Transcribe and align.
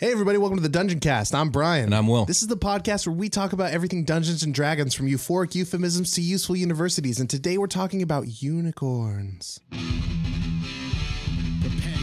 Hey 0.00 0.12
everybody, 0.12 0.38
welcome 0.38 0.56
to 0.56 0.66
the 0.66 0.78
Dungeoncast. 0.78 1.34
I'm 1.34 1.50
Brian. 1.50 1.84
And 1.84 1.94
I'm 1.94 2.08
Will. 2.08 2.24
This 2.24 2.40
is 2.40 2.48
the 2.48 2.56
podcast 2.56 3.06
where 3.06 3.14
we 3.14 3.28
talk 3.28 3.52
about 3.52 3.70
everything 3.72 4.04
Dungeons 4.04 4.42
and 4.42 4.54
Dragons 4.54 4.94
from 4.94 5.06
euphoric 5.06 5.54
euphemisms 5.54 6.12
to 6.12 6.22
useful 6.22 6.56
universities. 6.56 7.20
And 7.20 7.28
today 7.28 7.58
we're 7.58 7.66
talking 7.66 8.00
about 8.00 8.42
unicorns. 8.42 9.60
Prepare 11.60 11.98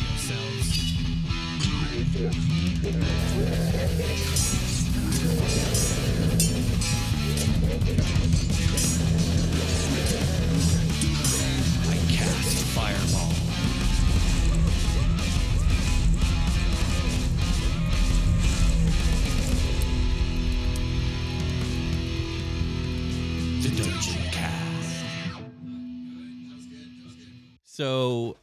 yourselves. 2.93 3.66
So, 27.77 28.37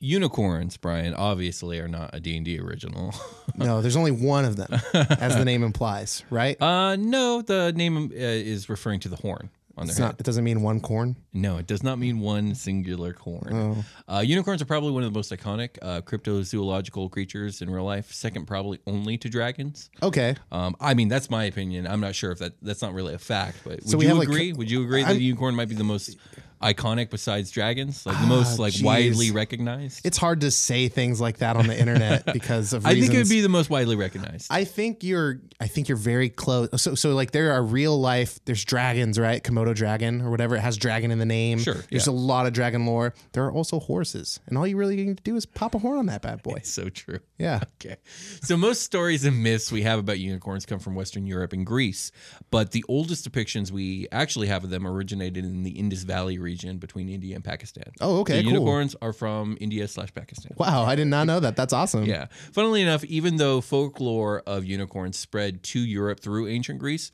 unicorns, 0.00 0.78
Brian, 0.78 1.12
obviously 1.12 1.78
are 1.78 1.88
not 1.88 2.08
a 2.14 2.20
D&D 2.20 2.58
original. 2.58 3.14
No, 3.54 3.82
there's 3.82 3.96
only 3.96 4.12
one 4.12 4.44
of 4.44 4.54
them, 4.54 4.68
as 4.94 5.34
the 5.34 5.44
name 5.44 5.64
implies, 5.64 6.22
right? 6.30 6.56
uh, 6.62 6.94
no, 6.94 7.42
the 7.42 7.72
name 7.72 7.96
uh, 7.96 8.10
is 8.14 8.68
referring 8.68 9.00
to 9.00 9.08
the 9.08 9.16
horn 9.16 9.50
on 9.76 9.86
their 9.86 9.90
It's 9.90 9.98
head. 9.98 10.04
not. 10.04 10.20
It 10.20 10.22
doesn't 10.22 10.44
mean 10.44 10.62
one 10.62 10.78
corn. 10.78 11.16
No, 11.32 11.56
it 11.56 11.66
does 11.66 11.82
not 11.82 11.98
mean 11.98 12.20
one 12.20 12.54
singular 12.54 13.14
horn. 13.14 13.84
Oh. 14.08 14.14
Uh, 14.14 14.20
unicorns 14.20 14.62
are 14.62 14.64
probably 14.64 14.92
one 14.92 15.02
of 15.02 15.12
the 15.12 15.18
most 15.18 15.32
iconic 15.32 15.70
uh, 15.82 16.02
cryptozoological 16.02 17.10
creatures 17.10 17.60
in 17.60 17.68
real 17.68 17.82
life. 17.82 18.12
Second, 18.12 18.46
probably 18.46 18.78
only 18.86 19.18
to 19.18 19.28
dragons. 19.28 19.90
Okay. 20.04 20.36
Um, 20.52 20.76
I 20.80 20.94
mean, 20.94 21.08
that's 21.08 21.28
my 21.28 21.42
opinion. 21.42 21.88
I'm 21.88 22.00
not 22.00 22.14
sure 22.14 22.30
if 22.30 22.38
that 22.38 22.52
that's 22.62 22.80
not 22.82 22.94
really 22.94 23.14
a 23.14 23.18
fact, 23.18 23.56
but 23.64 23.80
would 23.80 23.88
So 23.90 24.00
you 24.00 24.06
have, 24.06 24.18
like, 24.18 24.28
agree? 24.28 24.52
would 24.52 24.70
you 24.70 24.84
agree 24.84 25.02
that 25.02 25.08
I'm- 25.08 25.16
the 25.18 25.24
unicorn 25.24 25.56
might 25.56 25.68
be 25.68 25.74
the 25.74 25.82
most 25.82 26.16
iconic 26.62 27.10
besides 27.10 27.50
dragons, 27.50 28.04
like 28.06 28.16
the 28.18 28.24
Ah, 28.24 28.28
most 28.28 28.58
like 28.58 28.72
jeez. 28.74 28.82
widely 28.82 29.30
recognized? 29.30 30.04
It's 30.04 30.18
hard 30.18 30.40
to 30.42 30.50
say 30.50 30.88
things 30.88 31.20
like 31.20 31.38
that 31.38 31.56
on 31.56 31.66
the 31.66 31.78
internet 31.78 32.26
because 32.32 32.72
of 32.72 32.84
I 32.86 32.90
reasons. 32.90 33.06
think 33.08 33.14
it 33.16 33.22
would 33.22 33.28
be 33.28 33.40
the 33.40 33.48
most 33.48 33.70
widely 33.70 33.96
recognized. 33.96 34.48
I 34.50 34.64
think 34.64 35.02
you're. 35.04 35.40
I 35.60 35.66
think 35.66 35.88
you're 35.88 35.96
very 35.98 36.28
close. 36.28 36.68
So, 36.80 36.94
so 36.94 37.14
like 37.14 37.32
there 37.32 37.52
are 37.52 37.62
real 37.62 37.98
life. 38.00 38.38
There's 38.44 38.64
dragons, 38.64 39.18
right? 39.18 39.42
Komodo 39.42 39.74
dragon 39.74 40.20
or 40.22 40.30
whatever. 40.30 40.54
It 40.56 40.60
has 40.60 40.76
dragon 40.76 41.10
in 41.10 41.18
the 41.18 41.26
name. 41.26 41.58
Sure, 41.58 41.74
There's 41.90 42.06
yeah. 42.06 42.12
a 42.12 42.14
lot 42.14 42.46
of 42.46 42.52
dragon 42.52 42.86
lore. 42.86 43.14
There 43.32 43.44
are 43.44 43.52
also 43.52 43.80
horses, 43.80 44.38
and 44.46 44.56
all 44.56 44.66
you 44.66 44.76
really 44.76 44.96
need 44.96 45.16
to 45.16 45.22
do 45.22 45.36
is 45.36 45.46
pop 45.46 45.74
a 45.74 45.78
horn 45.78 45.98
on 45.98 46.06
that 46.06 46.22
bad 46.22 46.42
boy. 46.42 46.60
so 46.64 46.88
true. 46.88 47.18
Yeah. 47.38 47.60
Okay. 47.80 47.96
So 48.42 48.56
most 48.56 48.82
stories 48.82 49.24
and 49.24 49.40
myths 49.42 49.70
we 49.70 49.82
have 49.82 50.00
about 50.00 50.18
unicorns 50.18 50.66
come 50.66 50.80
from 50.80 50.96
Western 50.96 51.26
Europe 51.26 51.52
and 51.52 51.64
Greece, 51.64 52.10
but 52.50 52.72
the 52.72 52.84
oldest 52.88 53.30
depictions 53.30 53.70
we 53.70 54.08
actually 54.10 54.48
have 54.48 54.64
of 54.64 54.70
them 54.70 54.84
originated 54.86 55.44
in 55.44 55.62
the 55.62 55.70
Indus 55.70 56.02
Valley 56.02 56.38
region 56.50 56.78
between 56.78 57.08
India 57.08 57.34
and 57.34 57.44
Pakistan. 57.44 57.88
Oh, 58.00 58.20
okay, 58.20 58.36
The 58.38 58.42
cool. 58.44 58.52
unicorns 58.52 58.96
are 59.02 59.12
from 59.12 59.56
India 59.60 59.86
slash 59.88 60.12
Pakistan. 60.14 60.52
Wow, 60.56 60.84
I 60.92 60.94
did 61.00 61.08
not 61.08 61.24
know 61.30 61.40
that. 61.40 61.54
That's 61.56 61.72
awesome. 61.72 62.04
Yeah. 62.04 62.26
Funnily 62.52 62.80
enough, 62.82 63.04
even 63.04 63.36
though 63.36 63.60
folklore 63.60 64.42
of 64.46 64.64
unicorns 64.64 65.16
spread 65.18 65.62
to 65.72 65.78
Europe 65.80 66.20
through 66.20 66.48
ancient 66.48 66.78
Greece, 66.78 67.10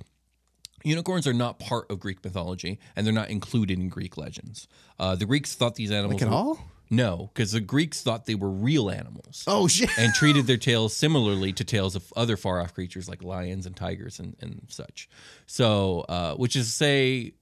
unicorns 0.85 1.27
are 1.27 1.33
not 1.45 1.59
part 1.59 1.91
of 1.91 1.99
Greek 2.01 2.23
mythology 2.25 2.79
and 2.95 3.05
they're 3.07 3.15
not 3.23 3.31
included 3.31 3.79
in 3.79 3.89
Greek 3.89 4.17
legends. 4.17 4.69
Uh, 4.99 5.15
the 5.17 5.27
Greeks 5.27 5.55
thought 5.55 5.75
these 5.75 5.91
animals 5.91 6.15
Like 6.21 6.23
at 6.23 6.29
were- 6.29 6.35
all? 6.35 6.59
No, 6.91 7.31
because 7.33 7.51
the 7.53 7.61
Greeks 7.61 8.03
thought 8.03 8.27
they 8.27 8.35
were 8.35 8.51
real 8.51 8.91
animals 8.91 9.43
Oh 9.47 9.67
shit. 9.67 9.89
and 9.99 10.13
treated 10.13 10.47
their 10.47 10.59
tales 10.59 10.95
similarly 10.95 11.51
to 11.55 11.65
tales 11.65 11.97
of 11.97 12.13
other 12.15 12.37
far 12.37 12.61
off 12.61 12.75
creatures 12.75 13.09
like 13.09 13.23
lions 13.25 13.65
and 13.67 13.75
tigers 13.75 14.21
and, 14.21 14.37
and 14.43 14.67
such. 14.69 15.09
So, 15.47 16.01
uh, 16.17 16.35
which 16.35 16.55
is 16.57 16.67
to 16.67 16.73
say 16.73 17.33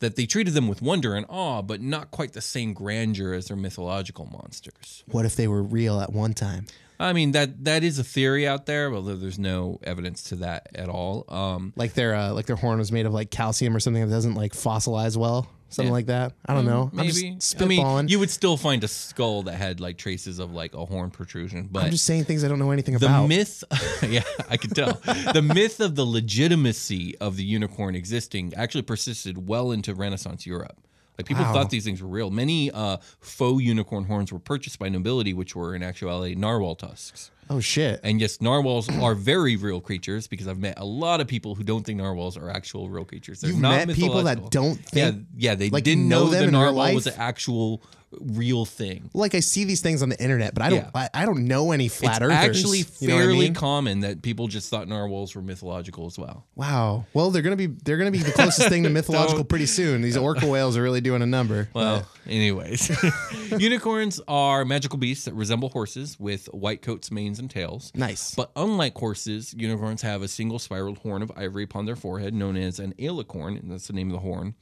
that 0.00 0.16
they 0.16 0.26
treated 0.26 0.54
them 0.54 0.68
with 0.68 0.82
wonder 0.82 1.14
and 1.14 1.24
awe, 1.28 1.62
but 1.62 1.80
not 1.80 2.10
quite 2.10 2.32
the 2.32 2.40
same 2.40 2.74
grandeur 2.74 3.32
as 3.32 3.46
their 3.46 3.56
mythological 3.56 4.26
monsters. 4.26 5.04
What 5.06 5.24
if 5.24 5.36
they 5.36 5.46
were 5.48 5.62
real 5.62 6.00
at 6.00 6.12
one 6.12 6.34
time? 6.34 6.66
I 6.98 7.14
mean 7.14 7.32
that 7.32 7.64
that 7.64 7.82
is 7.82 7.98
a 7.98 8.04
theory 8.04 8.46
out 8.46 8.66
there, 8.66 8.92
although 8.92 9.16
there's 9.16 9.38
no 9.38 9.78
evidence 9.82 10.24
to 10.24 10.36
that 10.36 10.68
at 10.74 10.90
all. 10.90 11.24
Um, 11.28 11.72
Like 11.74 11.94
their 11.94 12.14
uh, 12.14 12.32
like 12.34 12.44
their 12.44 12.56
horn 12.56 12.78
was 12.78 12.92
made 12.92 13.06
of 13.06 13.14
like 13.14 13.30
calcium 13.30 13.74
or 13.74 13.80
something 13.80 14.02
that 14.06 14.14
doesn't 14.14 14.34
like 14.34 14.52
fossilize 14.52 15.16
well, 15.16 15.48
something 15.70 15.86
Yeah. 15.88 15.92
like 15.92 16.06
that. 16.06 16.32
I 16.46 16.54
don't 16.54 16.66
know. 16.66 16.90
maybe 16.92 17.08
I'm 17.28 17.34
just 17.40 17.60
I 17.62 17.64
mean, 17.66 18.08
you 18.08 18.18
would 18.18 18.30
still 18.30 18.56
find 18.56 18.84
a 18.84 18.88
skull 18.88 19.42
that 19.44 19.54
had 19.54 19.80
like 19.80 19.96
traces 19.98 20.38
of 20.38 20.52
like 20.52 20.74
a 20.74 20.84
horn 20.84 21.10
protrusion, 21.10 21.68
but 21.70 21.84
I'm 21.84 21.90
just 21.92 22.04
saying 22.04 22.24
things 22.24 22.44
I 22.44 22.48
don't 22.48 22.58
know 22.58 22.70
anything 22.70 22.94
about. 22.96 23.06
the 23.06 23.14
about. 23.16 23.28
myth 23.28 23.64
yeah 24.08 24.22
i 24.48 24.56
can 24.56 24.70
tell 24.70 24.92
the 25.32 25.42
myth 25.42 25.80
of 25.80 25.94
the 25.94 26.04
legitimacy 26.04 27.16
of 27.18 27.36
the 27.36 27.44
unicorn 27.44 27.94
existing 27.94 28.52
actually 28.56 28.82
persisted 28.82 29.46
well 29.48 29.70
into 29.72 29.94
renaissance 29.94 30.46
europe 30.46 30.76
like 31.18 31.26
people 31.26 31.44
Wow. 31.44 31.52
thought 31.52 31.70
these 31.70 31.84
things 31.84 32.02
were 32.02 32.08
real 32.08 32.30
many 32.30 32.70
uh, 32.70 32.96
faux 33.20 33.62
unicorn 33.62 34.04
horns 34.04 34.32
were 34.32 34.38
purchased 34.38 34.78
by 34.78 34.88
nobility 34.88 35.32
which 35.34 35.54
were 35.54 35.74
in 35.76 35.82
actuality 35.82 36.34
narwhal 36.34 36.74
tusks 36.74 37.30
oh 37.50 37.60
shit. 37.60 38.00
and 38.02 38.20
yes 38.20 38.40
narwhals 38.40 38.88
are 39.00 39.14
very 39.14 39.56
real 39.56 39.80
creatures 39.80 40.26
because 40.26 40.48
i've 40.48 40.58
met 40.58 40.74
a 40.78 40.84
lot 40.84 41.20
of 41.20 41.26
people 41.28 41.54
who 41.54 41.62
don't 41.64 41.84
think 41.84 41.98
narwhals 41.98 42.36
are 42.36 42.48
actual 42.48 42.88
real 42.88 43.04
creatures 43.04 43.40
They're 43.40 43.50
You've 43.50 43.60
not 43.60 43.86
met 43.88 43.96
people 43.96 44.22
that 44.22 44.50
don't 44.50 44.78
yeah 44.92 45.10
think 45.10 45.26
yeah 45.36 45.54
they 45.56 45.68
like, 45.70 45.84
didn't 45.84 46.08
know 46.08 46.24
know, 46.24 46.30
them 46.30 46.46
the 46.46 46.52
narwhal 46.52 46.94
was 46.94 47.06
an 47.06 47.14
actual 47.18 47.82
real 48.20 48.64
thing 48.64 49.08
like 49.14 49.36
I 49.36 49.40
see 49.40 49.62
these 49.64 49.80
things 49.82 50.02
on 50.02 50.08
the 50.08 50.20
internet, 50.20 50.52
but 50.52 50.64
I 50.64 50.70
don't. 50.70 50.78
Yeah. 50.80 50.90
I, 50.96 51.08
I 51.14 51.26
don't 51.26 51.46
know 51.46 51.70
any 51.70 51.86
flat 51.86 52.22
it's 52.22 52.32
earthers. 52.32 52.64
actually 52.64 52.84
You 52.98 53.06
know 53.06 53.14
I 53.14 53.18
fairly 53.18 53.38
mean? 53.38 53.54
common 53.54 54.00
that 54.00 54.20
people 54.22 54.48
just 54.48 54.68
thought 54.68 54.88
narwhals 54.88 55.36
were 55.36 55.42
mythological 55.42 56.06
as 56.06 56.18
well 56.18 56.44
Wow. 56.56 57.06
Well, 57.14 57.30
they're 57.30 57.42
gonna 57.42 57.54
be 57.54 57.66
they're 57.68 57.98
gonna 57.98 58.10
be 58.10 58.18
the 58.18 58.32
closest 58.32 58.68
thing 58.68 58.82
to 58.82 58.90
mythological 59.00 59.44
pretty 59.44 59.66
soon. 59.66 60.02
These 60.02 60.16
orca 60.28 60.44
whales 60.48 60.76
are 60.76 60.82
really 60.82 61.00
doing 61.00 61.22
a 61.22 61.26
number. 61.26 61.68
Well, 61.72 62.04
anyways, 62.26 62.90
unicorns 63.58 64.20
are 64.26 64.64
magical 64.64 64.98
beasts 64.98 65.24
that 65.26 65.34
resemble 65.34 65.68
horses 65.68 66.18
with 66.18 66.46
white 66.46 66.82
coats, 66.82 67.10
manes, 67.12 67.38
and 67.40 67.50
tails. 67.50 67.90
Nice. 67.94 68.34
But 68.34 68.52
unlike 68.54 68.94
horses, 68.96 69.52
unicorns 69.58 70.02
have 70.02 70.22
a 70.22 70.28
single 70.28 70.58
spiraled 70.60 70.98
horn 70.98 71.22
of 71.22 71.32
ivory 71.36 71.64
upon 71.64 71.86
their 71.86 71.96
forehead, 71.96 72.32
known 72.34 72.56
as 72.56 72.78
an 72.78 72.94
alicorn, 72.98 73.58
and 73.60 73.70
that's 73.72 73.88
the 73.88 73.92
name 73.92 74.08
of 74.08 74.12
the 74.12 74.20
horn. 74.20 74.54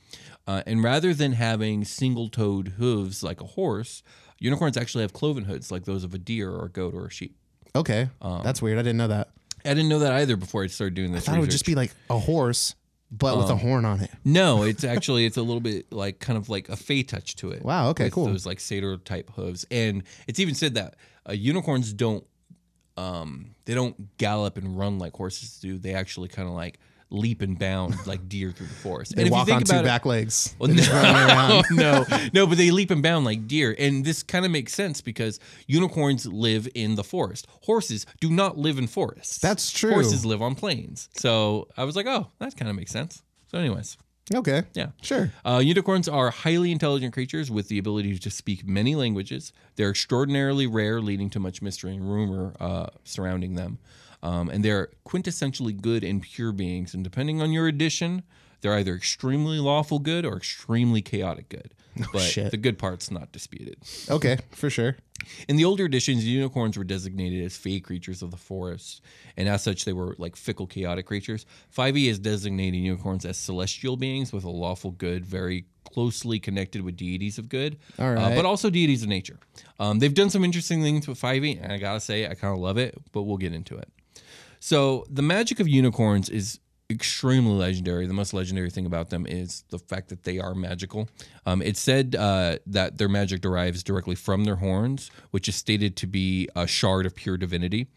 Uh, 0.46 0.62
and 0.66 0.82
rather 0.82 1.12
than 1.12 1.32
having 1.32 1.84
single 1.84 2.28
toed 2.30 2.68
hooves 2.78 3.22
like 3.22 3.40
a 3.42 3.46
horse, 3.46 4.02
unicorns 4.38 4.76
actually 4.78 5.02
have 5.02 5.12
cloven 5.12 5.44
hooves 5.44 5.70
like 5.70 5.84
those 5.84 6.04
of 6.04 6.14
a 6.14 6.18
deer 6.18 6.50
or 6.50 6.64
a 6.64 6.70
goat 6.70 6.94
or 6.94 7.06
a 7.06 7.10
sheep. 7.10 7.36
okay, 7.76 8.08
Um, 8.22 8.42
that's 8.42 8.62
weird. 8.62 8.78
I 8.78 8.82
didn't 8.82 8.96
know 8.98 9.08
that. 9.08 9.28
I 9.64 9.70
didn't 9.74 9.88
know 9.88 9.98
that 9.98 10.12
either 10.12 10.36
before 10.36 10.62
I 10.64 10.68
started 10.68 10.94
doing 10.94 11.12
this. 11.12 11.24
I 11.28 11.32
thought 11.32 11.38
it 11.38 11.40
would 11.42 11.50
just 11.50 11.66
be 11.66 11.74
like 11.74 11.92
a 12.08 12.18
horse 12.18 12.74
but 13.10 13.36
with 13.38 13.48
a 13.48 13.56
horn 13.56 13.84
on 13.84 14.00
it. 14.00 14.10
No, 14.24 14.62
it's 14.64 14.84
actually 14.84 15.24
it's 15.24 15.36
a 15.38 15.42
little 15.42 15.60
bit 15.60 15.90
like 15.92 16.20
kind 16.20 16.36
of 16.36 16.48
like 16.48 16.68
a 16.68 16.76
fey 16.76 17.02
touch 17.02 17.36
to 17.36 17.50
it. 17.50 17.62
Wow, 17.64 17.88
okay, 17.90 18.10
cool. 18.10 18.26
Those 18.26 18.44
like 18.46 18.60
satyr 18.60 18.98
type 18.98 19.30
hooves, 19.34 19.64
and 19.70 20.02
it's 20.26 20.38
even 20.40 20.54
said 20.54 20.74
that 20.74 20.96
uh, 21.28 21.32
unicorns 21.32 21.92
don't 21.92 22.24
um 22.98 23.54
they 23.64 23.74
don't 23.74 24.16
gallop 24.18 24.58
and 24.58 24.76
run 24.76 24.98
like 24.98 25.14
horses 25.14 25.58
do. 25.60 25.78
They 25.78 25.94
actually 25.94 26.28
kind 26.28 26.48
of 26.48 26.54
like 26.54 26.80
leap 27.10 27.40
and 27.40 27.58
bound 27.58 27.94
like 28.06 28.28
deer 28.28 28.50
through 28.50 28.66
the 28.66 28.74
forest. 28.74 29.14
They 29.14 29.22
and 29.22 29.30
walk 29.30 29.48
on 29.50 29.62
two 29.62 29.76
it- 29.76 29.84
back 29.84 30.04
legs. 30.04 30.54
well, 30.58 30.70
run 30.70 31.30
around. 31.30 31.64
no, 31.70 32.04
no, 32.32 32.46
but 32.46 32.58
they 32.58 32.70
leap 32.70 32.90
and 32.90 33.02
bound 33.02 33.24
like 33.24 33.46
deer, 33.46 33.74
and 33.78 34.04
this 34.04 34.22
kind 34.22 34.44
of 34.44 34.50
makes 34.50 34.74
sense 34.74 35.00
because 35.00 35.38
unicorns 35.66 36.26
live 36.26 36.68
in 36.74 36.96
the 36.96 37.04
forest. 37.04 37.46
Horses 37.62 38.04
do 38.20 38.30
not 38.30 38.58
live 38.58 38.78
in 38.78 38.86
forests. 38.86 39.38
That's 39.38 39.70
true. 39.70 39.92
Horses 39.92 40.26
live 40.26 40.42
on 40.42 40.54
plains. 40.54 41.08
So 41.14 41.68
I 41.76 41.84
was 41.84 41.96
like, 41.96 42.06
oh, 42.06 42.28
that 42.40 42.56
kind 42.56 42.68
of 42.68 42.76
makes 42.76 42.90
sense. 42.90 43.22
So, 43.50 43.58
anyways, 43.58 43.96
Okay. 44.34 44.62
yeah. 44.74 44.88
Sure. 45.02 45.32
Uh, 45.44 45.60
unicorns 45.64 46.08
are 46.08 46.30
highly 46.30 46.70
intelligent 46.72 47.12
creatures 47.14 47.50
with 47.50 47.68
the 47.68 47.78
ability 47.78 48.18
to 48.18 48.30
speak 48.30 48.66
many 48.66 48.94
languages. 48.94 49.52
They're 49.76 49.90
extraordinarily 49.90 50.66
rare, 50.66 51.00
leading 51.00 51.30
to 51.30 51.40
much 51.40 51.62
mystery 51.62 51.94
and 51.94 52.10
rumor 52.10 52.54
uh, 52.60 52.86
surrounding 53.04 53.54
them. 53.54 53.78
Um, 54.22 54.48
and 54.48 54.64
they're 54.64 54.90
quintessentially 55.06 55.80
good 55.80 56.02
and 56.04 56.20
pure 56.22 56.52
beings. 56.52 56.92
And 56.94 57.04
depending 57.04 57.40
on 57.40 57.52
your 57.52 57.68
edition, 57.68 58.22
they're 58.60 58.74
either 58.74 58.94
extremely 58.94 59.58
lawful 59.58 59.98
good 59.98 60.24
or 60.26 60.36
extremely 60.36 61.02
chaotic 61.02 61.48
good. 61.48 61.74
But 62.12 62.20
shit. 62.22 62.52
the 62.52 62.56
good 62.56 62.78
part's 62.78 63.10
not 63.10 63.32
disputed. 63.32 63.78
Okay, 64.08 64.38
for 64.52 64.70
sure. 64.70 64.96
In 65.48 65.56
the 65.56 65.64
older 65.64 65.84
editions, 65.84 66.24
unicorns 66.24 66.76
were 66.76 66.84
designated 66.84 67.44
as 67.44 67.56
fey 67.56 67.80
creatures 67.80 68.22
of 68.22 68.30
the 68.30 68.36
forest, 68.36 69.02
and 69.36 69.48
as 69.48 69.62
such, 69.62 69.84
they 69.84 69.92
were 69.92 70.14
like 70.18 70.36
fickle, 70.36 70.66
chaotic 70.66 71.06
creatures. 71.06 71.46
5e 71.76 72.08
is 72.08 72.18
designating 72.18 72.84
unicorns 72.84 73.24
as 73.24 73.36
celestial 73.36 73.96
beings 73.96 74.32
with 74.32 74.44
a 74.44 74.50
lawful 74.50 74.92
good, 74.92 75.24
very 75.24 75.66
closely 75.92 76.38
connected 76.38 76.82
with 76.82 76.96
deities 76.96 77.38
of 77.38 77.48
good, 77.48 77.78
All 77.98 78.16
uh, 78.18 78.34
but 78.34 78.44
also 78.44 78.70
deities 78.70 79.02
of 79.02 79.08
nature. 79.08 79.38
Um, 79.80 79.98
they've 79.98 80.14
done 80.14 80.30
some 80.30 80.44
interesting 80.44 80.82
things 80.82 81.08
with 81.08 81.20
5e, 81.20 81.62
and 81.62 81.72
I 81.72 81.78
gotta 81.78 82.00
say, 82.00 82.26
I 82.26 82.34
kind 82.34 82.54
of 82.54 82.60
love 82.60 82.78
it, 82.78 82.96
but 83.12 83.22
we'll 83.22 83.38
get 83.38 83.52
into 83.52 83.76
it. 83.76 83.88
So, 84.60 85.06
the 85.08 85.22
magic 85.22 85.60
of 85.60 85.68
unicorns 85.68 86.28
is 86.28 86.58
extremely 86.90 87.52
legendary. 87.52 88.06
The 88.06 88.14
most 88.14 88.32
legendary 88.32 88.70
thing 88.70 88.86
about 88.86 89.10
them 89.10 89.26
is 89.26 89.64
the 89.68 89.78
fact 89.78 90.08
that 90.08 90.24
they 90.24 90.38
are 90.38 90.54
magical. 90.54 91.08
Um, 91.44 91.60
it's 91.62 91.80
said 91.80 92.16
uh, 92.16 92.58
that 92.66 92.98
their 92.98 93.08
magic 93.08 93.40
derives 93.40 93.82
directly 93.82 94.14
from 94.14 94.44
their 94.44 94.56
horns, 94.56 95.10
which 95.30 95.48
is 95.48 95.56
stated 95.56 95.96
to 95.96 96.06
be 96.06 96.48
a 96.56 96.66
shard 96.66 97.06
of 97.06 97.14
pure 97.14 97.36
divinity. 97.36 97.88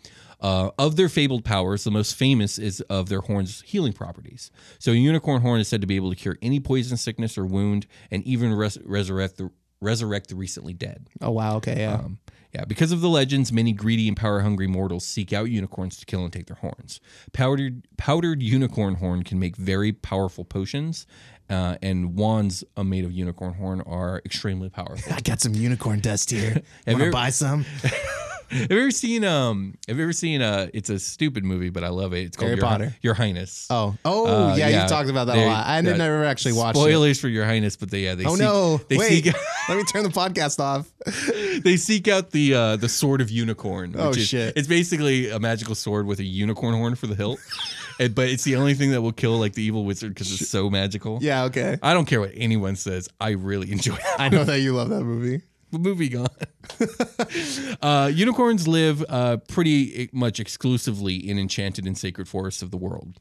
Uh, 0.42 0.72
of 0.80 0.96
their 0.96 1.08
fabled 1.08 1.46
powers, 1.46 1.84
the 1.84 1.92
most 1.92 2.16
famous 2.16 2.58
is 2.58 2.82
of 2.82 3.10
their 3.10 3.22
horns' 3.22 3.62
healing 3.62 3.94
properties. 3.94 4.50
So, 4.80 4.92
a 4.92 4.96
unicorn 4.96 5.44
horn 5.44 5.62
is 5.62 5.68
said 5.68 5.82
to 5.82 5.88
be 5.88 5.96
able 5.96 6.10
to 6.10 6.16
cure 6.16 6.38
any 6.42 6.60
poison, 6.60 6.98
sickness, 6.98 7.38
or 7.38 7.46
wound, 7.46 7.86
and 8.10 8.24
even 8.24 8.52
res- 8.54 8.80
resurrect 8.84 9.38
the 9.38 9.52
resurrect 9.82 10.30
the 10.30 10.36
recently 10.36 10.74
dead. 10.74 11.08
Oh 11.22 11.32
wow. 11.32 11.58
Okay. 11.58 11.82
Yeah. 11.82 11.94
Um, 11.94 12.20
yeah, 12.54 12.66
because 12.66 12.92
of 12.92 13.02
the 13.02 13.10
legends, 13.10 13.52
many 13.52 13.72
greedy 13.72 14.08
and 14.08 14.18
power 14.18 14.42
hungry 14.42 14.68
mortals 14.68 15.06
seek 15.06 15.32
out 15.32 15.50
unicorns 15.50 15.98
to 15.98 16.06
kill 16.06 16.24
and 16.24 16.34
take 16.34 16.48
their 16.48 16.58
horns. 16.58 17.00
Powdered 17.32 17.84
powdered 17.98 18.44
unicorn 18.44 18.96
horn 18.96 19.24
can 19.24 19.40
make 19.40 19.56
very 19.56 19.94
powerful 19.94 20.44
potions, 20.44 21.08
uh, 21.50 21.78
and 21.82 22.16
wands 22.16 22.64
uh, 22.76 22.84
made 22.84 23.06
of 23.06 23.12
unicorn 23.12 23.54
horn 23.54 23.82
are 23.82 24.22
extremely 24.26 24.70
powerful. 24.70 25.14
I 25.16 25.22
got 25.22 25.40
some 25.40 25.54
unicorn 25.54 26.00
dust 26.00 26.32
here. 26.32 26.62
Want 26.88 27.00
to 27.00 27.12
buy 27.12 27.30
some? 27.30 27.66
have 28.60 28.72
you 28.72 28.80
ever 28.82 28.92
seen 28.92 29.24
um? 29.24 29.76
Have 29.88 29.98
you 29.98 30.04
ever 30.04 30.14
seen 30.14 30.42
uh? 30.42 30.68
It's 30.74 30.90
a 30.90 31.00
stupid 31.00 31.44
movie, 31.46 31.70
but 31.70 31.84
I 31.84 31.90
love 31.90 32.14
it. 32.14 32.24
It's 32.26 32.38
called 32.38 32.50
Harry 32.50 32.58
Your, 32.60 32.68
Potter. 32.68 32.96
Your 33.02 33.14
Highness. 33.14 33.68
Oh. 33.70 33.96
Oh 34.06 34.28
Uh, 34.52 34.56
yeah, 34.56 34.68
yeah, 34.68 34.84
you 34.84 34.90
talked 34.90 35.10
about 35.10 35.28
that 35.28 35.38
a 35.38 35.46
lot. 35.46 35.66
I 35.66 35.78
uh, 35.80 35.82
never 35.82 36.24
actually 36.26 36.54
watched 36.54 36.78
it. 36.78 36.82
Spoilers 36.82 37.20
for 37.20 37.28
Your 37.30 37.46
Highness, 37.46 37.76
but 37.78 37.90
they 37.90 38.02
yeah 38.02 38.16
they 38.16 38.26
Oh 38.26 38.36
seek, 38.36 38.40
no! 38.42 38.78
they 38.90 38.98
Wait, 38.98 39.24
seek 39.24 39.34
let 39.70 39.78
me 39.78 39.84
turn 39.86 40.04
the 40.04 40.10
podcast 40.10 40.60
off. 40.60 40.92
they 41.64 41.78
seek 41.78 42.08
out 42.08 42.32
the 42.32 42.54
uh, 42.54 42.76
the 42.76 42.90
sword 42.90 43.22
of 43.22 43.30
unicorn. 43.30 43.94
Which 43.94 44.02
Oh, 44.02 44.10
is, 44.12 44.28
shit. 44.28 44.58
It's 44.58 44.68
basically 44.68 45.30
a 45.30 45.40
magical 45.40 45.76
sword 45.76 46.06
with 46.06 46.20
a 46.20 46.24
unicorn 46.26 46.76
horn 46.76 46.96
for 46.96 47.08
the 47.08 47.16
hilt, 47.16 47.40
and, 48.00 48.14
but 48.14 48.30
it's 48.30 48.44
the 48.44 48.56
only 48.58 48.74
thing 48.74 48.92
that 48.92 49.02
will 49.02 49.12
kill 49.14 49.38
like 49.40 49.54
the 49.54 49.64
evil 49.64 49.86
wizard 49.86 50.14
because 50.14 50.32
it's 50.40 50.50
so 50.50 50.70
magical. 50.70 51.20
Yeah. 51.22 51.46
Okay. 51.46 51.78
I 51.82 51.94
don't 51.94 52.06
care 52.06 52.20
what 52.20 52.32
anyone 52.36 52.76
says. 52.76 53.08
I 53.20 53.32
really 53.32 53.72
enjoy 53.72 53.96
it. 53.96 54.02
I 54.20 54.30
know 54.30 54.44
that 54.44 54.60
you 54.60 54.74
love 54.76 54.90
that 54.90 55.04
movie. 55.04 55.42
Moving 55.72 56.18
on. 56.18 56.28
uh, 57.82 58.12
unicorns 58.14 58.68
live 58.68 59.06
uh, 59.08 59.38
pretty 59.48 60.10
much 60.12 60.40
exclusively 60.40 61.16
in 61.16 61.40
enchanted 61.40 61.86
and 61.86 61.98
sacred 61.98 62.28
forests 62.28 62.62
of 62.62 62.72
the 62.72 62.78
world. 62.78 63.20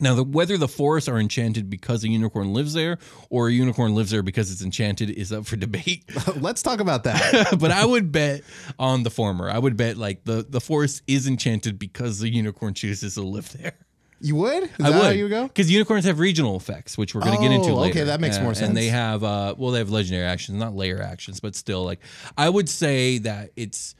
Now, 0.00 0.14
the, 0.14 0.24
whether 0.24 0.56
the 0.56 0.68
forests 0.68 1.08
are 1.08 1.18
enchanted 1.18 1.68
because 1.68 2.04
a 2.04 2.08
unicorn 2.08 2.52
lives 2.52 2.72
there 2.72 2.98
or 3.30 3.48
a 3.48 3.52
unicorn 3.52 3.94
lives 3.94 4.10
there 4.10 4.22
because 4.22 4.52
it's 4.52 4.62
enchanted 4.62 5.10
is 5.10 5.32
up 5.32 5.46
for 5.46 5.56
debate. 5.56 6.04
Let's 6.36 6.62
talk 6.62 6.80
about 6.80 7.04
that. 7.04 7.56
but 7.58 7.70
I 7.70 7.84
would 7.84 8.12
bet 8.12 8.42
on 8.78 9.02
the 9.02 9.10
former. 9.10 9.50
I 9.50 9.58
would 9.58 9.76
bet 9.76 9.96
like 9.96 10.24
the 10.24 10.46
the 10.48 10.60
forest 10.60 11.02
is 11.06 11.26
enchanted 11.26 11.78
because 11.78 12.20
the 12.20 12.28
unicorn 12.28 12.74
chooses 12.74 13.14
to 13.14 13.22
live 13.22 13.52
there. 13.52 13.74
You 14.20 14.34
would? 14.36 14.64
Is 14.64 14.70
I 14.80 14.90
would. 14.90 15.16
you 15.16 15.28
go? 15.28 15.46
because 15.46 15.70
unicorns 15.70 16.04
have 16.04 16.18
regional 16.18 16.56
effects, 16.56 16.98
which 16.98 17.14
we're 17.14 17.20
going 17.22 17.36
to 17.36 17.40
get 17.42 17.52
into 17.52 17.70
Oh, 17.70 17.76
later. 17.76 17.98
okay, 18.00 18.04
that 18.04 18.20
makes 18.20 18.38
more 18.40 18.52
And 18.60 18.76
they 18.76 18.86
have 18.88 19.22
uh, 19.22 19.54
well, 19.56 19.70
they 19.70 19.78
have 19.78 19.90
legendary 19.90 20.26
actions, 20.26 20.58
not 20.58 20.74
lair 20.74 21.00
actions, 21.02 21.40
but 21.40 21.54
still, 21.54 21.84
like 21.84 22.00
I 22.36 22.48
would 22.48 22.68
say 22.68 23.18
that 23.18 23.50
it's. 23.56 23.94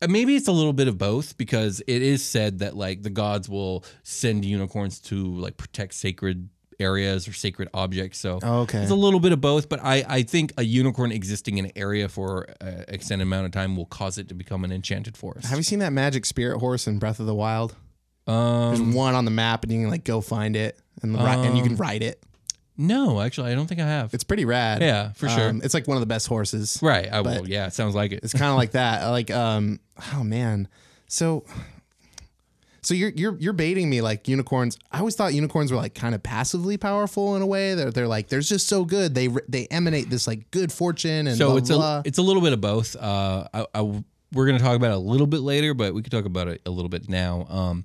uh, 0.00 0.06
Maybe 0.08 0.36
it's 0.36 0.48
a 0.48 0.52
little 0.52 0.72
bit 0.72 0.88
of 0.88 0.96
both 0.98 1.36
because 1.36 1.80
it 1.86 2.02
is 2.02 2.24
said 2.24 2.60
that 2.60 2.76
like 2.76 3.02
the 3.02 3.10
gods 3.10 3.48
will 3.48 3.84
send 4.02 4.44
unicorns 4.44 4.98
to 5.00 5.16
like 5.36 5.56
protect 5.56 5.94
sacred 5.94 6.48
areas 6.80 7.28
or 7.28 7.32
sacred 7.32 7.68
objects. 7.74 8.18
So 8.18 8.40
Okay. 8.42 8.78
it's 8.80 8.90
a 8.90 8.94
little 8.96 9.20
bit 9.20 9.30
of 9.32 9.40
both, 9.40 9.68
but 9.68 9.78
I, 9.84 10.04
I 10.08 10.22
think 10.22 10.52
a 10.56 10.64
unicorn 10.64 11.12
existing 11.12 11.58
in 11.58 11.66
an 11.66 11.72
area 11.76 12.08
for 12.08 12.46
an 12.60 12.84
extended 12.88 13.22
amount 13.24 13.46
of 13.46 13.52
time 13.52 13.76
will 13.76 13.86
cause 13.86 14.18
it 14.18 14.28
to 14.28 14.34
become 14.34 14.64
an 14.64 14.72
enchanted 14.72 15.16
forest. 15.16 15.46
Have 15.48 15.58
you 15.58 15.62
seen 15.62 15.78
that 15.80 15.92
magic 15.92 16.26
spirit 16.26 16.58
horse 16.58 16.88
in 16.88 16.98
Breath 16.98 17.20
of 17.20 17.26
the 17.26 17.34
Wild? 17.34 17.76
There's 18.26 18.80
um, 18.80 18.92
one 18.94 19.14
on 19.14 19.24
the 19.24 19.30
map, 19.30 19.64
and 19.64 19.72
you 19.72 19.80
can 19.80 19.90
like 19.90 20.04
go 20.04 20.20
find 20.20 20.54
it, 20.56 20.78
and 21.02 21.14
ri- 21.14 21.20
and 21.46 21.56
you 21.56 21.62
can 21.64 21.76
ride 21.76 22.02
it. 22.02 22.22
no, 22.78 23.20
actually, 23.20 23.50
I 23.52 23.54
don't 23.54 23.66
think 23.66 23.80
I 23.80 23.86
have. 23.86 24.14
It's 24.14 24.24
pretty 24.24 24.44
rad. 24.44 24.80
Yeah, 24.80 25.12
for 25.12 25.28
sure. 25.28 25.48
Um, 25.50 25.60
it's 25.64 25.74
like 25.74 25.86
one 25.88 25.96
of 25.96 26.00
the 26.02 26.06
best 26.06 26.26
horses. 26.28 26.78
right. 26.82 27.12
I 27.12 27.20
will. 27.20 27.40
but- 27.40 27.48
Yeah, 27.48 27.66
it 27.66 27.74
sounds 27.74 27.94
like 27.94 28.12
it. 28.12 28.20
It's 28.22 28.32
kind 28.32 28.50
of 28.50 28.56
like 28.56 28.70
that. 28.80 29.06
Like, 29.08 29.30
um, 29.30 29.80
oh 30.14 30.22
man, 30.24 30.68
so. 31.08 31.44
So 32.84 32.94
you're 32.94 33.10
you're 33.10 33.36
you're 33.38 33.52
baiting 33.52 33.88
me 33.88 34.00
like 34.00 34.26
unicorns. 34.26 34.76
I 34.90 34.98
always 34.98 35.14
thought 35.14 35.34
unicorns 35.34 35.70
were 35.70 35.76
like 35.78 35.94
kind 35.94 36.16
of 36.16 36.22
passively 36.24 36.76
powerful 36.76 37.36
in 37.36 37.42
a 37.42 37.46
way. 37.46 37.74
They're 37.76 37.92
they're 37.92 38.08
like 38.08 38.26
they're 38.28 38.40
just 38.40 38.66
so 38.66 38.84
good. 38.84 39.14
They 39.14 39.28
they 39.48 39.68
emanate 39.68 40.10
this 40.10 40.26
like 40.26 40.50
good 40.50 40.72
fortune 40.72 41.28
and 41.28 41.38
so 41.38 41.50
blah, 41.50 41.56
it's 41.58 41.70
blah, 41.70 41.96
a 41.98 42.02
it's 42.04 42.18
a 42.18 42.22
little 42.22 42.42
bit 42.42 42.52
of 42.52 42.60
both. 42.60 42.96
Uh, 42.96 43.46
I, 43.54 43.66
I 43.72 44.02
we're 44.32 44.46
gonna 44.46 44.58
talk 44.58 44.76
about 44.76 44.90
it 44.92 44.96
a 44.96 44.98
little 44.98 45.26
bit 45.26 45.40
later, 45.40 45.74
but 45.74 45.94
we 45.94 46.02
could 46.02 46.12
talk 46.12 46.24
about 46.24 46.48
it 46.48 46.62
a 46.66 46.70
little 46.70 46.88
bit 46.88 47.08
now. 47.08 47.46
Um, 47.48 47.84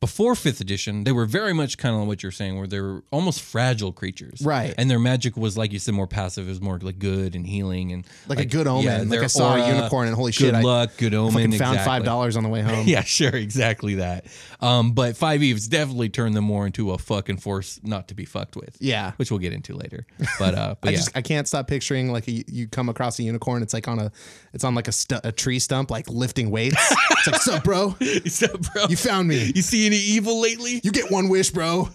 before 0.00 0.34
fifth 0.34 0.60
edition, 0.60 1.04
they 1.04 1.12
were 1.12 1.26
very 1.26 1.52
much 1.52 1.78
kind 1.78 1.94
of 1.94 2.00
like 2.02 2.08
what 2.08 2.22
you're 2.22 2.32
saying, 2.32 2.58
where 2.58 2.66
they 2.66 2.80
were 2.80 3.02
almost 3.10 3.40
fragile 3.40 3.92
creatures, 3.92 4.40
Right. 4.44 4.74
And 4.76 4.90
their 4.90 4.98
magic 4.98 5.36
was, 5.36 5.56
like 5.56 5.72
you 5.72 5.78
said, 5.78 5.94
more 5.94 6.06
passive. 6.06 6.46
It 6.46 6.50
was 6.50 6.60
more 6.60 6.78
like 6.78 6.98
good 6.98 7.34
and 7.34 7.46
healing 7.46 7.92
and 7.92 8.06
Like 8.28 8.38
a 8.40 8.44
good 8.44 8.66
omen. 8.66 9.08
Like 9.08 9.20
I 9.20 9.26
saw 9.28 9.54
a 9.54 9.68
unicorn 9.74 10.08
and 10.08 10.16
holy 10.16 10.30
good 10.32 10.34
shit, 10.36 10.54
I 10.54 10.60
luck, 10.60 10.92
good 10.98 11.14
omen. 11.14 11.32
fucking 11.32 11.50
found 11.52 11.74
exactly. 11.76 11.84
five 11.84 12.04
dollars 12.04 12.36
on 12.36 12.42
the 12.42 12.48
way 12.48 12.60
home. 12.62 12.86
Yeah, 12.86 13.02
sure, 13.02 13.34
exactly 13.34 13.96
that. 13.96 14.26
Um, 14.60 14.92
but 14.92 15.14
5e 15.14 15.68
definitely 15.68 16.08
turned 16.08 16.34
them 16.36 16.44
more 16.44 16.66
into 16.66 16.90
a 16.92 16.98
fucking 16.98 17.38
force 17.38 17.80
not 17.82 18.08
to 18.08 18.14
be 18.14 18.24
fucked 18.24 18.56
with. 18.56 18.76
Yeah. 18.80 19.12
which 19.16 19.30
we'll 19.30 19.40
get 19.40 19.52
into 19.52 19.74
later. 19.74 20.06
But 20.38 20.54
uh, 20.54 20.74
but 20.80 20.88
I 20.88 20.90
yeah, 20.92 20.96
just 20.96 21.16
I 21.16 21.22
can't 21.22 21.46
stop 21.48 21.66
picturing 21.68 22.10
like 22.12 22.28
a, 22.28 22.44
you 22.46 22.68
come 22.68 22.88
across 22.88 23.18
a 23.18 23.22
unicorn. 23.22 23.62
It's 23.62 23.72
like 23.74 23.88
on 23.88 23.98
a 23.98 24.12
it's 24.52 24.64
on 24.64 24.74
like 24.74 24.88
a, 24.88 24.92
stu- 24.92 25.20
a 25.24 25.32
tree 25.32 25.58
stump, 25.58 25.90
like 25.90 26.08
lifting 26.08 26.50
weights. 26.50 26.76
it's 27.12 27.26
like, 27.26 27.40
sup, 27.42 27.64
bro? 27.64 27.94
so, 28.26 28.46
bro, 28.72 28.84
You 28.88 28.96
found 28.96 29.28
me. 29.28 29.52
you 29.54 29.62
see 29.62 29.83
any 29.86 29.96
evil 29.96 30.40
lately? 30.40 30.80
You 30.82 30.90
get 30.92 31.10
one 31.10 31.28
wish, 31.28 31.50
bro. 31.50 31.88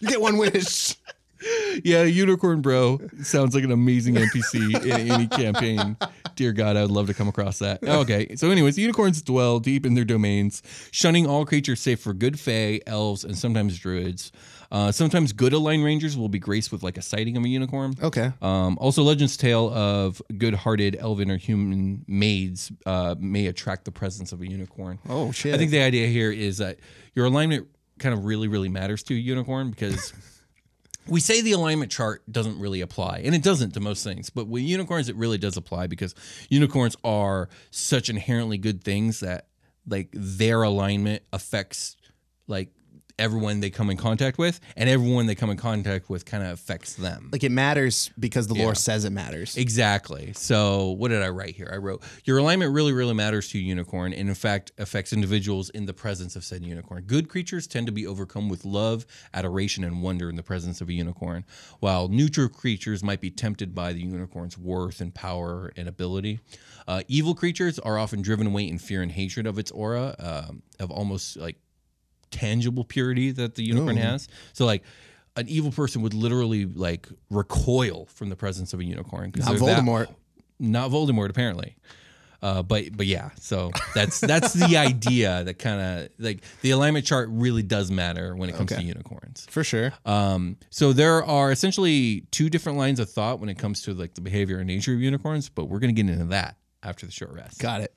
You 0.00 0.08
get 0.08 0.20
one 0.20 0.36
wish. 0.36 0.96
Yeah, 1.82 2.04
Unicorn 2.04 2.60
Bro 2.60 3.00
sounds 3.22 3.54
like 3.54 3.64
an 3.64 3.72
amazing 3.72 4.14
NPC 4.14 4.84
in 4.84 5.10
any 5.10 5.26
campaign. 5.26 5.96
Dear 6.36 6.52
God, 6.52 6.76
I 6.76 6.82
would 6.82 6.90
love 6.90 7.08
to 7.08 7.14
come 7.14 7.26
across 7.28 7.58
that. 7.58 7.82
Okay, 7.82 8.36
so 8.36 8.50
anyways, 8.50 8.78
unicorns 8.78 9.22
dwell 9.22 9.58
deep 9.58 9.84
in 9.84 9.94
their 9.94 10.04
domains, 10.04 10.62
shunning 10.92 11.26
all 11.26 11.44
creatures 11.44 11.80
save 11.80 12.00
for 12.00 12.14
good 12.14 12.38
fae, 12.38 12.80
elves, 12.86 13.24
and 13.24 13.36
sometimes 13.36 13.78
druids. 13.78 14.30
Uh, 14.70 14.90
sometimes 14.90 15.34
good 15.34 15.52
aligned 15.52 15.84
rangers 15.84 16.16
will 16.16 16.30
be 16.30 16.38
graced 16.38 16.72
with 16.72 16.82
like 16.82 16.96
a 16.96 17.02
sighting 17.02 17.36
of 17.36 17.44
a 17.44 17.48
unicorn. 17.48 17.94
Okay. 18.02 18.32
Um, 18.40 18.78
also, 18.80 19.02
legends 19.02 19.36
tale 19.36 19.68
of 19.74 20.22
good-hearted 20.38 20.96
elven 20.98 21.30
or 21.30 21.36
human 21.36 22.04
maids 22.08 22.72
uh, 22.86 23.14
may 23.18 23.48
attract 23.48 23.84
the 23.84 23.92
presence 23.92 24.32
of 24.32 24.40
a 24.40 24.48
unicorn. 24.48 24.98
Oh 25.10 25.30
shit. 25.30 25.54
I 25.54 25.58
think 25.58 25.72
the 25.72 25.82
idea 25.82 26.06
here 26.06 26.32
is 26.32 26.56
that 26.58 26.78
your 27.14 27.26
alignment 27.26 27.68
kind 27.98 28.14
of 28.14 28.24
really, 28.24 28.48
really 28.48 28.68
matters 28.68 29.02
to 29.04 29.14
a 29.14 29.18
unicorn 29.18 29.70
because 29.70 30.12
we 31.06 31.20
say 31.20 31.40
the 31.40 31.52
alignment 31.52 31.90
chart 31.90 32.22
doesn't 32.30 32.58
really 32.58 32.80
apply, 32.80 33.22
and 33.24 33.34
it 33.34 33.42
doesn't 33.42 33.74
to 33.74 33.80
most 33.80 34.04
things. 34.04 34.30
But 34.30 34.46
with 34.48 34.62
unicorns, 34.62 35.08
it 35.08 35.16
really 35.16 35.38
does 35.38 35.56
apply 35.56 35.86
because 35.86 36.14
unicorns 36.48 36.96
are 37.04 37.48
such 37.70 38.08
inherently 38.08 38.58
good 38.58 38.84
things 38.84 39.20
that 39.20 39.46
like 39.86 40.08
their 40.12 40.62
alignment 40.62 41.22
affects 41.32 41.96
like 42.46 42.68
everyone 43.18 43.60
they 43.60 43.70
come 43.70 43.90
in 43.90 43.96
contact 43.96 44.38
with, 44.38 44.60
and 44.76 44.88
everyone 44.88 45.26
they 45.26 45.34
come 45.34 45.50
in 45.50 45.56
contact 45.56 46.08
with 46.08 46.24
kind 46.24 46.42
of 46.42 46.50
affects 46.50 46.94
them. 46.94 47.28
Like 47.32 47.44
it 47.44 47.52
matters 47.52 48.10
because 48.18 48.46
the 48.48 48.54
Yeah. 48.54 48.64
lore 48.64 48.74
says 48.74 49.04
it 49.04 49.10
matters. 49.10 49.56
Exactly. 49.56 50.32
So, 50.34 50.90
what 50.90 51.08
did 51.08 51.22
I 51.22 51.28
write 51.28 51.56
here? 51.56 51.70
I 51.72 51.76
wrote, 51.76 52.02
Your 52.24 52.38
alignment 52.38 52.72
really, 52.72 52.92
really 52.92 53.14
matters 53.14 53.48
to 53.50 53.58
a 53.58 53.62
unicorn 53.62 54.12
and, 54.12 54.28
in 54.28 54.34
fact, 54.34 54.72
affects 54.78 55.12
individuals 55.12 55.70
in 55.70 55.86
the 55.86 55.94
presence 55.94 56.36
of 56.36 56.44
said 56.44 56.64
unicorn. 56.64 57.04
Good 57.06 57.28
creatures 57.28 57.66
tend 57.66 57.86
to 57.86 57.92
be 57.92 58.06
overcome 58.06 58.48
with 58.48 58.64
love, 58.64 59.06
adoration, 59.34 59.84
and 59.84 60.02
wonder 60.02 60.28
in 60.30 60.36
the 60.36 60.42
presence 60.42 60.80
of 60.80 60.88
a 60.88 60.92
unicorn, 60.92 61.44
while 61.80 62.08
neutral 62.08 62.48
creatures 62.48 63.02
might 63.02 63.20
be 63.20 63.30
tempted 63.30 63.74
by 63.74 63.92
the 63.92 64.00
unicorn's 64.00 64.56
worth 64.58 65.00
and 65.00 65.14
power 65.14 65.72
and 65.76 65.88
ability. 65.88 66.40
Uh, 66.86 67.02
evil 67.08 67.34
creatures 67.34 67.78
are 67.78 67.98
often 67.98 68.22
driven 68.22 68.46
away 68.48 68.68
in 68.68 68.78
fear 68.78 69.02
and 69.02 69.12
hatred 69.12 69.46
of 69.46 69.58
its 69.58 69.70
aura, 69.70 70.14
um, 70.18 70.62
of 70.80 70.90
almost 70.90 71.36
like 71.36 71.56
tangible 72.32 72.82
purity 72.84 73.30
that 73.30 73.54
the 73.54 73.62
unicorn 73.64 73.96
has. 73.98 74.26
So, 74.52 74.66
like, 74.66 74.82
an 75.36 75.48
evil 75.48 75.70
person 75.70 76.02
would 76.02 76.14
literally 76.14 76.66
like 76.66 77.08
recoil 77.30 78.06
from 78.06 78.28
the 78.28 78.36
presence 78.36 78.72
of 78.72 78.80
a 78.80 78.84
unicorn. 78.84 79.32
Not 79.36 79.46
they're 79.46 79.58
that- 79.58 79.82
Voldemort. 79.84 80.08
not 80.58 80.90
Voldemort, 80.90 81.30
apparently. 81.30 81.76
Uh, 82.42 82.60
but 82.60 82.96
but 82.96 83.06
yeah, 83.06 83.30
so 83.40 83.70
that's 83.94 84.18
that's 84.18 84.52
the 84.52 84.76
idea 84.90 85.44
that 85.44 85.60
kind 85.60 85.80
of 85.80 86.08
like 86.18 86.42
the 86.62 86.72
alignment 86.72 87.06
chart 87.06 87.28
really 87.30 87.62
does 87.62 87.88
matter 87.88 88.34
when 88.34 88.48
it 88.48 88.56
comes 88.56 88.72
to 88.72 88.82
unicorns. 88.82 89.46
For 89.48 89.62
sure. 89.62 89.92
Um, 90.04 90.56
so 90.68 90.92
there 90.92 91.24
are 91.24 91.52
essentially 91.52 92.22
two 92.32 92.50
different 92.50 92.78
lines 92.78 92.98
of 92.98 93.08
thought 93.08 93.38
when 93.38 93.48
it 93.48 93.58
comes 93.58 93.82
to 93.82 93.94
like 93.94 94.14
the 94.14 94.22
behavior 94.22 94.58
and 94.58 94.66
nature 94.66 94.92
of 94.92 95.00
unicorns, 95.00 95.48
but 95.50 95.66
we're 95.66 95.78
gonna 95.78 95.92
get 95.92 96.08
into 96.10 96.24
that 96.26 96.56
after 96.82 97.06
the 97.06 97.12
short 97.12 97.32
rest. 97.32 97.60
Got 97.60 97.82
it. 97.82 97.96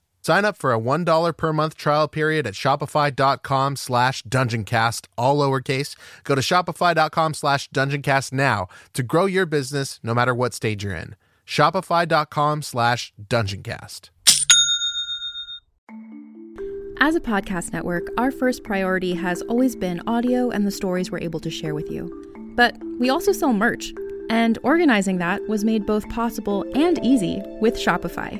Sign 0.21 0.45
up 0.45 0.57
for 0.57 0.73
a 0.73 0.79
$1 0.79 1.35
per 1.35 1.53
month 1.53 1.75
trial 1.75 2.07
period 2.07 2.45
at 2.47 2.53
shopify.com 2.53 3.75
slash 3.75 4.23
dungeoncast, 4.23 5.07
all 5.17 5.37
lowercase. 5.39 5.95
Go 6.23 6.35
to 6.35 6.41
shopify.com 6.41 7.33
slash 7.33 7.69
dungeoncast 7.69 8.31
now 8.31 8.67
to 8.93 9.03
grow 9.03 9.25
your 9.25 9.45
business 9.45 9.99
no 10.03 10.13
matter 10.13 10.33
what 10.33 10.53
stage 10.53 10.83
you're 10.83 10.95
in. 10.95 11.15
Shopify.com 11.45 12.61
slash 12.61 13.13
dungeoncast. 13.27 14.09
As 17.03 17.15
a 17.15 17.19
podcast 17.19 17.73
network, 17.73 18.03
our 18.19 18.29
first 18.29 18.63
priority 18.63 19.15
has 19.15 19.41
always 19.43 19.75
been 19.75 20.03
audio 20.05 20.51
and 20.51 20.67
the 20.67 20.71
stories 20.71 21.09
we're 21.09 21.17
able 21.17 21.39
to 21.39 21.49
share 21.49 21.73
with 21.73 21.89
you. 21.89 22.53
But 22.55 22.77
we 22.99 23.09
also 23.09 23.31
sell 23.31 23.53
merch, 23.53 23.91
and 24.29 24.59
organizing 24.61 25.17
that 25.17 25.41
was 25.49 25.65
made 25.65 25.87
both 25.87 26.07
possible 26.09 26.63
and 26.75 27.03
easy 27.03 27.41
with 27.59 27.75
Shopify. 27.75 28.39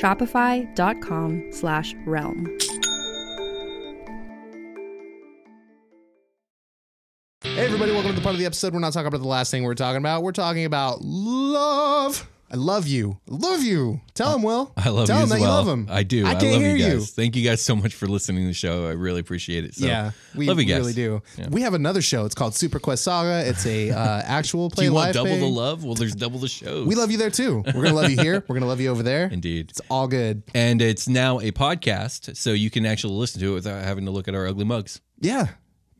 Shopify.com 0.00 1.52
slash 1.52 1.94
realm. 2.04 2.46
Hey, 7.42 7.64
everybody, 7.64 7.92
welcome 7.92 8.10
to 8.10 8.16
the 8.16 8.20
part 8.22 8.34
of 8.34 8.38
the 8.38 8.46
episode. 8.46 8.74
We're 8.74 8.80
not 8.80 8.92
talking 8.92 9.06
about 9.06 9.22
the 9.22 9.28
last 9.28 9.50
thing 9.50 9.62
we're 9.62 9.74
talking 9.74 9.98
about. 9.98 10.22
We're 10.22 10.32
talking 10.32 10.64
about 10.66 11.00
love. 11.00 12.28
I 12.48 12.54
love 12.56 12.86
you. 12.86 13.18
Love 13.26 13.62
you. 13.62 14.00
Tell 14.14 14.36
him, 14.36 14.42
Will. 14.42 14.72
I 14.76 14.88
love 14.90 15.08
Tell 15.08 15.16
you 15.18 15.24
him 15.24 15.32
as 15.32 15.38
that 15.38 15.40
well. 15.40 15.62
you 15.62 15.66
love 15.66 15.68
him. 15.68 15.88
I 15.90 16.02
do. 16.04 16.24
I 16.24 16.30
I, 16.30 16.32
love 16.34 16.42
you 16.62 16.68
you. 16.68 16.78
guys. 16.98 17.10
Thank 17.10 17.34
you 17.34 17.44
guys 17.44 17.60
so 17.60 17.74
much 17.74 17.94
for 17.94 18.06
listening 18.06 18.44
to 18.44 18.46
the 18.48 18.54
show. 18.54 18.86
I 18.86 18.92
really 18.92 19.18
appreciate 19.18 19.64
it. 19.64 19.74
So, 19.74 19.84
yeah, 19.86 20.12
we 20.34 20.46
love 20.46 20.60
you 20.60 20.64
guys. 20.66 20.78
really 20.78 20.92
do. 20.92 21.22
Yeah. 21.36 21.48
We 21.50 21.62
have 21.62 21.74
another 21.74 22.00
show. 22.00 22.24
It's 22.24 22.36
called 22.36 22.52
Superquest 22.52 22.98
Saga. 22.98 23.48
It's 23.48 23.66
a 23.66 23.90
uh, 23.90 24.22
actual 24.24 24.70
play 24.70 24.82
Do 24.84 24.90
you 24.90 24.94
want 24.94 25.12
double 25.12 25.30
thing. 25.30 25.40
the 25.40 25.46
love? 25.48 25.82
Well, 25.84 25.94
there's 25.96 26.14
double 26.14 26.38
the 26.38 26.46
shows. 26.48 26.86
We 26.86 26.94
love 26.94 27.10
you 27.10 27.18
there 27.18 27.30
too. 27.30 27.64
We're 27.66 27.82
gonna 27.82 27.94
love 27.94 28.10
you 28.10 28.20
here. 28.20 28.44
We're 28.46 28.54
gonna 28.54 28.66
love 28.68 28.80
you 28.80 28.90
over 28.90 29.02
there. 29.02 29.26
Indeed. 29.32 29.70
It's 29.70 29.80
all 29.90 30.06
good. 30.06 30.44
And 30.54 30.80
it's 30.80 31.08
now 31.08 31.40
a 31.40 31.50
podcast, 31.50 32.36
so 32.36 32.52
you 32.52 32.70
can 32.70 32.86
actually 32.86 33.14
listen 33.14 33.40
to 33.40 33.50
it 33.50 33.54
without 33.54 33.82
having 33.82 34.04
to 34.04 34.12
look 34.12 34.28
at 34.28 34.36
our 34.36 34.46
ugly 34.46 34.64
mugs. 34.64 35.00
Yeah. 35.20 35.48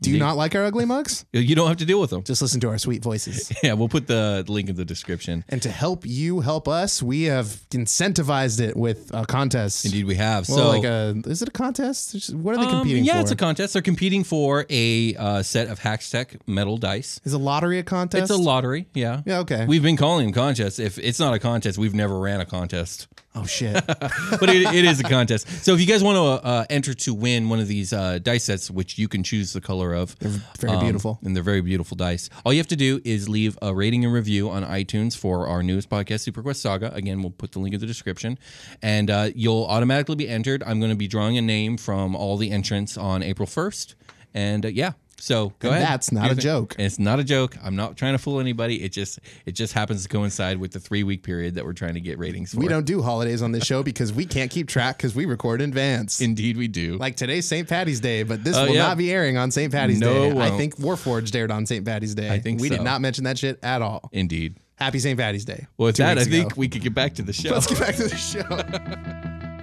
Do 0.01 0.11
you 0.11 0.19
not 0.19 0.37
like 0.37 0.55
our 0.55 0.65
ugly 0.65 0.85
mugs? 0.85 1.25
You 1.33 1.55
don't 1.55 1.69
have 1.69 1.79
to 1.79 1.87
deal 1.87 2.01
with 2.01 2.11
them. 2.11 2.23
Just 2.23 2.43
listen 2.43 2.61
to 2.61 2.69
our 2.69 2.79
sweet 2.79 3.03
voices. 3.03 3.53
Yeah, 3.63 3.73
we'll 3.73 3.89
put 3.89 4.07
the 4.07 4.45
link 4.47 4.69
in 4.69 4.77
the 4.77 4.85
description. 4.85 5.45
And 5.49 5.61
to 5.63 5.71
help 5.71 6.05
you 6.07 6.41
help 6.41 6.69
us, 6.69 7.03
we 7.03 7.25
have 7.25 7.47
incentivized 7.71 8.61
it 8.61 8.77
with 8.77 9.11
a 9.13 9.25
contest. 9.25 9.87
Indeed, 9.87 10.05
we 10.05 10.15
have. 10.17 10.49
Well, 10.49 10.59
so, 10.59 10.69
like 10.69 10.85
a 10.85 11.21
is 11.27 11.43
it 11.43 11.49
a 11.49 11.53
contest? 11.53 12.33
What 12.35 12.55
are 12.55 12.59
they 12.59 12.67
um, 12.67 12.81
competing 12.81 13.05
yeah, 13.05 13.15
for? 13.15 13.21
it's 13.21 13.31
a 13.31 13.37
contest. 13.37 13.73
They're 13.73 13.83
competing 13.83 14.25
for 14.25 14.67
a 14.69 15.17
uh, 15.17 15.43
set 15.43 15.69
of 15.69 15.81
Hackstech 15.81 16.39
metal 16.47 16.77
dice. 16.77 17.19
is 17.25 17.33
a 17.33 17.39
lottery 17.39 17.79
a 17.79 17.83
contest? 17.83 18.23
It's 18.23 18.31
a 18.31 18.37
lottery. 18.37 18.87
Yeah. 18.95 19.23
Yeah, 19.25 19.39
okay. 19.41 19.65
We've 19.67 19.83
been 19.83 19.97
calling 19.97 20.27
them 20.27 20.35
contests. 20.35 20.79
If 20.79 20.99
it's 20.99 21.19
not 21.19 21.35
a 21.35 21.39
contest, 21.39 21.79
we've 21.79 21.95
never 21.95 22.19
ran 22.19 22.41
a 22.41 22.47
contest. 22.47 23.09
Oh 23.37 23.45
shit. 23.45 23.87
but 23.87 24.49
it, 24.49 24.75
it 24.75 24.85
is 24.87 24.99
a 24.99 25.03
contest. 25.03 25.47
So 25.63 25.75
if 25.75 25.81
you 25.81 25.87
guys 25.87 26.03
want 26.03 26.17
to 26.17 26.47
uh, 26.47 26.65
enter 26.71 26.95
to 26.95 27.13
win 27.15 27.51
one 27.51 27.61
of 27.61 27.69
these 27.69 27.93
uh, 27.93 28.19
dice 28.19 28.45
sets, 28.45 28.71
which 28.71 28.99
you 28.99 29.09
can 29.09 29.23
choose 29.23 29.53
the 29.53 29.61
color 29.61 29.93
of, 29.93 30.19
they're 30.19 30.31
very 30.59 30.79
beautiful. 30.79 31.19
and 31.23 31.37
they're 31.37 31.43
very 31.43 31.61
beautiful 31.61 31.97
dice. 31.97 32.31
All 32.45 32.53
you 32.53 32.59
have 32.59 32.69
to 32.69 32.77
do 32.77 33.01
is 33.05 33.29
leave 33.29 33.59
a 33.61 33.75
rating 33.75 34.05
and 34.05 34.13
review 34.15 34.49
on 34.49 34.65
iTunes 34.65 35.17
for 35.17 35.47
our 35.47 35.63
newest 35.63 35.91
podcast, 35.91 36.29
Superquest 36.31 36.57
Saga. 36.57 36.93
Again, 36.95 37.21
we'll 37.21 37.31
put 37.31 37.53
the 37.53 37.59
link 37.59 37.75
in 37.75 37.81
the 37.81 37.87
description, 37.87 38.39
and 38.83 39.11
uh, 39.11 39.29
you'll 39.35 39.67
automatically 39.67 40.17
be 40.17 40.29
entered. 40.29 40.63
I'm 40.63 40.81
going 40.81 40.91
to 40.91 40.97
be 40.97 41.09
drawing 41.09 41.37
a 41.37 41.43
name 41.43 41.77
from 41.77 42.17
all 42.17 42.39
the 42.39 42.51
entrants 42.51 42.97
on 42.97 43.23
April 43.23 43.47
1st, 43.47 43.95
and 44.33 44.65
uh, 44.65 44.69
yeah. 44.69 44.93
So 45.19 45.55
go 45.61 45.69
And 45.71 45.77
ahead. 45.79 45.89
that's 45.89 46.13
not 46.13 46.27
a 46.27 46.35
thing. 46.35 46.43
joke. 46.43 46.77
It's 46.79 46.99
not 46.99 47.19
a 47.19 47.25
joke. 47.25 47.57
I'm 47.65 47.75
not 47.75 47.97
trying 47.97 48.13
to 48.13 48.19
fool 48.19 48.39
anybody. 48.39 48.83
It 48.83 48.93
just 48.93 49.19
it 49.47 49.53
just 49.53 49.73
happens 49.73 50.03
to 50.03 50.09
coincide 50.09 50.59
with 50.59 50.73
the 50.73 50.81
three 50.81 51.03
week 51.05 51.23
period 51.23 51.55
that 51.55 51.65
we're 51.65 51.73
trying 51.73 51.95
to 51.95 52.01
get 52.01 52.19
ratings 52.19 52.53
for. 52.53 52.61
we 52.61 52.69
don't 52.69 52.85
do 52.87 53.01
holidays 53.03 53.41
on 53.43 53.53
this 53.53 53.65
show 53.65 53.83
because 53.83 54.13
we 54.13 54.27
can't 54.27 54.51
keep 54.51 54.69
track 54.69 54.99
because 54.99 55.15
we 55.15 55.25
record 55.25 55.63
in 55.63 55.71
advance. 55.71 56.21
Indeed, 56.21 56.57
we 56.59 56.69
do. 56.69 56.97
like 56.99 57.17
today's 57.17 57.49
St. 57.49 57.67
Patty's 57.69 58.01
Day, 58.01 58.25
but 58.25 58.45
this 58.45 58.57
Oh, 58.57 58.67
will 58.67 58.75
yeah. 58.75 58.83
not 58.89 58.99
be 58.99 59.11
airing 59.11 59.37
on 59.39 59.51
St. 59.51 59.73
Patty's 59.73 60.01
No, 60.01 60.13
Day. 60.13 60.29
it 60.29 60.33
I 60.33 60.49
won't. 60.51 60.57
think 60.59 60.77
Warforged 60.77 61.35
aired 61.35 61.51
on 61.51 61.65
St. 61.67 61.85
Patty's 61.85 62.15
Day. 62.15 62.31
I 62.31 62.39
think 62.39 62.61
we 62.61 62.69
so. 62.69 62.77
did 62.77 62.85
not 62.85 63.01
mention 63.01 63.25
that 63.25 63.39
shit 63.39 63.59
at 63.63 63.81
all. 63.83 64.11
Indeed. 64.13 64.57
Happy 64.77 64.99
St. 64.99 65.19
Patty's 65.19 65.47
Day. 65.47 65.67
Well, 65.79 65.87
with 65.87 65.97
that, 65.97 66.19
I 66.19 66.21
weeks 66.21 66.31
think 66.31 66.57
we 66.59 66.69
could 66.69 66.83
get 66.83 66.93
back 66.95 67.15
to 67.15 67.23
the 67.23 67.33
show. 67.33 67.51
Let's 67.55 67.67
get 67.67 67.79
back 67.81 67.97
to 67.97 68.05
the 68.09 68.17
show. 68.17 68.43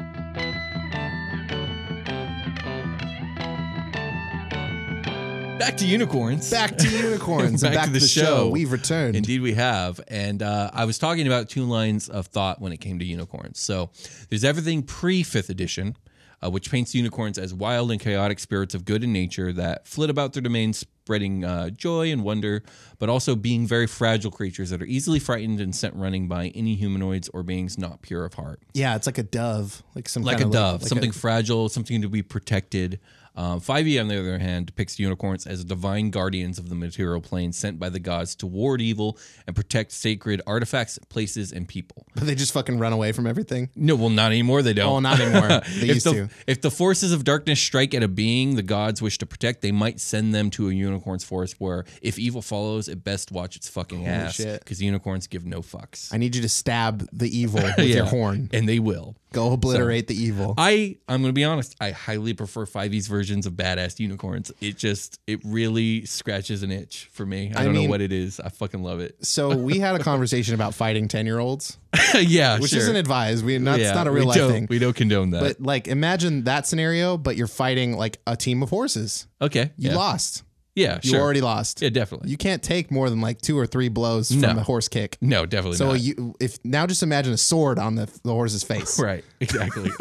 back 5.64 5.78
to 5.78 5.86
unicorns. 5.88 6.52
back 6.52 6.78
to 6.78 6.90
unicorns. 7.04 7.64
and 7.64 7.74
back, 7.74 7.86
to 7.86 7.92
the, 7.92 8.00
show. 8.00 8.50
We've 8.50 8.72
returned. 8.72 9.16
Indeed, 9.16 9.42
we 9.42 9.54
have. 9.54 10.02
And 10.08 10.44
uh, 10.44 10.70
I 10.74 10.86
was 10.86 10.98
talking 10.98 11.26
about 11.26 11.50
two 11.50 11.64
lines 11.64 12.10
of 12.10 12.28
thought 12.28 12.60
when 12.62 12.74
it 12.74 12.78
came 12.78 13.00
to 13.00 13.06
unicorns. 13.06 13.60
So 13.60 13.90
there's 14.30 14.44
everything 14.44 14.84
pre 14.84 15.24
fifth 15.24 15.50
edition, 15.50 15.96
uh, 16.44 16.50
which 16.50 16.70
paints 16.70 16.94
unicorns 16.94 17.38
as 17.38 17.54
wild 17.54 17.92
and 17.92 18.00
chaotic 18.00 18.40
spirits 18.40 18.76
of 18.76 18.84
good 18.84 19.04
in 19.04 19.14
nature 19.14 19.54
that 19.54 19.88
flit 19.88 20.10
about 20.10 20.34
their 20.34 20.42
domains, 20.42 20.80
spreading 20.80 21.46
uh, 21.46 21.70
joy 21.70 22.12
and 22.12 22.24
wonder, 22.24 22.64
but 23.00 23.10
also 23.10 23.36
being 23.36 23.66
very 23.66 23.88
fragile 23.88 24.32
creatures 24.32 24.70
that 24.70 24.82
are 24.82 24.86
easily 24.86 25.20
frightened 25.20 25.62
and 25.62 25.76
sent 25.76 25.96
running 25.96 26.28
by 26.28 26.48
any 26.50 26.76
humanoids 26.76 27.30
or 27.34 27.44
beings 27.44 27.78
not 27.78 28.02
pure 28.02 28.26
of 28.26 28.34
heart. 28.34 28.60
Yeah, 28.74 28.96
it's 28.96 29.06
like 29.06 29.18
a 29.18 29.24
dove, 29.24 29.82
like 29.96 30.10
some 30.10 30.24
like 30.24 30.42
a 30.42 30.46
dove, 30.46 30.82
like 30.82 30.90
something 30.90 31.12
a- 31.12 31.14
fragile, 31.14 31.70
something 31.70 32.02
to 32.02 32.10
be 32.10 32.22
protected. 32.22 33.00
Um, 33.36 33.60
5e, 33.60 34.00
on 34.00 34.08
the 34.08 34.20
other 34.20 34.38
hand, 34.38 34.68
depicts 34.68 35.00
unicorns 35.00 35.48
as 35.48 35.64
divine 35.66 36.12
guardians 36.12 36.60
of 36.60 36.70
the 36.70 36.76
material 36.76 37.20
plane 37.20 37.52
sent 37.52 37.80
by 37.80 37.90
the 37.90 38.00
gods 38.00 38.36
to 38.36 38.48
ward 38.48 38.80
evil 38.82 39.18
and 39.48 39.56
protect 39.56 39.92
sacred 39.92 40.42
artifacts, 40.46 41.00
places, 41.10 41.52
and 41.52 41.68
people. 41.68 42.06
but 42.14 42.24
they 42.28 42.36
just 42.36 42.54
fucking 42.54 42.78
run 42.78 42.94
away 42.94 43.12
from 43.12 43.26
everything. 43.26 43.70
No, 43.76 43.96
well, 43.96 44.10
not 44.10 44.32
anymore. 44.32 44.62
They 44.62 44.74
don't. 44.74 44.94
Oh, 44.94 45.00
not 45.00 45.20
anymore. 45.20 45.62
They 45.74 45.90
if, 45.90 45.96
used 45.96 46.06
the, 46.06 46.12
to. 46.14 46.30
if 46.48 46.62
the 46.62 46.70
forces 46.72 47.12
of 47.12 47.24
darkness 47.24 47.60
strike 47.60 47.94
at 47.94 48.04
a 48.04 48.08
being 48.08 48.56
the 48.56 48.64
gods 48.64 49.02
wish 49.02 49.18
to 49.18 49.26
protect, 49.26 49.62
they 49.62 49.72
might 49.72 50.00
send 50.00 50.34
them 50.34 50.50
to 50.52 50.70
a 50.70 50.74
unicorn's 50.74 51.24
forest 51.24 51.56
where, 51.60 51.86
if 52.02 52.20
evil 52.20 52.42
follows, 52.42 52.88
it 52.88 53.04
best 53.04 53.32
watch 53.32 53.56
its 53.56 53.68
fucking 53.68 54.06
ass 54.08 54.38
because 54.38 54.82
unicorns 54.82 55.28
give 55.28 55.46
no 55.46 55.62
fucks. 55.62 56.14
I 56.14 56.18
need 56.18 56.36
you 56.36 56.42
to 56.44 56.50
stab 56.50 57.08
the 57.12 57.28
evil 57.36 57.62
with 57.78 57.88
your 57.88 58.06
horn. 58.06 58.50
and 58.54 58.70
they 58.70 58.80
will. 58.80 59.16
Go 59.32 59.52
obliterate 59.54 60.08
the 60.08 60.16
evil. 60.16 60.54
I 60.58 60.98
I'm 61.08 61.22
gonna 61.22 61.34
be 61.34 61.44
honest. 61.44 61.76
I 61.82 61.90
highly 61.90 62.34
prefer 62.34 62.68
5e's 62.68 63.08
versions 63.24 63.46
of 63.46 63.54
badass 63.54 64.00
unicorns. 64.00 64.52
It 64.60 64.78
just 64.78 65.20
it 65.28 65.40
really 65.46 66.06
scratches 66.06 66.62
an 66.62 66.72
itch 66.72 67.10
for 67.14 67.26
me. 67.26 67.54
I, 67.56 67.62
I 67.62 67.64
don't 67.64 67.74
mean- 67.74 67.84
know 67.86 67.90
what 67.90 68.02
it 68.02 68.12
is. 68.12 68.40
I 68.42 68.50
fucking 68.50 68.84
love 68.84 69.00
it. 69.00 69.26
so 69.26 69.56
we 69.56 69.80
had 69.80 69.96
a 69.96 70.00
conversation 70.04 70.54
about 70.56 70.74
fighting 70.74 71.08
ten 71.08 71.26
year 71.26 71.40
olds, 71.40 71.78
yeah, 72.20 72.60
which 72.60 72.72
sure. 72.72 72.80
isn't 72.80 72.96
advised. 72.98 73.46
We 73.46 73.58
not, 73.60 73.80
Yeah, 73.80 73.88
it's 73.88 73.96
not 73.96 74.08
a 74.08 74.12
real 74.12 74.26
life 74.28 74.38
thing. 74.38 74.68
We 74.70 74.80
don't 74.80 74.96
condone 74.96 75.30
that. 75.30 75.42
But 75.42 75.62
like, 75.62 75.88
imagine 75.88 76.44
that 76.44 76.68
scenario, 76.68 77.18
but 77.18 77.38
you're 77.38 77.48
fighting 77.48 77.94
like 77.96 78.20
a 78.28 78.36
team 78.36 78.62
of 78.62 78.70
horses. 78.70 79.28
okay, 79.42 79.72
You 79.78 79.92
yeah, 79.92 79.96
lost. 79.96 80.44
yeah, 80.76 81.00
You 81.02 81.12
sure. 81.12 81.22
already 81.22 81.42
lost. 81.42 81.82
yeah, 81.82 81.90
definitely. 81.90 82.30
You 82.30 82.38
can't 82.38 82.62
take 82.62 82.92
more 82.92 83.10
than 83.10 83.22
like 83.22 83.40
two 83.42 83.58
or 83.58 83.66
three 83.68 83.88
blows 83.90 84.32
from 84.32 84.58
a 84.58 84.64
horse 84.64 84.88
kick. 84.90 85.18
no, 85.22 85.46
definitely 85.46 85.78
So 85.78 85.92
not. 85.92 86.02
you, 86.02 86.36
if 86.42 86.58
now 86.66 86.86
just 86.88 87.04
imagine 87.04 87.32
a 87.34 87.38
sword 87.38 87.80
on 87.80 87.96
the 87.96 88.08
the 88.24 88.32
horse's 88.34 88.64
face. 88.64 89.00
right, 89.10 89.24
exactly. 89.40 89.92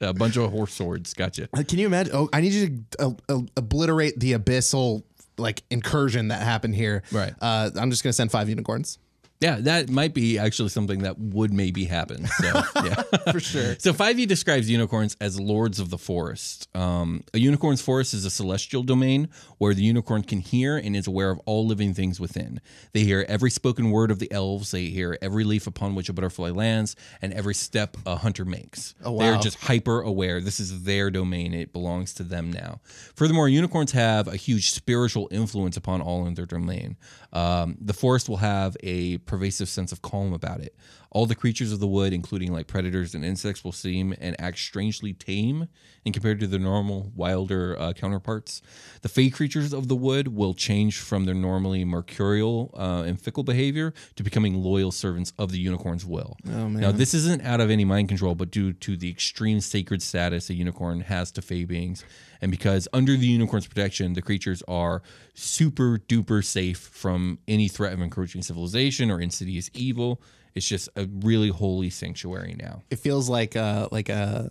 A 0.00 0.12
bunch 0.12 0.36
of 0.36 0.50
horse 0.50 0.74
swords. 0.74 1.14
Gotcha. 1.14 1.48
Uh, 1.54 1.62
Can 1.66 1.78
you 1.78 1.86
imagine? 1.86 2.14
Oh, 2.14 2.28
I 2.32 2.40
need 2.40 2.52
you 2.52 2.84
to 2.92 2.98
uh, 2.98 3.10
uh, 3.28 3.40
obliterate 3.56 4.18
the 4.18 4.32
abyssal 4.32 5.02
like 5.38 5.62
incursion 5.70 6.28
that 6.28 6.42
happened 6.42 6.74
here. 6.74 7.02
Right. 7.12 7.34
Uh, 7.40 7.70
I'm 7.76 7.90
just 7.90 8.02
gonna 8.02 8.12
send 8.12 8.30
five 8.30 8.48
unicorns. 8.48 8.98
Yeah, 9.40 9.56
that 9.60 9.90
might 9.90 10.14
be 10.14 10.38
actually 10.38 10.70
something 10.70 11.00
that 11.00 11.18
would 11.18 11.52
maybe 11.52 11.84
happen. 11.84 12.26
So 12.26 12.46
yeah, 12.84 13.02
for 13.30 13.40
sure. 13.40 13.76
So 13.78 13.92
5e 13.92 14.26
describes 14.26 14.70
unicorns 14.70 15.16
as 15.20 15.38
lords 15.38 15.78
of 15.78 15.90
the 15.90 15.98
forest. 15.98 16.68
Um, 16.74 17.22
a 17.34 17.38
unicorn's 17.38 17.82
forest 17.82 18.14
is 18.14 18.24
a 18.24 18.30
celestial 18.30 18.82
domain 18.82 19.28
where 19.58 19.74
the 19.74 19.82
unicorn 19.82 20.22
can 20.22 20.40
hear 20.40 20.78
and 20.78 20.96
is 20.96 21.06
aware 21.06 21.30
of 21.30 21.38
all 21.44 21.66
living 21.66 21.92
things 21.92 22.18
within. 22.18 22.60
They 22.92 23.00
hear 23.00 23.26
every 23.28 23.50
spoken 23.50 23.90
word 23.90 24.10
of 24.10 24.20
the 24.20 24.32
elves. 24.32 24.70
They 24.70 24.86
hear 24.86 25.18
every 25.20 25.44
leaf 25.44 25.66
upon 25.66 25.94
which 25.94 26.08
a 26.08 26.14
butterfly 26.14 26.50
lands 26.50 26.96
and 27.20 27.34
every 27.34 27.54
step 27.54 27.96
a 28.06 28.16
hunter 28.16 28.46
makes. 28.46 28.94
Oh, 29.04 29.12
wow. 29.12 29.18
They're 29.18 29.40
just 29.40 29.58
hyper 29.58 30.00
aware. 30.00 30.40
This 30.40 30.60
is 30.60 30.84
their 30.84 31.10
domain. 31.10 31.52
It 31.52 31.74
belongs 31.74 32.14
to 32.14 32.22
them 32.22 32.50
now. 32.50 32.80
Furthermore, 33.14 33.48
unicorns 33.48 33.92
have 33.92 34.28
a 34.28 34.36
huge 34.36 34.70
spiritual 34.70 35.28
influence 35.30 35.76
upon 35.76 36.00
all 36.00 36.26
in 36.26 36.34
their 36.34 36.46
domain. 36.46 36.96
Um, 37.34 37.76
the 37.80 37.92
forest 37.92 38.30
will 38.30 38.38
have 38.38 38.76
a 38.82 39.18
pervasive 39.26 39.68
sense 39.68 39.92
of 39.92 40.02
calm 40.02 40.32
about 40.32 40.60
it. 40.60 40.74
All 41.10 41.26
the 41.26 41.34
creatures 41.34 41.72
of 41.72 41.80
the 41.80 41.86
wood, 41.86 42.12
including 42.12 42.52
like 42.52 42.66
predators 42.66 43.14
and 43.14 43.24
insects, 43.24 43.64
will 43.64 43.72
seem 43.72 44.14
and 44.20 44.38
act 44.40 44.58
strangely 44.58 45.12
tame 45.12 45.68
and 46.04 46.12
compared 46.12 46.40
to 46.40 46.46
their 46.46 46.60
normal, 46.60 47.12
wilder 47.14 47.76
uh, 47.78 47.92
counterparts. 47.92 48.62
The 49.02 49.08
fey 49.08 49.30
creatures 49.30 49.72
of 49.72 49.88
the 49.88 49.96
wood 49.96 50.28
will 50.28 50.54
change 50.54 50.98
from 50.98 51.24
their 51.24 51.34
normally 51.34 51.84
mercurial 51.84 52.70
uh, 52.74 53.04
and 53.06 53.20
fickle 53.20 53.42
behavior 53.42 53.94
to 54.16 54.22
becoming 54.22 54.54
loyal 54.54 54.92
servants 54.92 55.32
of 55.38 55.52
the 55.52 55.58
unicorn's 55.58 56.04
will. 56.04 56.36
Oh. 56.48 56.68
Now, 56.68 56.92
this 56.92 57.14
isn't 57.14 57.42
out 57.42 57.60
of 57.60 57.70
any 57.70 57.84
mind 57.84 58.08
control, 58.08 58.34
but 58.34 58.50
due 58.50 58.72
to 58.72 58.96
the 58.96 59.10
extreme 59.10 59.60
sacred 59.60 60.02
status 60.02 60.50
a 60.50 60.54
unicorn 60.54 61.00
has 61.00 61.30
to 61.32 61.42
fey 61.42 61.64
beings. 61.64 62.04
And 62.40 62.50
because 62.50 62.88
under 62.92 63.16
the 63.16 63.26
unicorn's 63.26 63.66
protection, 63.66 64.12
the 64.12 64.22
creatures 64.22 64.62
are 64.68 65.02
super 65.34 65.98
duper 65.98 66.44
safe 66.44 66.78
from 66.78 67.38
any 67.48 67.68
threat 67.68 67.92
of 67.92 68.00
encroaching 68.00 68.42
civilization 68.42 69.10
or 69.10 69.20
insidious 69.20 69.70
evil. 69.74 70.20
It's 70.56 70.66
just 70.66 70.88
a 70.96 71.06
really 71.20 71.50
holy 71.50 71.90
sanctuary 71.90 72.56
now. 72.58 72.82
It 72.90 72.98
feels 72.98 73.28
like 73.28 73.54
a 73.54 73.88
like 73.92 74.08
a 74.08 74.50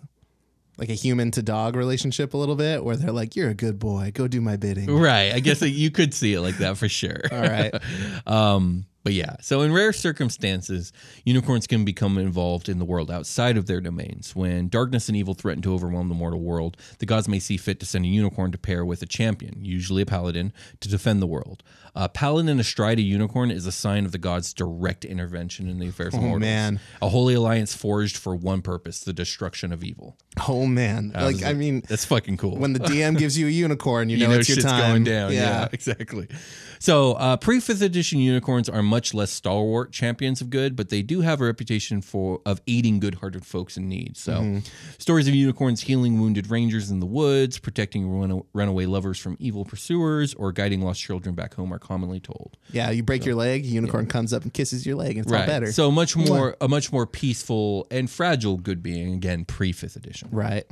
like 0.78 0.88
a 0.88 0.94
human 0.94 1.30
to 1.32 1.42
dog 1.42 1.74
relationship 1.74 2.32
a 2.32 2.36
little 2.36 2.54
bit, 2.54 2.84
where 2.84 2.96
they're 2.96 3.12
like, 3.12 3.34
"You're 3.34 3.50
a 3.50 3.54
good 3.54 3.78
boy. 3.78 4.12
Go 4.14 4.28
do 4.28 4.40
my 4.40 4.56
bidding." 4.56 4.88
Right. 4.88 5.32
I 5.34 5.40
guess 5.40 5.62
you 5.62 5.90
could 5.90 6.14
see 6.14 6.34
it 6.34 6.40
like 6.40 6.58
that 6.58 6.78
for 6.78 6.88
sure. 6.88 7.22
All 7.30 7.40
right. 7.40 7.74
Um, 8.26 8.86
but 9.06 9.12
yeah, 9.12 9.36
so 9.40 9.60
in 9.62 9.72
rare 9.72 9.92
circumstances, 9.92 10.92
unicorns 11.24 11.68
can 11.68 11.84
become 11.84 12.18
involved 12.18 12.68
in 12.68 12.80
the 12.80 12.84
world 12.84 13.08
outside 13.08 13.56
of 13.56 13.66
their 13.66 13.80
domains. 13.80 14.34
When 14.34 14.68
darkness 14.68 15.06
and 15.06 15.16
evil 15.16 15.32
threaten 15.34 15.62
to 15.62 15.72
overwhelm 15.74 16.08
the 16.08 16.14
mortal 16.16 16.40
world, 16.40 16.76
the 16.98 17.06
gods 17.06 17.28
may 17.28 17.38
see 17.38 17.56
fit 17.56 17.78
to 17.78 17.86
send 17.86 18.04
a 18.04 18.08
unicorn 18.08 18.50
to 18.50 18.58
pair 18.58 18.84
with 18.84 19.02
a 19.02 19.06
champion, 19.06 19.64
usually 19.64 20.02
a 20.02 20.06
paladin, 20.06 20.52
to 20.80 20.88
defend 20.88 21.22
the 21.22 21.26
world. 21.28 21.62
A 21.94 22.08
paladin 22.08 22.58
astride 22.58 22.98
a 22.98 23.02
unicorn 23.02 23.52
is 23.52 23.64
a 23.64 23.72
sign 23.72 24.04
of 24.04 24.10
the 24.12 24.18
gods' 24.18 24.52
direct 24.52 25.04
intervention 25.04 25.68
in 25.68 25.78
the 25.78 25.86
affairs 25.88 26.12
of 26.12 26.18
Oh, 26.20 26.22
mortals. 26.24 26.40
man. 26.40 26.80
A 27.00 27.08
holy 27.08 27.34
alliance 27.34 27.74
forged 27.76 28.16
for 28.16 28.34
one 28.34 28.60
purpose: 28.60 29.00
the 29.00 29.12
destruction 29.12 29.72
of 29.72 29.84
evil. 29.84 30.16
Oh 30.48 30.66
man, 30.66 31.12
like 31.14 31.42
I 31.44 31.54
mean, 31.54 31.82
That's 31.88 32.04
fucking 32.04 32.36
cool 32.38 32.56
when 32.56 32.74
the 32.74 32.80
DM 32.80 33.16
gives 33.16 33.38
you 33.38 33.46
a 33.46 33.50
unicorn, 33.50 34.10
you 34.10 34.18
know, 34.26 34.30
it's 34.32 34.48
your 34.48 34.58
time. 34.58 34.90
going 34.90 35.04
down. 35.04 35.32
Yeah, 35.32 35.68
exactly. 35.72 36.28
So, 36.78 37.12
uh, 37.14 37.36
pre 37.36 37.60
fifth 37.60 37.82
edition 37.82 38.18
unicorns 38.18 38.68
are 38.68 38.82
much 38.82 39.14
less 39.14 39.30
stalwart 39.30 39.92
champions 39.92 40.40
of 40.40 40.50
good, 40.50 40.76
but 40.76 40.88
they 40.88 41.02
do 41.02 41.20
have 41.20 41.40
a 41.40 41.44
reputation 41.44 42.00
for 42.02 42.40
of 42.44 42.60
aiding 42.66 43.00
good-hearted 43.00 43.44
folks 43.46 43.76
in 43.76 43.88
need. 43.88 44.16
So, 44.16 44.32
Mm-hmm. 44.36 44.58
stories 44.98 45.28
of 45.28 45.34
unicorns 45.34 45.80
healing 45.82 46.20
wounded 46.20 46.50
rangers 46.50 46.90
in 46.90 47.00
the 47.00 47.06
woods, 47.06 47.58
protecting 47.58 48.08
run- 48.08 48.42
runaway 48.52 48.86
lovers 48.86 49.18
from 49.18 49.36
evil 49.40 49.64
pursuers, 49.64 50.34
or 50.34 50.52
guiding 50.52 50.80
lost 50.82 51.00
children 51.00 51.34
back 51.34 51.54
home 51.54 51.72
are 51.72 51.78
commonly 51.78 52.20
told. 52.20 52.56
Yeah, 52.72 52.90
you 52.90 53.02
break 53.02 53.24
your 53.24 53.34
leg, 53.34 53.64
a 53.64 53.68
unicorn 53.68 54.06
comes 54.06 54.32
up 54.32 54.42
and 54.42 54.52
kisses 54.52 54.84
your 54.86 54.96
leg, 54.96 55.16
and 55.16 55.24
it's 55.26 55.32
all 55.32 55.46
better. 55.46 55.72
So 55.72 55.90
much 55.90 56.16
more 56.16 56.56
a 56.60 56.68
much 56.68 56.92
more 56.92 57.06
peaceful 57.06 57.86
and 57.90 58.10
fragile 58.10 58.56
good 58.56 58.82
being 58.82 59.14
again 59.14 59.44
pre 59.44 59.72
fifth 59.72 59.96
edition. 59.96 60.28
right. 60.30 60.64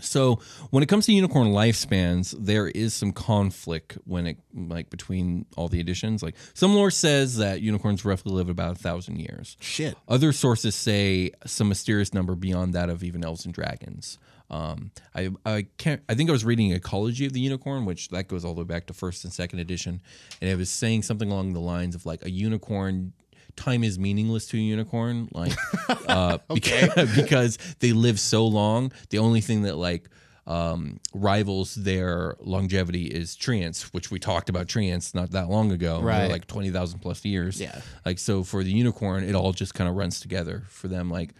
So 0.00 0.40
when 0.70 0.82
it 0.82 0.86
comes 0.86 1.06
to 1.06 1.12
unicorn 1.12 1.48
lifespans, 1.48 2.34
there 2.38 2.68
is 2.68 2.94
some 2.94 3.12
conflict 3.12 3.98
when 4.04 4.26
it 4.26 4.38
like 4.54 4.90
between 4.90 5.46
all 5.56 5.68
the 5.68 5.80
editions. 5.80 6.22
Like 6.22 6.36
some 6.54 6.74
lore 6.74 6.90
says 6.90 7.36
that 7.36 7.60
unicorns 7.60 8.04
roughly 8.04 8.32
live 8.32 8.48
about 8.48 8.72
a 8.72 8.78
thousand 8.78 9.20
years. 9.20 9.56
Shit. 9.60 9.96
Other 10.08 10.32
sources 10.32 10.74
say 10.74 11.32
some 11.46 11.68
mysterious 11.68 12.12
number 12.14 12.34
beyond 12.34 12.74
that 12.74 12.90
of 12.90 13.02
even 13.02 13.24
elves 13.24 13.44
and 13.44 13.54
dragons. 13.54 14.18
Um, 14.50 14.90
I 15.14 15.30
I 15.46 15.66
can't. 15.78 16.02
I 16.08 16.14
think 16.14 16.28
I 16.28 16.32
was 16.32 16.44
reading 16.44 16.72
Ecology 16.72 17.26
of 17.26 17.32
the 17.32 17.40
Unicorn, 17.40 17.86
which 17.86 18.10
that 18.10 18.28
goes 18.28 18.44
all 18.44 18.54
the 18.54 18.60
way 18.60 18.66
back 18.66 18.86
to 18.86 18.94
first 18.94 19.24
and 19.24 19.32
second 19.32 19.58
edition, 19.58 20.02
and 20.40 20.50
it 20.50 20.56
was 20.56 20.70
saying 20.70 21.02
something 21.02 21.30
along 21.30 21.54
the 21.54 21.60
lines 21.60 21.94
of 21.94 22.04
like 22.06 22.24
a 22.24 22.30
unicorn. 22.30 23.14
Time 23.56 23.84
is 23.84 23.98
meaningless 23.98 24.46
to 24.48 24.56
a 24.56 24.60
unicorn, 24.60 25.28
like 25.32 25.52
uh, 26.08 26.38
because, 26.52 27.14
because 27.16 27.58
they 27.80 27.92
live 27.92 28.18
so 28.18 28.46
long. 28.46 28.92
The 29.10 29.18
only 29.18 29.40
thing 29.40 29.62
that 29.62 29.76
like 29.76 30.08
um, 30.46 31.00
rivals 31.14 31.74
their 31.74 32.36
longevity 32.40 33.06
is 33.06 33.36
treants, 33.36 33.82
which 33.94 34.10
we 34.10 34.18
talked 34.18 34.48
about 34.48 34.66
treants 34.66 35.14
not 35.14 35.30
that 35.30 35.48
long 35.48 35.72
ago. 35.72 36.00
Right. 36.00 36.30
like 36.30 36.46
twenty 36.46 36.70
thousand 36.70 37.00
plus 37.00 37.24
years. 37.24 37.60
Yeah. 37.60 37.80
Like 38.04 38.18
so 38.18 38.42
for 38.42 38.62
the 38.62 38.72
unicorn, 38.72 39.24
it 39.24 39.34
all 39.34 39.52
just 39.52 39.74
kind 39.74 39.88
of 39.88 39.96
runs 39.96 40.20
together 40.20 40.64
for 40.68 40.88
them. 40.88 41.10
Like 41.10 41.30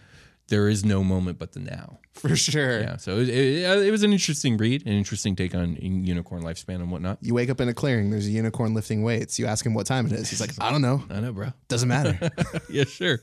there 0.48 0.68
is 0.68 0.85
no 0.85 1.02
moment 1.02 1.38
but 1.38 1.52
the 1.52 1.61
now. 1.61 1.98
For 2.14 2.37
sure. 2.37 2.80
Yeah. 2.80 2.96
So 2.96 3.18
it, 3.18 3.28
it, 3.28 3.87
it 3.87 3.90
was 3.90 4.02
an 4.02 4.12
interesting 4.12 4.57
read, 4.57 4.87
an 4.87 4.92
interesting 4.92 5.35
take 5.35 5.54
on 5.54 5.76
unicorn 5.76 6.42
lifespan 6.42 6.76
and 6.76 6.90
whatnot. 6.90 7.18
You 7.20 7.35
wake 7.35 7.50
up 7.50 7.61
in 7.61 7.68
a 7.68 7.74
clearing, 7.74 8.11
there's 8.11 8.26
a 8.26 8.30
unicorn 8.30 8.74
lifting 8.74 9.02
weights. 9.02 9.38
You 9.38 9.46
ask 9.46 9.64
him 9.64 9.74
what 9.74 9.87
time 9.87 10.07
it 10.07 10.12
is. 10.12 10.30
He's 10.30 10.40
like, 10.40 10.50
I 10.61 10.70
don't 10.70 10.83
know. 10.83 11.02
I 11.11 11.20
know, 11.20 11.33
bro. 11.33 11.52
Doesn't 11.68 11.88
matter. 11.88 12.30
yeah, 12.68 12.85
sure. 12.85 13.20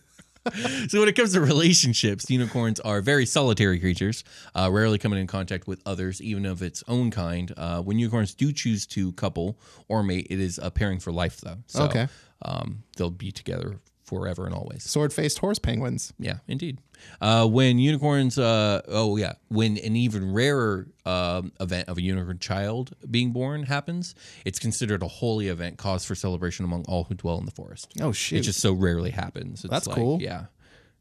so 0.88 1.00
when 1.00 1.08
it 1.08 1.16
comes 1.16 1.34
to 1.34 1.42
relationships, 1.42 2.30
unicorns 2.30 2.80
are 2.80 3.02
very 3.02 3.28
solitary 3.28 3.80
creatures, 3.80 4.24
uh, 4.56 4.70
rarely 4.72 4.98
coming 4.98 5.20
in 5.20 5.28
contact 5.28 5.68
with 5.68 5.80
others, 5.86 6.20
even 6.22 6.46
of 6.48 6.64
its 6.64 6.84
own 6.88 7.12
kind. 7.12 7.54
Uh, 7.56 7.82
when 7.82 8.00
unicorns 8.00 8.34
do 8.34 8.52
choose 8.52 8.88
to 8.88 9.12
couple 9.14 9.60
or 9.88 10.02
mate, 10.02 10.28
it 10.32 10.40
is 10.40 10.60
a 10.62 10.72
pairing 10.72 11.00
for 11.00 11.12
life, 11.12 11.40
though. 11.42 11.58
So, 11.68 11.84
Okay. 11.84 12.08
Um, 12.44 12.84
they'll 12.98 13.12
be 13.12 13.32
together 13.32 13.80
forever 14.12 14.46
and 14.46 14.54
always. 14.54 14.84
Sword 14.84 15.14
faced 15.14 15.40
horse 15.40 15.58
penguins. 15.58 16.14
Yeah, 16.20 16.40
indeed. 16.46 16.80
Uh, 17.22 17.48
when 17.48 17.80
unicorns, 17.80 18.38
uh, 18.38 18.82
oh 18.90 19.16
yeah, 19.16 19.34
when 19.48 19.78
an 19.78 19.96
even 19.96 20.34
rarer 20.34 20.88
um, 21.06 21.54
event 21.62 21.88
of 21.88 21.98
a 21.98 22.02
unicorn 22.02 22.38
child 22.38 22.94
being 23.10 23.32
born 23.32 23.64
happens, 23.64 24.14
it's 24.44 24.60
considered 24.60 25.02
a 25.02 25.08
holy 25.08 25.48
event, 25.48 25.78
cause 25.78 26.04
for 26.04 26.14
celebration 26.14 26.66
among 26.66 26.84
all 26.90 27.06
who 27.06 27.16
dwell 27.16 27.38
in 27.38 27.46
the 27.46 27.52
forest. 27.52 27.94
Oh, 28.02 28.12
shit! 28.12 28.40
It 28.40 28.42
just 28.42 28.60
so 28.60 28.74
rarely 28.74 29.12
happens. 29.12 29.64
It's 29.64 29.72
That's 29.72 29.88
like, 29.88 29.96
cool. 29.96 30.22
Yeah, 30.22 30.48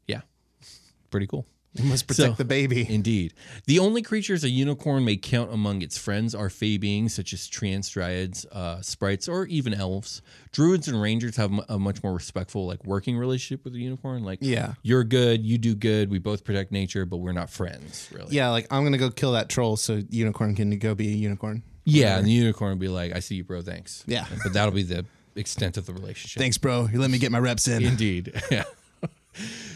yeah, 0.07 0.21
pretty 1.09 1.27
cool. 1.27 1.45
You 1.73 1.85
must 1.85 2.05
protect 2.07 2.31
So- 2.31 2.35
the 2.37 2.43
baby. 2.45 2.85
Indeed. 2.93 3.33
The 3.65 3.79
only 3.79 4.01
creatures 4.01 4.43
a 4.43 4.49
unicorn 4.49 5.05
may 5.05 5.15
count 5.15 5.53
among 5.53 5.81
its 5.81 5.97
friends 5.97 6.35
are 6.35 6.49
fey 6.49 6.77
beings 6.77 7.13
such 7.13 7.31
as 7.33 7.47
treants 7.49 7.89
dryads, 7.89 8.45
uh, 8.51 8.81
sprites, 8.81 9.29
or 9.29 9.45
even 9.45 9.73
elves. 9.73 10.21
Druids 10.51 10.87
and 10.89 11.01
rangers 11.01 11.37
have 11.37 11.51
a 11.69 11.79
much 11.79 12.03
more 12.03 12.13
respectful, 12.13 12.67
like 12.67 12.83
working 12.85 13.17
relationship 13.17 13.63
with 13.63 13.71
the 13.73 13.79
unicorn. 13.79 14.23
Like, 14.23 14.39
Yeah. 14.41 14.73
you're 14.83 15.05
good, 15.05 15.45
you 15.45 15.57
do 15.57 15.73
good, 15.73 16.11
we 16.11 16.19
both 16.19 16.43
protect 16.43 16.73
nature, 16.73 17.05
but 17.05 17.17
we're 17.17 17.31
not 17.31 17.49
friends, 17.49 18.09
really. 18.11 18.35
Yeah, 18.35 18.49
like 18.49 18.67
I'm 18.69 18.83
gonna 18.83 18.97
go 18.97 19.09
kill 19.09 19.31
that 19.31 19.47
troll 19.47 19.77
so 19.77 20.01
unicorn 20.09 20.55
can 20.55 20.77
go 20.77 20.93
be 20.93 21.07
a 21.07 21.15
unicorn. 21.15 21.63
Yeah, 21.85 22.17
and 22.17 22.27
the 22.27 22.31
unicorn 22.31 22.71
will 22.71 22.77
be 22.79 22.89
like, 22.89 23.15
I 23.15 23.19
see 23.19 23.35
you, 23.35 23.43
bro, 23.45 23.61
thanks. 23.61 24.03
Yeah. 24.05 24.25
But 24.43 24.51
that'll 24.53 24.73
be 24.73 24.83
the 24.83 25.05
extent 25.37 25.77
of 25.77 25.85
the 25.85 25.93
relationship. 25.93 26.39
Thanks, 26.39 26.57
bro. 26.57 26.89
You 26.91 26.99
let 26.99 27.09
me 27.09 27.17
get 27.17 27.31
my 27.31 27.39
reps 27.39 27.67
in. 27.69 27.83
Indeed. 27.85 28.33
Yeah. 28.51 28.65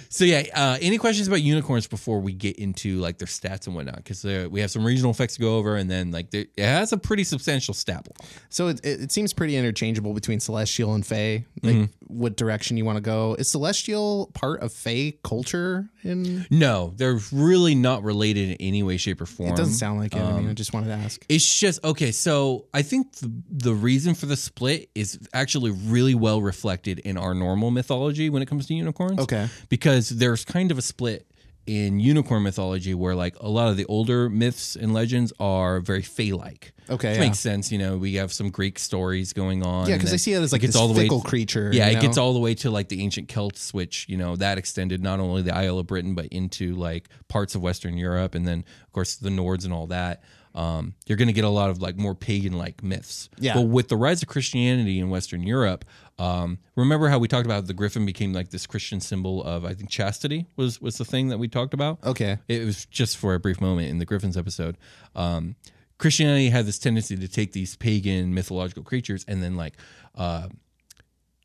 So 0.10 0.24
yeah, 0.26 0.44
uh, 0.54 0.78
any 0.82 0.98
questions 0.98 1.28
about 1.28 1.42
unicorns 1.42 1.88
before 1.88 2.20
we 2.22 2.32
get 2.34 2.58
into 2.58 3.00
like 3.00 3.18
their 3.18 3.28
stats 3.28 3.68
and 3.68 3.76
whatnot? 3.76 3.98
Because 3.98 4.24
we 4.24 4.60
have 4.62 4.72
some 4.72 4.86
regional 4.86 5.12
effects 5.12 5.36
to 5.36 5.42
go 5.42 5.58
over, 5.58 5.76
and 5.76 5.90
then 5.90 6.12
like 6.12 6.32
there- 6.32 6.46
it 6.56 6.64
has 6.64 6.94
a 6.94 6.98
pretty 6.98 7.24
substantial 7.24 7.74
stat 7.74 8.04
block. 8.06 8.30
So 8.50 8.68
it, 8.70 8.80
it, 8.86 9.02
it 9.02 9.12
seems 9.12 9.34
pretty 9.34 9.56
interchangeable 9.58 10.14
between 10.14 10.40
celestial 10.40 10.94
and 10.94 11.06
fey. 11.06 11.46
Like 11.64 11.76
Mm-hmm. 11.76 11.84
what 12.08 12.38
direction 12.38 12.78
you 12.78 12.86
want 12.86 12.98
to 12.98 13.02
go. 13.02 13.34
Is 13.36 13.50
celestial 13.50 14.32
part 14.34 14.62
of 14.62 14.72
fey 14.72 15.18
culture? 15.24 15.90
In 16.04 16.46
No, 16.52 16.94
they're 16.96 17.20
really 17.32 17.74
not 17.76 18.04
related 18.04 18.50
in 18.52 18.56
any 18.60 18.84
way, 18.84 18.98
shape, 18.98 19.20
or 19.20 19.26
form. 19.26 19.50
it 19.54 19.58
doesn't 19.58 19.74
sound 19.74 20.00
like 20.00 20.14
it. 20.16 20.20
I 20.20 20.32
Um, 20.32 20.38
mean, 20.42 20.50
I 20.50 20.54
just 20.54 20.72
wanted 20.74 20.88
to 20.88 20.94
ask. 20.94 21.26
It's 21.28 21.60
just 21.60 21.84
okay. 21.84 22.12
So 22.12 22.68
I 22.74 22.84
think 22.84 23.14
the, 23.16 23.32
the 23.50 23.74
reason 23.74 24.14
for 24.14 24.28
the 24.28 24.36
split 24.38 24.90
is 24.96 25.20
actually 25.34 25.72
really 25.72 26.14
well 26.16 26.42
reflected 26.42 27.00
in 27.00 27.18
our 27.18 27.34
normal 27.34 27.72
mythology 27.72 28.30
when 28.30 28.42
it 28.44 28.46
comes 28.48 28.68
to 28.68 28.74
unicorns. 28.76 29.20
Okay. 29.20 29.45
Because 29.70 30.10
there's 30.10 30.46
kind 30.46 30.72
of 30.72 30.78
a 30.78 30.82
split 30.82 31.28
in 31.66 32.00
unicorn 32.00 32.44
mythology 32.44 32.94
where 32.94 33.16
like 33.16 33.36
a 33.40 33.50
lot 33.50 33.70
of 33.70 33.78
the 33.78 33.86
older 33.86 34.30
myths 34.30 34.76
and 34.76 34.94
legends 34.94 35.34
are 35.40 35.80
very 35.80 36.02
fey-like. 36.02 36.74
Okay, 36.88 37.10
which 37.10 37.18
yeah. 37.18 37.24
makes 37.26 37.40
sense. 37.40 37.72
You 37.72 37.80
know, 37.80 37.98
we 37.98 38.16
have 38.16 38.32
some 38.32 38.52
Greek 38.52 38.78
stories 38.78 39.34
going 39.34 39.64
on. 39.64 39.90
Yeah, 39.90 39.98
because 39.98 40.14
I 40.14 40.18
see 40.18 40.34
it 40.34 40.42
as 40.42 40.52
like 40.52 40.62
gets 40.62 40.74
this 40.74 40.82
all 40.82 40.88
the 40.88 40.94
way 40.94 41.06
fickle 41.06 41.22
creature. 41.22 41.72
yeah, 41.74 41.88
it 41.88 42.00
gets 42.00 42.18
all 42.18 42.34
the 42.34 42.40
way 42.40 42.54
to 42.56 42.70
like 42.70 42.90
the 42.90 43.02
ancient 43.02 43.28
Celts, 43.28 43.74
which 43.74 44.08
you 44.08 44.18
know 44.18 44.36
that 44.36 44.60
extended 44.60 45.02
not 45.02 45.20
only 45.20 45.42
the 45.42 45.56
Isle 45.56 45.80
of 45.80 45.88
Britain 45.88 46.14
but 46.14 46.28
into 46.28 46.76
like 46.76 47.10
parts 47.28 47.56
of 47.56 47.64
Western 47.64 47.98
Europe, 47.98 48.36
and 48.36 48.48
then 48.48 48.64
of 48.84 48.92
course 48.92 49.16
the 49.16 49.30
Nords 49.30 49.66
and 49.66 49.74
all 49.74 49.88
that. 49.88 50.24
Um, 50.54 50.94
you're 51.06 51.18
going 51.18 51.28
to 51.28 51.34
get 51.34 51.44
a 51.44 51.50
lot 51.50 51.70
of 51.70 51.82
like 51.82 51.98
more 51.98 52.16
pagan-like 52.16 52.82
myths. 52.82 53.30
Yeah. 53.38 53.56
But 53.56 53.64
with 53.64 53.90
the 53.90 53.98
rise 53.98 54.22
of 54.22 54.30
Christianity 54.30 55.00
in 55.00 55.10
Western 55.10 55.44
Europe, 55.44 55.84
um, 56.18 56.60
remember 56.76 57.10
how 57.10 57.20
we 57.20 57.28
talked 57.28 57.46
about 57.46 57.68
the 57.68 57.74
griffin 57.74 58.06
became 58.06 58.32
like 58.32 58.50
this 58.50 58.66
Christian 58.66 59.02
symbol 59.02 59.44
of 59.44 59.66
I 59.66 59.74
think 59.74 59.90
chastity 59.90 60.48
was 60.56 60.80
was 60.82 60.98
the 60.98 61.06
thing 61.06 61.28
that 61.30 61.38
we 61.38 61.48
talked 61.48 61.74
about. 61.74 62.00
Okay. 62.06 62.38
It 62.48 62.66
was 62.66 62.86
just 62.86 63.18
for 63.18 63.34
a 63.34 63.40
brief 63.40 63.60
moment 63.60 63.90
in 63.90 63.98
the 63.98 64.06
Griffins 64.06 64.38
episode. 64.38 64.78
Um, 65.14 65.56
Christianity 65.98 66.50
had 66.50 66.66
this 66.66 66.80
tendency 66.80 67.16
to 67.18 67.28
take 67.28 67.52
these 67.54 67.76
pagan 67.76 68.34
mythological 68.34 68.84
creatures 68.84 69.26
and 69.28 69.42
then 69.42 69.56
like 69.56 69.74
uh, 70.16 70.48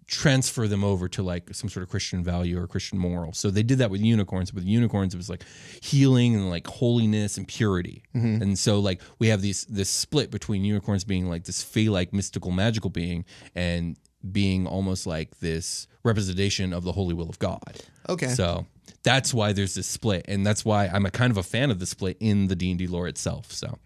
transfer 0.06 0.66
them 0.66 0.82
over 0.82 1.08
to 1.08 1.22
like 1.22 1.54
some 1.54 1.68
sort 1.68 1.84
of 1.84 1.88
Christian 1.88 2.22
value 2.24 2.60
or 2.60 2.66
Christian 2.66 2.98
moral. 2.98 3.32
So 3.32 3.50
they 3.50 3.62
did 3.62 3.78
that 3.78 3.90
with 3.90 4.00
unicorns. 4.00 4.52
With 4.52 4.64
unicorns, 4.64 5.14
it 5.14 5.16
was 5.16 5.30
like 5.30 5.44
healing 5.82 6.34
and 6.34 6.50
like 6.50 6.66
holiness 6.66 7.36
and 7.38 7.46
purity. 7.46 8.02
And 8.42 8.58
so 8.58 8.80
like 8.80 9.00
we 9.20 9.28
have 9.28 9.40
these 9.40 9.64
this 9.66 9.88
split 9.88 10.30
between 10.32 10.64
unicorns 10.64 11.04
being 11.04 11.28
like 11.28 11.44
this 11.44 11.62
fey-like 11.62 12.12
mystical 12.12 12.50
magical 12.50 12.90
being 12.90 13.24
and 13.54 13.96
being 14.30 14.66
almost 14.66 15.06
like 15.06 15.38
this 15.40 15.86
representation 16.02 16.72
of 16.72 16.84
the 16.84 16.92
holy 16.92 17.14
will 17.14 17.28
of 17.28 17.38
God. 17.38 17.82
Okay. 18.08 18.28
So 18.28 18.66
that's 19.02 19.32
why 19.32 19.52
there's 19.52 19.74
this 19.74 19.86
split, 19.86 20.24
and 20.28 20.46
that's 20.46 20.64
why 20.64 20.86
I'm 20.86 21.06
a 21.06 21.10
kind 21.10 21.30
of 21.30 21.36
a 21.36 21.42
fan 21.42 21.70
of 21.70 21.78
the 21.78 21.86
split 21.86 22.16
in 22.20 22.48
the 22.48 22.56
D 22.56 22.70
and 22.70 22.78
D 22.78 22.86
lore 22.86 23.08
itself. 23.08 23.52
So, 23.52 23.78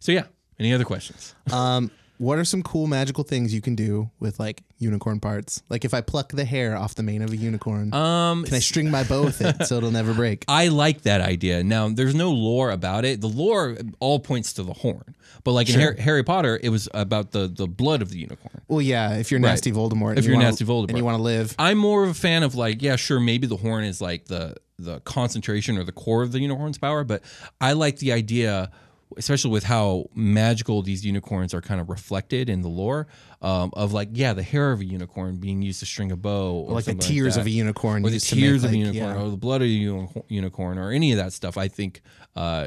so 0.00 0.12
yeah. 0.12 0.24
Any 0.58 0.72
other 0.72 0.84
questions? 0.84 1.34
Um, 1.52 1.90
what 2.18 2.38
are 2.38 2.44
some 2.44 2.62
cool 2.62 2.86
magical 2.86 3.24
things 3.24 3.52
you 3.52 3.60
can 3.60 3.74
do 3.74 4.10
with 4.20 4.38
like 4.38 4.62
unicorn 4.78 5.18
parts? 5.20 5.62
Like 5.68 5.84
if 5.84 5.92
I 5.94 6.00
pluck 6.00 6.32
the 6.32 6.44
hair 6.44 6.76
off 6.76 6.94
the 6.94 7.02
mane 7.02 7.22
of 7.22 7.32
a 7.32 7.36
unicorn, 7.36 7.92
Um, 7.92 8.44
can 8.44 8.54
I 8.54 8.58
string 8.60 8.90
my 8.90 9.02
bow 9.04 9.24
with 9.24 9.40
it 9.40 9.66
so 9.66 9.76
it'll 9.78 9.90
never 9.90 10.14
break? 10.14 10.44
I 10.48 10.68
like 10.68 11.02
that 11.02 11.20
idea. 11.20 11.64
Now, 11.64 11.88
there's 11.88 12.14
no 12.14 12.30
lore 12.30 12.70
about 12.70 13.04
it. 13.04 13.20
The 13.20 13.28
lore 13.28 13.76
all 14.00 14.20
points 14.20 14.52
to 14.54 14.62
the 14.62 14.72
horn, 14.74 15.14
but 15.42 15.52
like 15.52 15.68
in 15.68 15.78
Harry, 15.80 16.00
Harry 16.00 16.22
Potter, 16.22 16.58
it 16.62 16.68
was 16.68 16.88
about 16.94 17.32
the 17.32 17.48
the 17.48 17.66
blood 17.66 18.00
of 18.02 18.10
the 18.10 18.18
unicorn. 18.18 18.62
Well, 18.68 18.80
yeah, 18.82 19.14
if 19.16 19.30
you're 19.30 19.40
Right. 19.40 19.50
nasty 19.50 19.72
Voldemort, 19.72 20.16
If 20.16 20.24
you 20.24 20.30
you're 20.30 20.36
wanna- 20.36 20.48
nasty 20.50 20.64
Voldemort. 20.64 20.88
and 20.90 20.98
you 20.98 21.04
want 21.04 21.16
to 21.18 21.22
live, 21.22 21.54
I'm 21.58 21.78
more 21.78 22.04
of 22.04 22.10
a 22.10 22.14
fan 22.14 22.42
of 22.42 22.54
like, 22.54 22.80
yeah, 22.82 22.96
sure, 22.96 23.20
maybe 23.20 23.46
the 23.46 23.56
horn 23.56 23.84
is 23.84 24.00
like 24.00 24.26
the 24.26 24.54
the 24.76 24.98
concentration 25.00 25.78
or 25.78 25.84
the 25.84 25.92
core 25.92 26.22
of 26.24 26.32
the 26.32 26.40
unicorn's 26.40 26.78
power, 26.78 27.04
but 27.04 27.22
I 27.60 27.74
like 27.74 27.98
the 28.00 28.10
idea, 28.12 28.70
especially 29.16 29.50
with 29.50 29.64
how 29.64 30.06
magical 30.14 30.82
these 30.82 31.04
unicorns 31.04 31.54
are 31.54 31.60
kind 31.60 31.80
of 31.80 31.88
reflected 31.90 32.48
in 32.48 32.62
the 32.62 32.68
lore, 32.68 33.06
um, 33.42 33.70
of 33.74 33.92
like, 33.92 34.08
yeah, 34.12 34.32
the 34.32 34.42
hair 34.42 34.72
of 34.72 34.80
a 34.80 34.84
unicorn 34.84 35.36
being 35.36 35.62
used 35.62 35.80
to 35.80 35.86
string 35.86 36.12
a 36.12 36.16
bow, 36.16 36.64
or, 36.68 36.74
like 36.74 36.84
the 36.84 36.94
tears 36.94 37.34
that. 37.34 37.42
of 37.42 37.46
a 37.46 37.50
unicorn, 37.50 38.04
or 38.04 38.10
the 38.10 38.18
to 38.18 38.34
make, 38.36 38.44
tears 38.44 38.64
of 38.64 38.72
a 38.72 38.76
unicorn, 38.76 39.14
yeah. 39.16 39.22
or 39.22 39.30
the 39.30 39.36
blood 39.36 39.62
of 39.62 39.66
a 39.68 40.10
unicorn, 40.28 40.78
or 40.78 40.90
any 40.90 41.12
of 41.12 41.18
that 41.18 41.32
stuff. 41.32 41.56
I 41.56 41.68
think, 41.68 42.00
uh, 42.36 42.66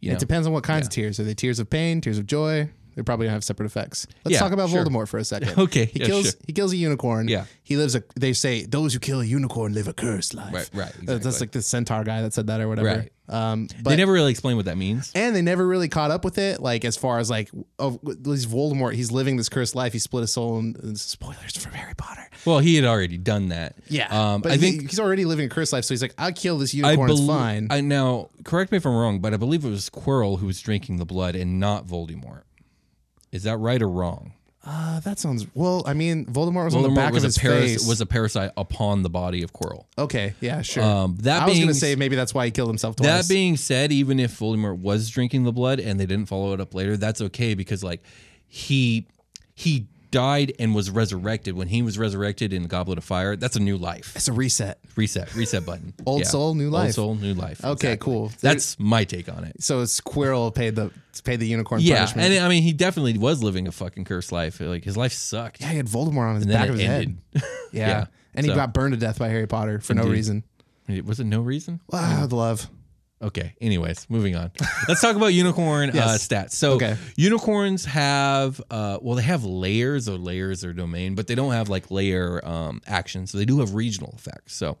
you 0.00 0.10
know, 0.10 0.16
It 0.16 0.20
depends 0.20 0.46
on 0.46 0.52
what 0.52 0.64
kinds 0.64 0.84
yeah. 0.84 0.86
of 0.86 0.90
tears. 0.92 1.20
Are 1.20 1.24
they 1.24 1.34
tears 1.34 1.58
of 1.58 1.68
pain, 1.68 2.00
tears 2.00 2.18
of 2.18 2.26
joy? 2.26 2.70
They're 2.94 3.04
probably 3.04 3.26
gonna 3.26 3.34
have 3.34 3.44
separate 3.44 3.66
effects. 3.66 4.06
Let's 4.24 4.32
Yeah, 4.34 4.40
talk 4.40 4.52
about 4.52 4.68
sure. 4.68 4.84
Voldemort 4.84 5.08
for 5.08 5.18
a 5.18 5.24
second. 5.24 5.54
Okay, 5.58 5.84
he 5.86 6.00
yeah, 6.00 6.06
kills 6.06 6.24
sure. 6.30 6.34
he 6.46 6.52
kills 6.52 6.72
a 6.72 6.76
unicorn. 6.76 7.28
Yeah. 7.28 7.44
he 7.62 7.76
lives 7.76 7.94
a. 7.94 8.02
They 8.16 8.32
say 8.32 8.64
those 8.66 8.92
who 8.92 8.98
kill 8.98 9.20
a 9.20 9.24
unicorn 9.24 9.72
live 9.74 9.86
a 9.88 9.92
cursed 9.92 10.34
life. 10.34 10.52
Right, 10.52 10.70
right, 10.74 10.92
That- 11.06 11.22
That's 11.22 11.40
like 11.40 11.52
the 11.52 11.62
centaur 11.62 12.02
guy 12.04 12.20
that 12.22 12.32
said 12.34 12.48
that 12.48 12.60
or 12.60 12.68
whatever. 12.68 12.88
Right. 12.88 13.12
Um, 13.30 13.68
but 13.82 13.90
they 13.90 13.96
never 13.96 14.12
really 14.12 14.32
explain 14.32 14.56
what 14.56 14.64
that 14.64 14.76
means. 14.76 15.12
and 15.14 15.36
they 15.36 15.40
never 15.42 15.64
really 15.66 15.88
caught 15.88 16.10
up 16.10 16.24
with 16.24 16.36
it. 16.36 16.60
Like 16.60 16.84
as 16.84 16.96
far 16.96 17.20
as 17.20 17.30
like 17.30 17.48
of 17.78 18.00
these 18.02 18.44
Voldemort, 18.44 18.94
he's 18.94 19.12
living 19.12 19.36
this 19.36 19.48
cursed 19.48 19.76
life. 19.76 19.92
He 19.92 20.00
split 20.00 20.22
his 20.22 20.32
soul. 20.32 20.58
And, 20.58 20.76
and 20.78 20.98
spoilers 20.98 21.56
from 21.56 21.72
Harry 21.72 21.94
Potter. 21.94 22.28
Well, 22.44 22.58
he 22.58 22.74
had 22.74 22.84
already 22.84 23.18
done 23.18 23.48
that. 23.50 23.76
um, 24.10 24.40
but 24.40 24.50
I 24.52 24.56
he- 24.56 24.60
think 24.60 24.90
he's 24.90 24.98
already 24.98 25.24
living 25.24 25.46
a 25.46 25.48
cursed 25.48 25.72
life. 25.72 25.84
So 25.84 25.94
he's 25.94 26.02
like, 26.02 26.14
I'll 26.18 26.32
kill 26.32 26.58
this 26.58 26.74
I 26.74 26.78
unicorn. 26.78 27.10
it's 27.10 27.24
fine. 27.26 27.68
I 27.70 27.80
now 27.80 28.30
correct 28.44 28.72
me 28.72 28.78
if 28.78 28.84
I'm 28.86 28.96
wrong, 28.96 29.20
but 29.20 29.32
I 29.32 29.36
believe 29.36 29.64
it 29.64 29.70
was 29.70 29.88
Quirrell 29.90 30.40
who 30.40 30.46
was 30.46 30.60
drinking 30.60 30.96
the 30.96 31.06
blood 31.06 31.36
and 31.36 31.60
not 31.60 31.86
Voldemort. 31.86 32.42
Is 33.30 33.44
that 33.44 33.58
right 33.58 33.80
or 33.80 33.88
wrong? 33.88 34.32
Uh, 34.66 35.00
that 35.00 35.18
sounds 35.18 35.46
well. 35.54 35.82
I 35.86 35.94
mean, 35.94 36.26
Voldemort 36.26 36.66
was 36.66 36.74
on 36.74 36.82
the 36.82 36.90
back 36.90 37.12
of 37.12 37.18
a 37.22 37.26
his 37.26 37.38
paras- 37.38 37.72
face. 37.72 37.88
was 37.88 38.02
a 38.02 38.06
parasite 38.06 38.50
upon 38.58 39.02
the 39.02 39.08
body 39.08 39.42
of 39.42 39.52
Quirrell. 39.54 39.86
okay, 39.96 40.34
yeah, 40.40 40.60
sure. 40.60 40.82
Um, 40.82 41.16
that 41.22 41.42
I 41.42 41.46
was 41.46 41.54
being 41.54 41.66
gonna 41.66 41.74
say 41.74 41.96
maybe 41.96 42.14
that's 42.14 42.34
why 42.34 42.44
he 42.44 42.50
killed 42.50 42.68
himself 42.68 42.96
twice. 42.96 43.06
That 43.26 43.32
being 43.32 43.56
said, 43.56 43.90
even 43.90 44.20
if 44.20 44.38
Voldemort 44.38 44.78
was 44.78 45.08
drinking 45.08 45.44
the 45.44 45.52
blood 45.52 45.80
and 45.80 45.98
they 45.98 46.04
didn't 46.06 46.26
follow 46.26 46.52
it 46.52 46.60
up 46.60 46.74
later, 46.74 46.98
that's 46.98 47.22
okay 47.22 47.54
because 47.54 47.82
like 47.82 48.02
he 48.46 49.06
he 49.54 49.86
died 50.10 50.52
and 50.58 50.74
was 50.74 50.90
resurrected. 50.90 51.54
When 51.54 51.68
he 51.68 51.82
was 51.82 51.98
resurrected 51.98 52.52
in 52.52 52.62
the 52.62 52.68
Goblet 52.68 52.98
of 52.98 53.04
Fire, 53.04 53.36
that's 53.36 53.56
a 53.56 53.60
new 53.60 53.76
life. 53.76 54.12
it's 54.16 54.28
a 54.28 54.32
reset. 54.32 54.78
Reset, 54.96 55.34
reset 55.34 55.64
button. 55.64 55.94
Old 56.06 56.26
soul, 56.26 56.54
new 56.54 56.70
life. 56.70 56.86
Old 56.86 56.94
soul, 56.94 57.14
new 57.14 57.34
life. 57.34 57.64
Okay, 57.64 57.96
cool. 57.96 58.32
That's 58.40 58.78
my 58.78 59.04
take 59.04 59.28
on 59.28 59.44
it. 59.44 59.62
So 59.62 59.82
Quirrell 59.82 60.54
paid 60.54 60.74
the 60.76 60.90
paid 61.24 61.40
the 61.40 61.46
unicorn 61.46 61.80
Yeah, 61.82 61.96
punishment. 62.06 62.32
and 62.34 62.44
I 62.44 62.48
mean, 62.48 62.62
he 62.62 62.72
definitely 62.72 63.18
was 63.18 63.42
living 63.42 63.68
a 63.68 63.72
fucking 63.72 64.04
cursed 64.04 64.32
life. 64.32 64.60
Like 64.60 64.84
his 64.84 64.96
life 64.96 65.12
sucked. 65.12 65.60
yeah, 65.60 65.68
he 65.70 65.76
had 65.76 65.86
Voldemort 65.86 66.28
on 66.30 66.36
his 66.36 66.46
back 66.46 66.68
of 66.68 66.76
his 66.76 66.84
ended. 66.88 67.18
head. 67.34 67.42
Yeah. 67.72 67.86
Yeah, 67.90 68.06
and 68.34 68.46
he 68.46 68.52
got 68.52 68.74
burned 68.74 68.94
to 68.94 68.98
death 69.00 69.18
by 69.18 69.28
Harry 69.28 69.46
Potter 69.46 69.80
for 69.80 69.94
no 69.94 70.02
Indeed. 70.02 70.12
reason. 70.12 70.44
Was 71.04 71.20
it 71.20 71.24
no 71.24 71.40
reason? 71.40 71.80
Wow, 71.92 72.26
the 72.26 72.34
love. 72.34 72.68
Okay. 73.22 73.54
Anyways, 73.60 74.08
moving 74.08 74.34
on. 74.34 74.50
Let's 74.88 75.02
talk 75.02 75.14
about 75.14 75.28
unicorn 75.34 75.90
uh, 75.90 76.16
stats. 76.18 76.52
So 76.52 76.72
Okay. 76.72 76.96
unicorns 77.16 77.84
have, 77.84 78.62
uh, 78.70 78.98
well, 79.02 79.14
they 79.16 79.22
have 79.22 79.44
lairs 79.44 80.08
or 80.08 80.16
lairs 80.16 80.64
or 80.64 80.72
domain, 80.72 81.14
but 81.14 81.26
they 81.26 81.34
don't 81.34 81.52
have 81.52 81.68
like 81.68 81.90
lair 81.90 82.46
um, 82.48 82.80
actions. 82.86 83.30
So 83.32 83.38
they 83.38 83.44
do 83.44 83.60
have 83.60 83.74
regional 83.74 84.14
effects. 84.16 84.54
So 84.54 84.78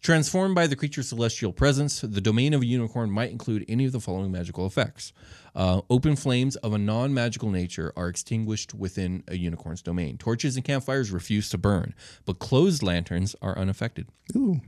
transformed 0.00 0.54
by 0.54 0.66
the 0.66 0.76
creature's 0.76 1.08
celestial 1.08 1.52
presence, 1.52 2.00
the 2.00 2.20
domain 2.22 2.54
of 2.54 2.62
a 2.62 2.66
unicorn 2.66 3.10
might 3.10 3.30
include 3.30 3.64
any 3.68 3.84
of 3.84 3.92
the 3.92 4.00
following 4.00 4.32
magical 4.32 4.64
effects. 4.66 5.12
Uh, 5.54 5.82
open 5.90 6.16
flames 6.16 6.56
of 6.56 6.72
a 6.72 6.78
non-magical 6.78 7.50
nature 7.50 7.92
are 7.96 8.08
extinguished 8.08 8.74
within 8.74 9.22
a 9.28 9.36
unicorn's 9.36 9.82
domain. 9.82 10.16
Torches 10.18 10.56
and 10.56 10.64
campfires 10.64 11.10
refuse 11.10 11.48
to 11.50 11.58
burn, 11.58 11.94
but 12.24 12.38
closed 12.38 12.82
lanterns 12.82 13.36
are 13.42 13.56
unaffected. 13.58 14.08
Ooh. 14.34 14.60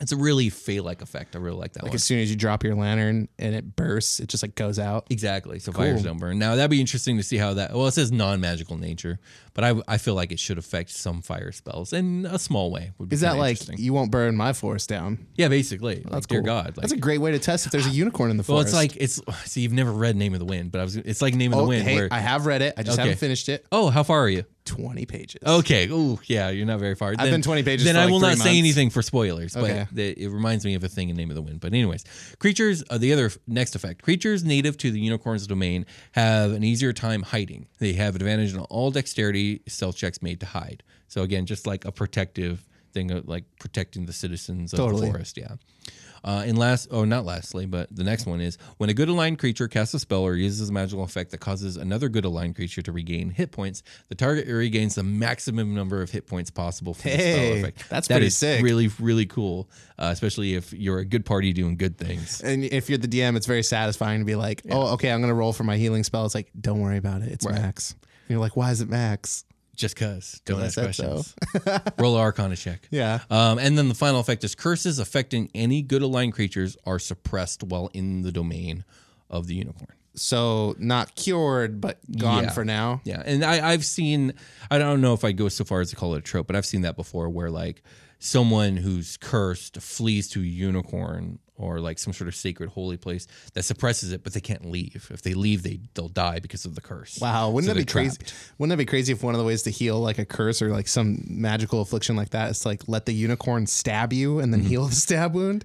It's 0.00 0.12
a 0.12 0.16
really 0.16 0.50
fey-like 0.50 1.00
effect. 1.00 1.34
I 1.34 1.38
really 1.38 1.56
like 1.56 1.72
that 1.72 1.82
Like 1.82 1.90
one. 1.92 1.94
as 1.96 2.04
soon 2.04 2.18
as 2.18 2.28
you 2.30 2.36
drop 2.36 2.62
your 2.62 2.74
lantern 2.74 3.28
and 3.38 3.54
it 3.54 3.76
bursts, 3.76 4.20
it 4.20 4.28
just 4.28 4.42
like 4.42 4.54
goes 4.54 4.78
out. 4.78 5.06
Exactly. 5.08 5.58
So 5.58 5.72
fires 5.72 6.02
don't 6.02 6.18
burn. 6.18 6.38
Now 6.38 6.54
that'd 6.54 6.70
be 6.70 6.80
interesting 6.80 7.16
to 7.16 7.22
see 7.22 7.38
how 7.38 7.54
that. 7.54 7.72
Well, 7.72 7.86
it 7.86 7.92
says 7.92 8.12
non-magical 8.12 8.76
nature, 8.76 9.18
but 9.54 9.64
I 9.64 9.74
I 9.88 9.96
feel 9.98 10.14
like 10.14 10.32
it 10.32 10.38
should 10.38 10.58
affect 10.58 10.90
some 10.90 11.22
fire 11.22 11.50
spells 11.52 11.92
in 11.94 12.26
a 12.26 12.38
small 12.38 12.70
way. 12.70 12.92
Would 12.98 13.08
be 13.08 13.14
Is 13.14 13.20
that 13.22 13.28
kinda 13.30 13.40
like 13.40 13.50
interesting. 13.52 13.78
you 13.78 13.92
won't 13.94 14.10
burn 14.10 14.36
my 14.36 14.52
forest 14.52 14.88
down? 14.88 15.26
yeah, 15.36 15.48
basically. 15.48 15.96
Like, 16.02 16.10
That's 16.12 16.26
dear 16.26 16.40
cool. 16.40 16.46
God. 16.46 16.66
Like, 16.76 16.82
That's 16.82 16.92
a 16.92 16.96
great 16.98 17.18
way 17.22 17.32
to 17.32 17.38
test 17.38 17.64
if 17.66 17.72
there's 17.72 17.86
a 17.86 17.90
unicorn 18.04 18.30
in 18.30 18.36
the 18.36 18.42
forest. 18.44 18.72
well, 18.74 18.82
forest. 18.82 18.96
it's 19.00 19.18
like 19.18 19.28
it's. 19.34 19.44
See, 19.50 19.62
you've 19.62 19.72
never 19.72 19.92
read 19.92 20.14
Name 20.16 20.34
of 20.34 20.40
the 20.40 20.46
Wind, 20.46 20.72
but 20.72 20.80
I 20.80 20.84
was. 20.84 20.96
It's 20.96 21.22
like 21.22 21.34
Name 21.34 21.52
of 21.54 21.58
oh, 21.60 21.62
the 21.62 21.68
Wind. 21.68 21.84
hey, 21.84 21.94
where 21.94 22.08
I 22.10 22.18
have 22.18 22.44
read 22.44 22.60
it. 22.60 22.74
I 22.76 22.82
just 22.82 22.98
Okay. 22.98 23.08
haven't 23.08 23.18
finished 23.18 23.48
it. 23.48 23.64
oh, 23.72 23.88
how 23.88 24.02
far 24.02 24.20
are 24.20 24.28
you? 24.28 24.44
20 24.66 25.06
pages. 25.06 25.40
Okay. 25.46 25.88
Oh, 25.90 26.20
yeah. 26.26 26.50
You're 26.50 26.66
not 26.66 26.78
very 26.80 26.94
far. 26.94 27.14
I've 27.18 27.30
been 27.30 27.40
20 27.42 27.62
pages 27.62 27.86
Then 27.86 27.96
I 27.96 28.04
like 28.04 28.10
will 28.12 28.20
not 28.20 28.36
say 28.36 28.58
anything 28.58 28.90
for 28.90 29.00
spoilers. 29.00 29.54
But 29.54 29.64
Okay. 29.64 29.86
the, 29.92 30.22
it 30.24 30.28
reminds 30.28 30.64
me 30.64 30.74
of 30.74 30.84
a 30.84 30.88
thing 30.88 31.08
in 31.08 31.16
Name 31.16 31.30
of 31.30 31.36
the 31.36 31.42
Wind. 31.42 31.60
But 31.60 31.72
anyways, 31.72 32.04
creatures. 32.38 32.84
Uh, 32.90 32.98
the 32.98 33.12
other 33.12 33.30
next 33.46 33.74
effect: 33.74 34.02
creatures 34.02 34.44
native 34.44 34.76
to 34.78 34.90
the 34.90 35.00
unicorn's 35.00 35.46
domain 35.46 35.86
have 36.12 36.52
an 36.52 36.62
easier 36.62 36.92
time 36.92 37.22
hiding. 37.22 37.66
They 37.78 37.94
have 37.94 38.14
advantage 38.16 38.54
on 38.54 38.60
all 38.64 38.90
dexterity 38.90 39.62
stealth 39.66 39.96
checks 39.96 40.20
made 40.20 40.40
to 40.40 40.46
hide. 40.46 40.82
So 41.08 41.22
again, 41.22 41.46
just 41.46 41.66
like 41.66 41.84
a 41.84 41.92
protective 41.92 42.66
thing, 42.92 43.10
of 43.10 43.26
like 43.28 43.44
protecting 43.60 44.06
the 44.06 44.12
citizens 44.12 44.72
of 44.72 44.78
Totally. 44.78 45.06
the 45.06 45.12
forest. 45.12 45.38
Yeah. 45.38 45.54
Uh, 46.24 46.44
and 46.46 46.58
last, 46.58 46.88
oh, 46.90 47.04
not 47.04 47.24
lastly, 47.24 47.66
but 47.66 47.94
the 47.94 48.04
next 48.04 48.26
one 48.26 48.40
is 48.40 48.58
when 48.78 48.90
a 48.90 48.94
good 48.94 49.08
aligned 49.08 49.38
creature 49.38 49.68
casts 49.68 49.94
a 49.94 49.98
spell 49.98 50.22
or 50.22 50.34
uses 50.34 50.68
a 50.68 50.72
magical 50.72 51.04
effect 51.04 51.30
that 51.30 51.38
causes 51.38 51.76
another 51.76 52.08
good 52.08 52.24
aligned 52.24 52.54
creature 52.56 52.82
to 52.82 52.92
regain 52.92 53.30
hit 53.30 53.52
points, 53.52 53.82
the 54.08 54.14
target 54.14 54.46
regains 54.48 54.94
the 54.96 55.02
maximum 55.02 55.74
number 55.74 56.02
of 56.02 56.10
hit 56.10 56.26
points 56.26 56.50
possible 56.50 56.94
for 56.94 57.02
the 57.08 57.14
spell 57.18 57.52
effect. 57.54 57.88
that's 57.88 58.08
That 58.08 58.14
pretty 58.14 58.26
is 58.26 58.36
sick. 58.36 58.62
Really, 58.62 58.88
really 59.00 59.26
cool, 59.26 59.68
uh, 59.98 60.10
especially 60.12 60.54
if 60.54 60.72
you're 60.72 60.98
a 60.98 61.04
good 61.04 61.24
party 61.24 61.52
doing 61.52 61.76
good 61.76 61.96
things. 61.98 62.40
And 62.40 62.64
if 62.64 62.88
you're 62.88 62.98
the 62.98 63.08
DM, 63.08 63.36
it's 63.36 63.46
very 63.46 63.62
satisfying 63.62 64.18
to 64.20 64.24
be 64.26 64.34
like, 64.34 64.62
oh, 64.70 64.92
okay, 64.94 65.10
I'm 65.10 65.20
going 65.20 65.30
to 65.30 65.34
roll 65.34 65.52
for 65.52 65.64
my 65.64 65.76
healing 65.76 66.04
spell. 66.04 66.24
It's 66.26 66.34
like, 66.34 66.50
don't 66.60 66.80
worry 66.80 66.98
about 66.98 67.22
it. 67.22 67.32
It's 67.32 67.46
Right. 67.46 67.54
max. 67.54 67.92
And 67.92 68.30
you're 68.34 68.40
like, 68.40 68.56
why 68.56 68.72
is 68.72 68.80
it 68.80 68.88
max? 68.88 69.44
Just 69.76 69.94
cause. 69.96 70.40
Don't 70.44 70.62
ask 70.62 70.74
said 70.74 70.94
so. 70.94 71.22
questions. 71.54 71.92
Roll 71.98 72.16
a 72.16 72.20
Arcana 72.20 72.56
check. 72.56 72.88
Yeah. 72.90 73.20
Um, 73.30 73.58
and 73.58 73.76
then 73.76 73.88
the 73.88 73.94
final 73.94 74.20
effect 74.20 74.42
is 74.42 74.54
curses 74.54 74.98
affecting 74.98 75.50
any 75.54 75.82
good 75.82 76.02
aligned 76.02 76.32
creatures 76.32 76.76
are 76.86 76.98
suppressed 76.98 77.62
while 77.62 77.90
in 77.92 78.22
the 78.22 78.32
domain 78.32 78.84
of 79.30 79.46
the 79.46 79.54
unicorn. 79.54 79.92
So 80.14 80.74
not 80.78 81.14
cured, 81.14 81.80
but 81.80 81.98
gone 82.18 82.44
Yeah. 82.44 82.50
for 82.52 82.64
now. 82.64 83.02
Yeah, 83.04 83.22
and 83.26 83.44
I, 83.44 83.72
I've 83.72 83.84
seen. 83.84 84.32
I 84.70 84.78
don't 84.78 85.02
know 85.02 85.12
if 85.12 85.24
I 85.24 85.32
go 85.32 85.48
so 85.50 85.62
far 85.62 85.82
as 85.82 85.90
to 85.90 85.96
call 85.96 86.14
it 86.14 86.18
a 86.18 86.22
trope, 86.22 86.46
but 86.46 86.56
I've 86.56 86.64
seen 86.64 86.80
that 86.82 86.96
before, 86.96 87.28
where 87.28 87.50
like 87.50 87.82
someone 88.18 88.78
who's 88.78 89.18
cursed 89.18 89.76
flees 89.82 90.28
to 90.30 90.40
a 90.40 90.44
unicorn 90.44 91.38
or 91.58 91.80
like 91.80 91.98
some 91.98 92.12
sort 92.12 92.28
of 92.28 92.34
sacred 92.34 92.70
holy 92.70 92.96
place 92.96 93.26
that 93.54 93.64
suppresses 93.64 94.12
it, 94.12 94.22
but 94.24 94.32
they 94.34 94.40
can't 94.40 94.70
leave. 94.70 95.08
If 95.12 95.22
they 95.22 95.34
leave, 95.34 95.62
they 95.62 95.80
they'll 95.94 96.08
die 96.08 96.38
because 96.38 96.64
of 96.64 96.74
the 96.74 96.80
curse. 96.80 97.18
Wow, 97.20 97.50
wouldn't 97.50 97.68
So 97.70 97.74
that 97.74 97.80
be 97.80 97.90
crazy? 97.90 98.16
trapped. 98.18 98.34
Wouldn't 98.58 98.70
that 98.70 98.82
be 98.82 98.86
crazy 98.86 99.12
if 99.12 99.22
one 99.22 99.34
of 99.34 99.38
the 99.38 99.46
ways 99.46 99.62
to 99.64 99.70
heal 99.70 100.00
like 100.00 100.18
a 100.18 100.24
curse 100.24 100.60
or 100.62 100.68
like 100.70 100.88
some 100.88 101.24
magical 101.28 101.80
affliction 101.80 102.16
like 102.16 102.30
that 102.30 102.50
is 102.50 102.60
to 102.60 102.68
like 102.68 102.82
let 102.86 103.06
the 103.06 103.12
unicorn 103.14 103.66
stab 103.66 104.12
you 104.12 104.38
and 104.40 104.52
then 104.52 104.60
Mm-hmm. 104.60 104.68
heal 104.68 104.86
the 104.86 104.94
stab 105.06 105.34
wound? 105.34 105.64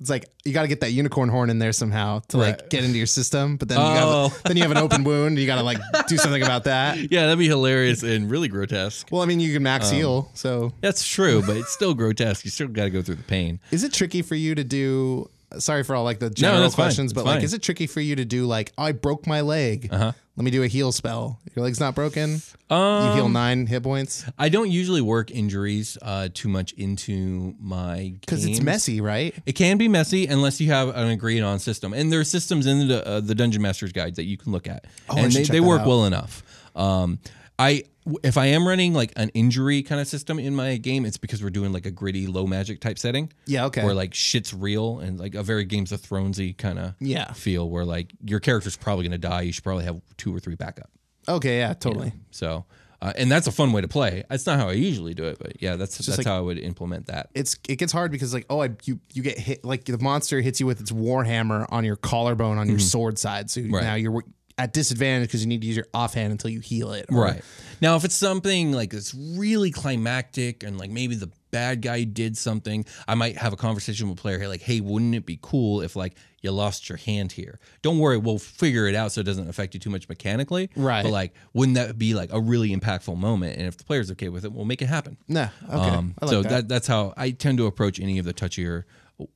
It's 0.00 0.08
like 0.10 0.30
you 0.44 0.52
got 0.52 0.62
to 0.62 0.68
get 0.68 0.80
that 0.82 0.92
unicorn 0.92 1.28
horn 1.28 1.50
in 1.50 1.58
there 1.58 1.72
somehow 1.72 2.20
to 2.28 2.36
like 2.38 2.70
get 2.70 2.84
into 2.84 2.96
your 2.96 3.06
system, 3.06 3.56
but 3.56 3.68
then 3.68 3.78
you 3.78 3.84
Oh. 3.84 4.28
have 4.28 4.42
then 4.44 4.56
you 4.56 4.62
have 4.62 4.70
an 4.70 4.76
open 4.78 5.02
wound. 5.02 5.38
You 5.38 5.46
got 5.46 5.56
to 5.56 5.62
like 5.64 5.78
do 6.06 6.16
something 6.16 6.42
about 6.42 6.64
that. 6.64 6.98
Yeah, 7.10 7.22
that'd 7.24 7.38
be 7.38 7.48
hilarious 7.48 8.02
and 8.04 8.30
really 8.30 8.46
grotesque. 8.48 9.08
Well, 9.10 9.22
I 9.22 9.26
mean, 9.26 9.40
you 9.40 9.52
can 9.52 9.62
max 9.62 9.88
Um, 9.90 9.96
heal. 9.96 10.30
So 10.34 10.72
That's 10.82 11.06
true, 11.06 11.42
but 11.44 11.56
it's 11.56 11.72
still 11.72 11.94
grotesque. 11.94 12.44
You 12.44 12.50
still 12.52 12.68
got 12.68 12.84
to 12.84 12.90
go 12.90 13.02
through 13.02 13.16
the 13.16 13.22
pain. 13.24 13.58
is 13.72 13.82
it 13.82 13.92
tricky 13.92 14.22
for 14.22 14.34
you 14.36 14.54
to 14.54 14.62
do? 14.64 15.28
Sorry 15.58 15.82
for 15.82 15.94
all 15.96 16.04
like 16.04 16.18
the 16.18 16.28
general 16.30 16.60
that's 16.62 16.74
fine. 16.74 16.84
questions, 16.86 17.12
but 17.12 17.20
It's 17.22 17.26
like, 17.26 17.36
fine. 17.36 17.44
is 17.44 17.54
it 17.54 17.62
tricky 17.62 17.86
for 17.86 18.00
you 18.00 18.16
to 18.16 18.24
do 18.24 18.44
like 18.46 18.72
oh, 18.76 18.82
I 18.84 18.92
broke 18.92 19.26
my 19.26 19.40
leg? 19.40 19.88
Uh-huh. 19.90 20.12
Let 20.36 20.44
me 20.44 20.50
do 20.52 20.62
a 20.62 20.68
heal 20.68 20.92
spell. 20.92 21.40
Your 21.56 21.64
leg's 21.64 21.80
not 21.80 21.94
broken. 21.96 22.40
Um 22.70 23.02
you 23.04 23.10
Um, 23.10 23.16
heal 23.16 23.28
nine 23.28 23.66
hit 23.66 23.82
points 23.82 24.24
I 24.38 24.50
don't 24.50 24.70
usually 24.70 25.00
work 25.00 25.30
injuries 25.30 25.96
uh, 26.02 26.28
too 26.32 26.48
much 26.48 26.72
into 26.74 27.54
my 27.58 28.14
because 28.20 28.44
it's 28.44 28.58
games. 28.58 28.62
messy, 28.62 29.00
right? 29.00 29.34
It 29.46 29.52
can 29.54 29.78
be 29.78 29.88
messy 29.88 30.26
unless 30.26 30.60
you 30.60 30.68
have 30.70 30.90
an 30.94 31.08
agreed 31.08 31.40
on 31.42 31.58
system, 31.58 31.92
and 31.92 32.12
there 32.12 32.20
are 32.20 32.24
systems 32.24 32.66
in 32.66 32.86
the 32.86 33.04
uh, 33.06 33.20
the 33.20 33.34
Dungeon 33.34 33.62
Master's 33.62 33.92
Guide 33.92 34.14
that 34.16 34.24
you 34.24 34.36
can 34.36 34.52
look 34.52 34.68
at, 34.68 34.84
Oh, 35.08 35.16
I 35.16 35.20
and 35.20 35.32
should 35.32 35.40
they, 35.40 35.44
check 35.46 35.52
they 35.52 35.60
that 35.60 35.66
work 35.66 35.80
out. 35.80 35.86
well 35.88 36.04
enough. 36.04 36.42
Um, 36.76 37.18
I 37.58 37.84
if 38.24 38.38
I 38.38 38.46
am 38.46 38.66
running 38.66 38.94
like 38.94 39.12
an 39.16 39.28
injury 39.30 39.82
kind 39.82 40.00
of 40.00 40.06
system 40.08 40.38
in 40.38 40.54
my 40.54 40.76
game, 40.76 41.04
it's 41.04 41.16
because 41.18 41.42
we're 41.42 41.50
doing 41.50 41.72
like 41.72 41.84
a 41.86 41.90
gritty 41.90 42.26
low 42.26 42.46
magic 42.46 42.80
type 42.80 42.98
setting. 42.98 43.32
Yeah, 43.46 43.66
okay. 43.66 43.84
Where 43.84 43.94
like 43.94 44.14
shit's 44.14 44.54
real 44.54 45.00
and 45.00 45.18
like 45.18 45.34
a 45.34 45.42
very 45.42 45.64
Games 45.64 45.92
of 45.92 46.00
Thronesy 46.00 46.56
kind 46.56 46.78
of 46.78 46.94
Yeah. 47.00 47.32
feel 47.32 47.68
where 47.68 47.84
like 47.84 48.12
your 48.24 48.40
character's 48.40 48.76
probably 48.76 49.04
gonna 49.04 49.18
die. 49.18 49.42
You 49.42 49.52
should 49.52 49.64
probably 49.64 49.84
have 49.84 50.00
two 50.16 50.34
or 50.34 50.38
three 50.40 50.54
backup. 50.54 50.90
Okay, 51.28 51.58
yeah, 51.58 51.74
totally. 51.74 52.12
So. 52.30 52.64
Uh, 53.00 53.12
and 53.16 53.30
that's 53.30 53.46
a 53.46 53.52
fun 53.52 53.70
way 53.70 53.80
to 53.80 53.86
play. 53.86 54.24
That's 54.28 54.44
not 54.44 54.58
how 54.58 54.70
I 54.70 54.72
usually 54.72 55.14
do 55.14 55.22
it, 55.26 55.38
but 55.38 55.62
yeah, 55.62 55.76
that's 55.76 55.98
that's 55.98 56.18
like- 56.18 56.26
how 56.26 56.36
I 56.36 56.40
would 56.40 56.58
implement 56.58 57.06
that. 57.06 57.28
It's 57.32 57.56
it 57.68 57.76
gets 57.76 57.92
hard 57.92 58.10
because 58.10 58.34
like 58.34 58.44
oh 58.50 58.60
I 58.60 58.70
you 58.86 58.98
you 59.14 59.22
get 59.22 59.38
hit 59.38 59.64
like 59.64 59.84
the 59.84 59.98
monster 59.98 60.40
hits 60.40 60.58
you 60.58 60.66
with 60.66 60.80
its 60.80 60.90
warhammer 60.90 61.64
on 61.68 61.84
your 61.84 61.94
collarbone 61.94 62.58
on 62.58 62.68
your 62.68 62.80
sword 62.80 63.16
side, 63.16 63.50
so 63.50 63.60
Mm-hmm. 63.60 63.72
Right. 63.74 63.84
now 63.84 63.94
you're 63.94 64.24
at 64.58 64.72
disadvantage 64.72 65.28
because 65.28 65.40
you 65.42 65.46
need 65.48 65.60
to 65.60 65.66
use 65.66 65.76
your 65.76 65.86
offhand 65.94 66.32
until 66.32 66.50
you 66.50 66.60
heal 66.60 66.92
it. 66.92 67.06
or- 67.10 67.22
Right. 67.22 67.42
Now, 67.80 67.94
if 67.94 68.04
it's 68.04 68.16
something 68.16 68.72
like 68.72 68.92
it's 68.92 69.14
really 69.14 69.70
climactic 69.70 70.64
and 70.64 70.76
like 70.78 70.90
maybe 70.90 71.14
the 71.14 71.30
bad 71.52 71.80
guy 71.80 72.02
did 72.04 72.36
something, 72.36 72.84
I 73.06 73.14
might 73.14 73.36
have 73.38 73.52
a 73.52 73.56
conversation 73.56 74.08
with 74.08 74.18
a 74.18 74.20
player 74.20 74.38
here, 74.38 74.48
like, 74.48 74.60
hey, 74.62 74.80
wouldn't 74.80 75.14
it 75.14 75.24
be 75.24 75.38
cool 75.40 75.80
if 75.80 75.94
like 75.94 76.16
you 76.42 76.50
lost 76.50 76.88
your 76.88 76.98
hand 76.98 77.30
here? 77.32 77.60
Don't 77.82 77.98
worry, 78.00 78.18
we'll 78.18 78.38
figure 78.40 78.88
it 78.88 78.96
out 78.96 79.12
so 79.12 79.20
it 79.20 79.24
doesn't 79.24 79.48
affect 79.48 79.74
you 79.74 79.80
too 79.80 79.90
much 79.90 80.08
mechanically. 80.08 80.70
Right. 80.74 81.04
But 81.04 81.12
like, 81.12 81.34
wouldn't 81.54 81.76
that 81.76 81.96
be 81.96 82.14
like 82.14 82.32
a 82.32 82.40
really 82.40 82.74
impactful 82.76 83.16
moment? 83.16 83.56
And 83.58 83.66
if 83.68 83.76
the 83.76 83.84
player's 83.84 84.10
okay 84.10 84.28
with 84.28 84.44
it, 84.44 84.52
we'll 84.52 84.64
make 84.64 84.82
it 84.82 84.86
happen. 84.86 85.16
Nah. 85.28 85.48
Okay. 85.68 85.74
Um, 85.74 86.14
I 86.20 86.24
like 86.26 86.32
so 86.32 86.42
that. 86.42 86.48
that. 86.50 86.68
that's 86.68 86.88
how 86.88 87.14
I 87.16 87.30
tend 87.30 87.58
to 87.58 87.66
approach 87.66 88.00
any 88.00 88.18
of 88.18 88.24
the 88.24 88.34
touchier 88.34 88.82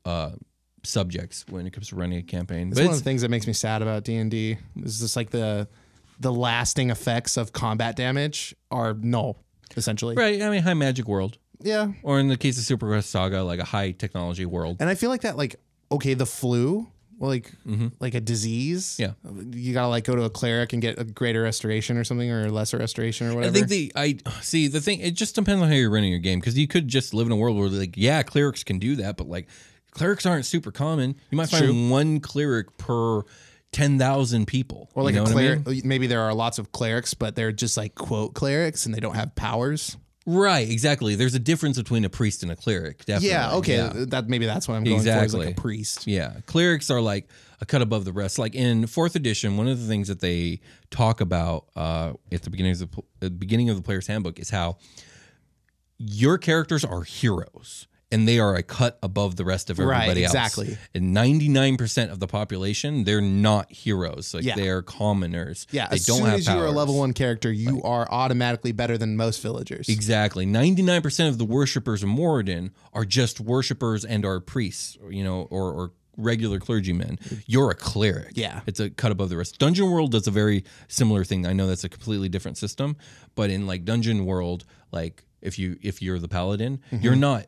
uh, 0.04 0.30
subjects 0.84 1.44
when 1.48 1.66
it 1.66 1.72
comes 1.72 1.88
to 1.88 1.96
running 1.96 2.18
a 2.18 2.22
campaign. 2.22 2.68
It's 2.68 2.78
But 2.78 2.84
one 2.86 2.92
of 2.94 2.98
the 3.00 3.04
things 3.04 3.22
that 3.22 3.30
makes 3.30 3.46
me 3.46 3.52
sad 3.52 3.82
about 3.82 4.04
D 4.04 4.16
and 4.16 4.30
D 4.30 4.58
is 4.82 5.00
just 5.00 5.16
like 5.16 5.30
the 5.30 5.68
the 6.20 6.32
lasting 6.32 6.90
effects 6.90 7.36
of 7.36 7.52
combat 7.52 7.96
damage 7.96 8.54
are 8.70 8.94
null, 8.94 9.38
essentially. 9.76 10.14
right. 10.14 10.40
I 10.40 10.50
mean, 10.50 10.62
high 10.62 10.74
magic 10.74 11.08
world, 11.08 11.38
Yeah. 11.60 11.92
or 12.04 12.20
in 12.20 12.28
the 12.28 12.36
case 12.36 12.58
of 12.58 12.78
Superquest 12.78 13.04
Saga, 13.04 13.42
like 13.42 13.58
a 13.58 13.64
high 13.64 13.90
technology 13.92 14.46
world. 14.46 14.76
And 14.80 14.88
I 14.88 14.94
feel 14.94 15.10
like 15.10 15.22
that 15.22 15.36
like 15.36 15.56
okay, 15.90 16.14
the 16.14 16.26
flu, 16.26 16.86
like 17.18 17.52
like 18.00 18.14
a 18.14 18.20
disease. 18.20 18.98
Mm-hmm. 19.00 19.52
Yeah. 19.52 19.58
You 19.58 19.72
gotta 19.72 19.88
like 19.88 20.04
go 20.04 20.14
to 20.16 20.22
a 20.24 20.30
cleric 20.30 20.72
and 20.72 20.80
get 20.82 20.98
a 20.98 21.04
greater 21.04 21.42
restoration 21.42 21.96
or 21.96 22.04
something 22.04 22.30
or 22.30 22.46
a 22.46 22.50
lesser 22.50 22.78
restoration 22.78 23.28
or 23.28 23.34
whatever. 23.34 23.50
I 23.56 23.60
think 23.60 23.68
the 23.68 23.92
I 23.96 24.18
see 24.42 24.68
the 24.68 24.80
thing. 24.80 25.00
It 25.00 25.14
just 25.14 25.34
depends 25.34 25.62
on 25.62 25.68
how 25.68 25.74
you're 25.74 25.90
running 25.90 26.10
your 26.10 26.18
game 26.20 26.38
because 26.40 26.56
you 26.58 26.66
could 26.68 26.86
just 26.88 27.14
live 27.14 27.26
in 27.26 27.32
a 27.32 27.36
world 27.36 27.56
where 27.56 27.68
like 27.68 27.96
yeah, 27.96 28.22
clerics 28.22 28.62
can 28.64 28.78
do 28.78 28.96
that, 28.96 29.16
but 29.16 29.28
like 29.28 29.48
clerics 29.92 30.26
aren't 30.26 30.46
super 30.46 30.72
common. 30.72 31.16
You 31.30 31.36
might 31.36 31.48
find 31.48 31.64
True. 31.64 31.88
one 31.88 32.20
cleric 32.20 32.76
per 32.76 33.22
ten 33.72 33.98
thousand 33.98 34.46
people. 34.46 34.90
Or 34.94 35.02
like 35.02 35.14
you 35.14 35.20
know 35.20 35.22
a 35.22 35.24
what 35.24 35.30
I 35.30 35.34
cleric. 35.34 35.66
mean? 35.66 35.82
Maybe 35.84 36.06
there 36.06 36.22
are 36.22 36.34
lots 36.34 36.58
of 36.58 36.72
clerics, 36.72 37.14
but 37.14 37.36
they're 37.36 37.52
just 37.52 37.76
like 37.76 37.94
quote 37.94 38.34
clerics 38.34 38.86
and 38.86 38.94
they 38.94 39.00
don't 39.00 39.14
have 39.14 39.34
powers. 39.34 39.96
Right, 40.24 40.70
exactly. 40.70 41.16
There's 41.16 41.34
a 41.34 41.40
difference 41.40 41.76
between 41.78 42.04
a 42.04 42.08
priest 42.08 42.44
and 42.44 42.52
a 42.52 42.56
cleric. 42.56 43.04
Definitely. 43.06 43.30
Yeah. 43.30 43.54
Okay. 43.54 43.76
Yeah. 43.76 43.92
That 44.08 44.28
maybe 44.28 44.46
that's 44.46 44.68
what 44.68 44.76
I'm 44.76 44.84
going 44.84 45.00
for. 45.02 45.38
Like 45.38 45.58
a 45.58 45.60
priest. 45.60 46.06
Yeah, 46.06 46.34
clerics 46.46 46.90
are 46.90 47.00
like 47.00 47.28
a 47.60 47.66
cut 47.66 47.82
above 47.82 48.04
the 48.04 48.12
rest. 48.12 48.38
Like 48.38 48.54
in 48.54 48.86
fourth 48.86 49.16
edition, 49.16 49.56
one 49.56 49.66
of 49.66 49.80
the 49.80 49.86
things 49.86 50.08
that 50.08 50.20
they 50.20 50.60
talk 50.90 51.20
about 51.20 51.66
uh, 51.74 52.12
at 52.30 52.42
the 52.42 52.50
beginning 52.50 52.72
of 52.72 52.78
the 52.78 53.02
uh, 53.26 53.28
beginning 53.30 53.68
of 53.68 53.76
the 53.76 53.82
player's 53.82 54.06
handbook 54.06 54.38
is 54.38 54.50
how 54.50 54.76
your 55.98 56.38
characters 56.38 56.84
are 56.84 57.02
heroes 57.02 57.86
and 58.12 58.28
they 58.28 58.38
are 58.38 58.54
a 58.54 58.62
cut 58.62 58.98
above 59.02 59.34
the 59.36 59.44
rest 59.44 59.70
of 59.70 59.78
Right, 59.78 59.96
everybody 60.02 60.24
else. 60.24 60.32
exactly. 60.34 60.76
And 60.94 61.12
ninety 61.12 61.48
nine 61.48 61.76
percent 61.76 62.12
of 62.12 62.20
the 62.20 62.26
population, 62.28 63.04
they're 63.04 63.20
not 63.20 63.72
heroes. 63.72 64.34
Like 64.34 64.44
Yeah. 64.44 64.54
they 64.54 64.68
are 64.68 64.82
commoners. 64.82 65.66
Yeah. 65.72 65.88
they 65.88 65.96
as 65.96 66.06
don't 66.06 66.18
soon 66.18 66.26
have 66.26 66.38
as 66.38 66.46
you're 66.46 66.66
a 66.66 66.70
level 66.70 66.98
one 66.98 67.12
character, 67.14 67.50
you 67.50 67.82
are 67.82 68.06
automatically 68.10 68.72
better 68.72 68.96
than 68.96 69.16
most 69.16 69.42
villagers. 69.42 69.88
Exactly. 69.88 70.46
99% 70.46 71.28
of 71.28 71.38
the 71.38 71.44
worshippers 71.44 72.02
of 72.02 72.08
Moradin 72.08 72.70
are 72.92 73.04
just 73.04 73.40
worshippers 73.40 74.04
and 74.04 74.24
are 74.24 74.38
priests, 74.40 74.96
you 75.10 75.24
know, 75.24 75.48
or, 75.50 75.72
or 75.72 75.92
regular 76.18 76.58
clergymen. 76.58 77.18
You're 77.46 77.70
a 77.70 77.74
cleric. 77.74 78.32
Yeah. 78.34 78.60
It's 78.66 78.78
a 78.80 78.90
cut 78.90 79.12
above 79.12 79.30
the 79.30 79.36
rest. 79.38 79.58
Dungeon 79.58 79.90
World 79.90 80.12
does 80.12 80.26
a 80.26 80.30
very 80.30 80.64
similar 80.88 81.24
thing. 81.24 81.46
I 81.46 81.54
know 81.54 81.66
that's 81.66 81.84
a 81.84 81.88
completely 81.88 82.28
different 82.28 82.58
system, 82.58 82.96
but 83.34 83.48
in 83.50 83.66
like 83.66 83.84
Dungeon 83.86 84.26
World, 84.26 84.64
like 84.90 85.24
if 85.40 85.58
you 85.58 85.78
if 85.82 86.02
you're 86.02 86.18
the 86.18 86.28
paladin, 86.28 86.80
Mm-hmm. 86.92 87.02
you're 87.04 87.16
not 87.16 87.46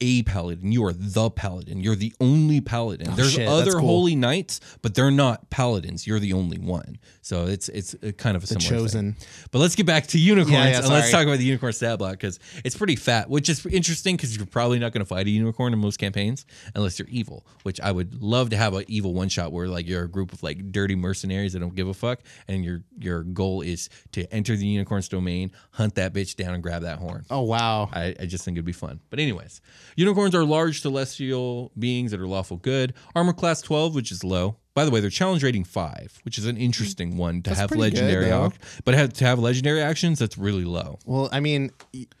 a 0.00 0.22
paladin. 0.22 0.70
You 0.72 0.84
are 0.84 0.92
the 0.92 1.30
paladin. 1.30 1.80
You're 1.80 1.94
the 1.96 2.12
only 2.20 2.60
paladin. 2.60 3.08
Oh, 3.10 3.14
There's 3.16 3.34
Oh, 3.34 3.38
shit, 3.38 3.48
other 3.48 3.72
cool. 3.72 3.80
holy 3.80 4.14
knights, 4.16 4.60
but 4.82 4.94
they're 4.94 5.10
not 5.10 5.50
paladins. 5.50 6.06
You're 6.06 6.20
the 6.20 6.32
only 6.32 6.58
one. 6.58 6.98
So 7.22 7.46
it's 7.46 7.68
it's 7.68 7.94
uh, 7.94 8.12
kind 8.12 8.36
of 8.36 8.44
a 8.44 8.46
similar 8.46 8.68
thing. 8.68 8.78
chosen. 8.78 9.16
But 9.50 9.58
let's 9.58 9.74
get 9.74 9.86
back 9.86 10.06
to 10.08 10.18
unicorns 10.18 10.52
Yeah, 10.52 10.68
yeah, 10.70 10.78
and 10.78 10.88
let's 10.88 11.10
talk 11.10 11.24
about 11.24 11.38
the 11.38 11.44
unicorn 11.44 11.72
stat 11.72 11.98
block 11.98 12.12
because 12.12 12.38
it's 12.64 12.76
pretty 12.76 12.96
fat, 12.96 13.28
which 13.28 13.48
is 13.48 13.64
interesting 13.66 14.16
because 14.16 14.36
you're 14.36 14.46
probably 14.46 14.78
not 14.78 14.92
going 14.92 15.00
to 15.00 15.08
fight 15.08 15.26
a 15.26 15.30
unicorn 15.30 15.72
in 15.72 15.78
most 15.78 15.98
campaigns 15.98 16.46
unless 16.74 16.98
you're 16.98 17.08
evil. 17.08 17.46
Which 17.64 17.80
I 17.80 17.90
would 17.92 18.22
love 18.22 18.50
to 18.50 18.56
have 18.56 18.74
an 18.74 18.84
evil 18.88 19.14
one 19.14 19.28
shot 19.28 19.52
where 19.52 19.68
like 19.68 19.86
you're 19.86 20.04
a 20.04 20.08
group 20.08 20.32
of 20.32 20.42
like 20.42 20.72
dirty 20.72 20.94
mercenaries 20.94 21.52
that 21.52 21.58
don't 21.60 21.74
give 21.74 21.88
a 21.88 21.94
fuck, 21.94 22.20
and 22.46 22.64
your 22.64 22.82
your 22.98 23.24
goal 23.24 23.60
is 23.62 23.88
to 24.12 24.32
enter 24.32 24.56
the 24.56 24.66
unicorn's 24.66 25.08
domain, 25.08 25.50
hunt 25.72 25.96
that 25.96 26.12
bitch 26.14 26.36
down, 26.36 26.54
and 26.54 26.62
grab 26.62 26.82
that 26.82 26.98
horn. 26.98 27.24
Oh 27.30 27.42
wow. 27.42 27.90
I, 27.92 28.14
I 28.20 28.26
just 28.26 28.44
think 28.44 28.56
it'd 28.56 28.64
be 28.64 28.72
fun. 28.72 29.00
But 29.10 29.18
anyways, 29.18 29.60
unicorns 29.96 30.34
are 30.34 30.44
large 30.44 30.80
celestial 30.80 31.72
beings 31.78 32.10
that 32.10 32.20
are 32.20 32.26
lawful 32.26 32.56
good. 32.56 32.94
Armor 33.14 33.32
class 33.32 33.60
12, 33.62 33.94
which 33.94 34.12
is 34.12 34.24
low. 34.24 34.56
By 34.74 34.84
the 34.84 34.92
way, 34.92 35.00
they're 35.00 35.10
challenge 35.10 35.42
rating 35.42 35.64
five, 35.64 36.20
which 36.24 36.38
is 36.38 36.46
an 36.46 36.56
interesting 36.56 37.16
one 37.16 37.42
to 37.42 37.50
That's 37.50 37.60
have 37.60 37.70
good, 37.70 37.80
legendary, 37.80 38.26
though. 38.26 38.52
but 38.84 38.94
have, 38.94 39.12
to 39.14 39.24
have 39.24 39.40
legendary 39.40 39.82
actions, 39.82 40.20
that's 40.20 40.38
really 40.38 40.64
low. 40.64 41.00
Well, 41.04 41.28
I 41.32 41.40
mean, 41.40 41.72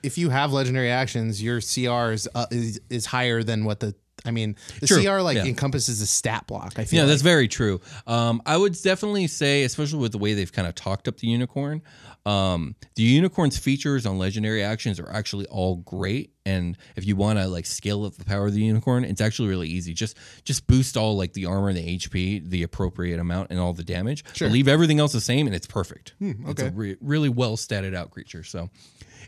if 0.02 0.18
you 0.18 0.30
have 0.30 0.52
legendary 0.52 0.90
actions, 0.90 1.40
your 1.40 1.60
CR 1.60 2.10
is 2.10 2.28
uh, 2.34 2.46
is, 2.50 2.80
is 2.90 3.06
higher 3.06 3.44
than 3.44 3.64
what 3.64 3.78
the. 3.78 3.94
I 4.24 4.32
mean, 4.32 4.56
the 4.80 4.88
True, 4.88 5.04
CR 5.04 5.20
like 5.20 5.36
yeah. 5.36 5.44
encompasses 5.44 6.00
a 6.00 6.06
stat 6.06 6.48
block. 6.48 6.72
I 6.76 6.84
feel. 6.84 6.96
Yeah, 6.96 7.02
like. 7.04 7.10
that's 7.10 7.22
very 7.22 7.46
true. 7.46 7.80
Um, 8.08 8.42
I 8.44 8.56
would 8.56 8.76
definitely 8.82 9.28
say, 9.28 9.62
especially 9.62 10.00
with 10.00 10.10
the 10.10 10.18
way 10.18 10.34
they've 10.34 10.52
kind 10.52 10.66
of 10.66 10.74
talked 10.74 11.06
up 11.06 11.18
the 11.18 11.28
unicorn, 11.28 11.80
um, 12.28 12.76
the 12.94 13.02
unicorn's 13.02 13.56
features 13.56 14.04
on 14.04 14.18
legendary 14.18 14.62
actions 14.62 15.00
are 15.00 15.10
actually 15.10 15.46
all 15.46 15.76
great. 15.76 16.34
And 16.44 16.76
if 16.94 17.06
you 17.06 17.16
want 17.16 17.38
to 17.38 17.46
like 17.46 17.64
scale 17.64 18.04
up 18.04 18.16
the 18.16 18.24
power 18.24 18.46
of 18.46 18.52
the 18.52 18.62
unicorn, 18.62 19.04
it's 19.04 19.22
actually 19.22 19.48
really 19.48 19.68
easy. 19.68 19.94
Just 19.94 20.18
just 20.44 20.66
boost 20.66 20.98
all 20.98 21.16
like 21.16 21.32
the 21.32 21.46
armor 21.46 21.70
and 21.70 21.78
the 21.78 21.96
HP, 21.96 22.46
the 22.46 22.62
appropriate 22.62 23.18
amount, 23.18 23.50
and 23.50 23.58
all 23.58 23.72
the 23.72 23.82
damage. 23.82 24.24
Sure. 24.34 24.48
But 24.48 24.52
leave 24.52 24.68
everything 24.68 25.00
else 25.00 25.12
the 25.12 25.22
same, 25.22 25.46
and 25.46 25.56
it's 25.56 25.66
perfect. 25.66 26.14
It's 26.20 26.60
a 26.60 26.66
okay. 26.66 26.70
re- 26.74 26.96
really 27.00 27.30
well 27.30 27.56
statted 27.56 27.94
out 27.94 28.10
creature. 28.10 28.44
So 28.44 28.68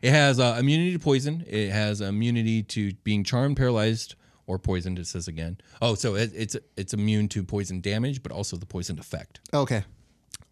it 0.03 0.11
has 0.11 0.39
uh, 0.39 0.57
immunity 0.59 0.93
to 0.93 0.99
poison. 0.99 1.43
It 1.47 1.71
has 1.71 2.03
immunity 2.03 2.63
to 2.65 2.93
being 3.05 3.25
charmed, 3.25 3.57
paralyzed, 3.57 4.15
or 4.47 4.59
poisoned. 4.59 4.99
It 4.99 5.07
says 5.07 5.27
again. 5.27 5.57
Oh, 5.81 5.95
so 5.95 6.17
it, 6.17 6.33
it's 6.35 6.57
it's 6.77 6.93
immune 6.93 7.29
to 7.29 7.45
poison 7.45 7.81
damage, 7.81 8.23
but 8.23 8.31
also 8.31 8.59
the 8.59 8.67
poison 8.67 8.99
effect. 8.99 9.41
okay. 9.55 9.85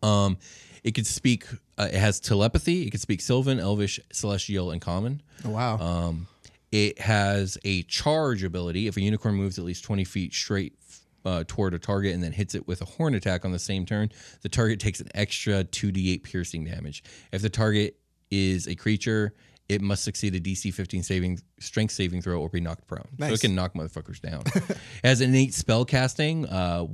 Um, 0.02 0.38
it 0.84 0.92
could 0.92 1.06
speak. 1.06 1.46
Uh, 1.76 1.88
it 1.92 1.98
has 1.98 2.20
telepathy. 2.20 2.86
It 2.86 2.90
could 2.90 3.00
speak 3.00 3.20
Sylvan, 3.20 3.58
Elvish, 3.58 4.00
Celestial, 4.12 4.70
and 4.70 4.80
Common. 4.80 5.22
Oh, 5.44 5.50
wow. 5.50 5.78
Um, 5.78 6.26
it 6.70 6.98
has 7.00 7.56
a 7.64 7.82
charge 7.84 8.42
ability. 8.44 8.86
If 8.86 8.96
a 8.96 9.00
unicorn 9.00 9.34
moves 9.34 9.58
at 9.58 9.64
least 9.64 9.84
20 9.84 10.04
feet 10.04 10.34
straight 10.34 10.74
uh, 11.24 11.44
toward 11.46 11.74
a 11.74 11.78
target 11.78 12.14
and 12.14 12.22
then 12.22 12.32
hits 12.32 12.54
it 12.54 12.66
with 12.66 12.80
a 12.82 12.84
horn 12.84 13.14
attack 13.14 13.44
on 13.44 13.52
the 13.52 13.58
same 13.58 13.86
turn, 13.86 14.10
the 14.42 14.48
target 14.48 14.80
takes 14.80 15.00
an 15.00 15.08
extra 15.14 15.64
2d8 15.64 16.22
piercing 16.22 16.64
damage. 16.64 17.02
If 17.32 17.42
the 17.42 17.50
target 17.50 17.96
is 18.30 18.66
a 18.68 18.74
creature, 18.74 19.34
it 19.68 19.82
must 19.82 20.02
succeed 20.02 20.34
a 20.34 20.40
DC 20.40 20.72
15 20.72 21.02
saving 21.02 21.40
strength 21.60 21.92
saving 21.92 22.22
throw 22.22 22.40
or 22.40 22.48
be 22.48 22.60
knocked 22.60 22.86
prone. 22.86 23.06
So 23.18 23.26
it 23.26 23.40
can 23.40 23.54
knock 23.54 23.74
motherfuckers 23.74 24.20
down. 24.20 24.42
it 24.54 24.78
has 25.04 25.20
innate 25.20 25.52
spell 25.52 25.84
casting, 25.84 26.46
uh, 26.46 26.86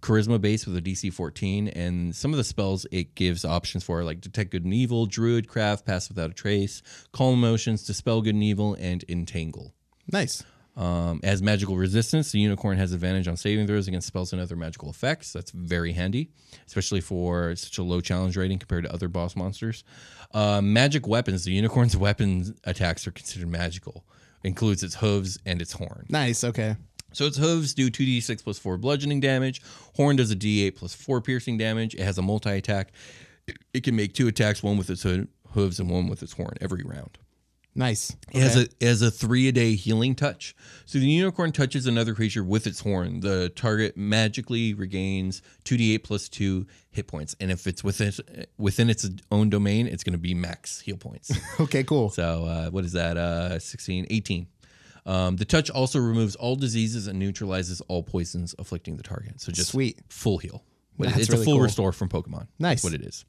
charisma 0.00 0.40
base 0.40 0.66
with 0.66 0.76
a 0.76 0.82
DC 0.82 1.12
14, 1.12 1.68
and 1.68 2.14
some 2.16 2.32
of 2.32 2.38
the 2.38 2.44
spells 2.44 2.86
it 2.90 3.14
gives 3.14 3.44
options 3.44 3.84
for 3.84 4.02
like 4.02 4.20
detect 4.20 4.50
good 4.50 4.64
and 4.64 4.72
evil, 4.72 5.06
Druidcraft, 5.06 5.84
pass 5.84 6.08
without 6.08 6.30
a 6.30 6.34
trace, 6.34 6.82
calm 7.12 7.34
emotions, 7.34 7.84
dispel 7.84 8.22
good 8.22 8.34
and 8.34 8.42
evil, 8.42 8.74
and 8.74 9.04
entangle. 9.08 9.74
nice. 10.10 10.42
Um, 10.74 11.20
as 11.22 11.42
magical 11.42 11.76
resistance, 11.76 12.32
the 12.32 12.38
unicorn 12.38 12.78
has 12.78 12.92
advantage 12.92 13.28
on 13.28 13.36
saving 13.36 13.66
throws 13.66 13.88
against 13.88 14.06
spells 14.06 14.32
and 14.32 14.40
other 14.40 14.56
magical 14.56 14.88
effects. 14.88 15.32
That's 15.32 15.50
very 15.50 15.92
handy, 15.92 16.30
especially 16.66 17.00
for 17.00 17.54
such 17.56 17.76
a 17.78 17.82
low 17.82 18.00
challenge 18.00 18.36
rating 18.36 18.58
compared 18.58 18.84
to 18.84 18.92
other 18.92 19.08
boss 19.08 19.36
monsters. 19.36 19.84
Uh, 20.32 20.62
magic 20.62 21.06
weapons. 21.06 21.44
The 21.44 21.52
unicorn's 21.52 21.96
weapons 22.06 22.52
attacks 22.64 23.06
are 23.06 23.10
considered 23.10 23.48
magical. 23.48 24.04
Includes 24.44 24.82
its 24.82 24.96
hooves 24.96 25.38
and 25.44 25.60
its 25.60 25.72
horn. 25.72 26.06
Nice. 26.08 26.42
Okay. 26.42 26.76
So 27.12 27.26
its 27.26 27.36
hooves 27.36 27.74
do 27.74 27.90
2d6 27.90 28.42
plus 28.42 28.58
4 28.58 28.78
bludgeoning 28.78 29.20
damage. 29.20 29.60
Horn 29.96 30.16
does 30.16 30.30
a 30.30 30.36
d8 30.36 30.74
plus 30.76 30.94
4 30.94 31.20
piercing 31.20 31.58
damage. 31.58 31.94
It 31.94 32.00
has 32.00 32.16
a 32.18 32.22
multi 32.22 32.50
attack. 32.50 32.92
It 33.74 33.84
can 33.84 33.94
make 33.94 34.14
two 34.14 34.28
attacks, 34.28 34.62
one 34.62 34.78
with 34.78 34.88
its 34.88 35.02
hooves 35.02 35.78
and 35.80 35.90
one 35.90 36.08
with 36.08 36.22
its 36.22 36.32
horn 36.32 36.54
every 36.60 36.82
round. 36.82 37.18
Nice. 37.74 38.14
It 38.32 38.40
has 38.40 38.56
a 38.56 38.60
it 38.80 38.86
has 38.86 39.00
a 39.00 39.10
three 39.10 39.48
a 39.48 39.52
day 39.52 39.74
healing 39.76 40.14
touch. 40.14 40.54
So 40.84 40.98
the 40.98 41.06
unicorn 41.06 41.52
touches 41.52 41.86
another 41.86 42.14
creature 42.14 42.44
with 42.44 42.66
its 42.66 42.80
horn. 42.80 43.20
The 43.20 43.48
target 43.48 43.96
magically 43.96 44.74
regains 44.74 45.40
two 45.64 45.78
d 45.78 45.94
eight 45.94 46.04
plus 46.04 46.28
two 46.28 46.66
hit 46.90 47.06
points, 47.06 47.34
and 47.40 47.50
if 47.50 47.66
it's 47.66 47.82
within 47.82 48.12
within 48.58 48.90
its 48.90 49.08
own 49.30 49.48
domain, 49.48 49.86
it's 49.86 50.04
going 50.04 50.12
to 50.12 50.18
be 50.18 50.34
max 50.34 50.80
heal 50.80 50.98
points. 50.98 51.32
Okay. 51.60 51.82
Cool. 51.84 52.10
so 52.10 52.44
uh, 52.44 52.70
what 52.70 52.84
is 52.84 52.92
that? 52.92 53.16
Uh, 53.16 53.58
16, 53.58 54.06
18. 54.10 54.46
Um, 55.06 55.36
the 55.36 55.44
touch 55.44 55.70
also 55.70 55.98
removes 55.98 56.36
all 56.36 56.56
diseases 56.56 57.06
and 57.06 57.18
neutralizes 57.18 57.80
all 57.82 58.02
poisons 58.02 58.54
afflicting 58.58 58.96
the 58.96 59.02
target. 59.02 59.40
So 59.40 59.50
just 59.52 59.70
Sweet. 59.70 60.00
full 60.08 60.38
heal. 60.38 60.62
That's 60.98 61.16
it's 61.16 61.30
really 61.30 61.42
a 61.42 61.44
full 61.44 61.54
cool. 61.54 61.62
restore 61.62 61.92
from 61.92 62.08
Pokemon. 62.08 62.46
Nice. 62.58 62.82
That's 62.82 62.84
what 62.84 62.94
it 62.94 63.02
is. 63.06 63.24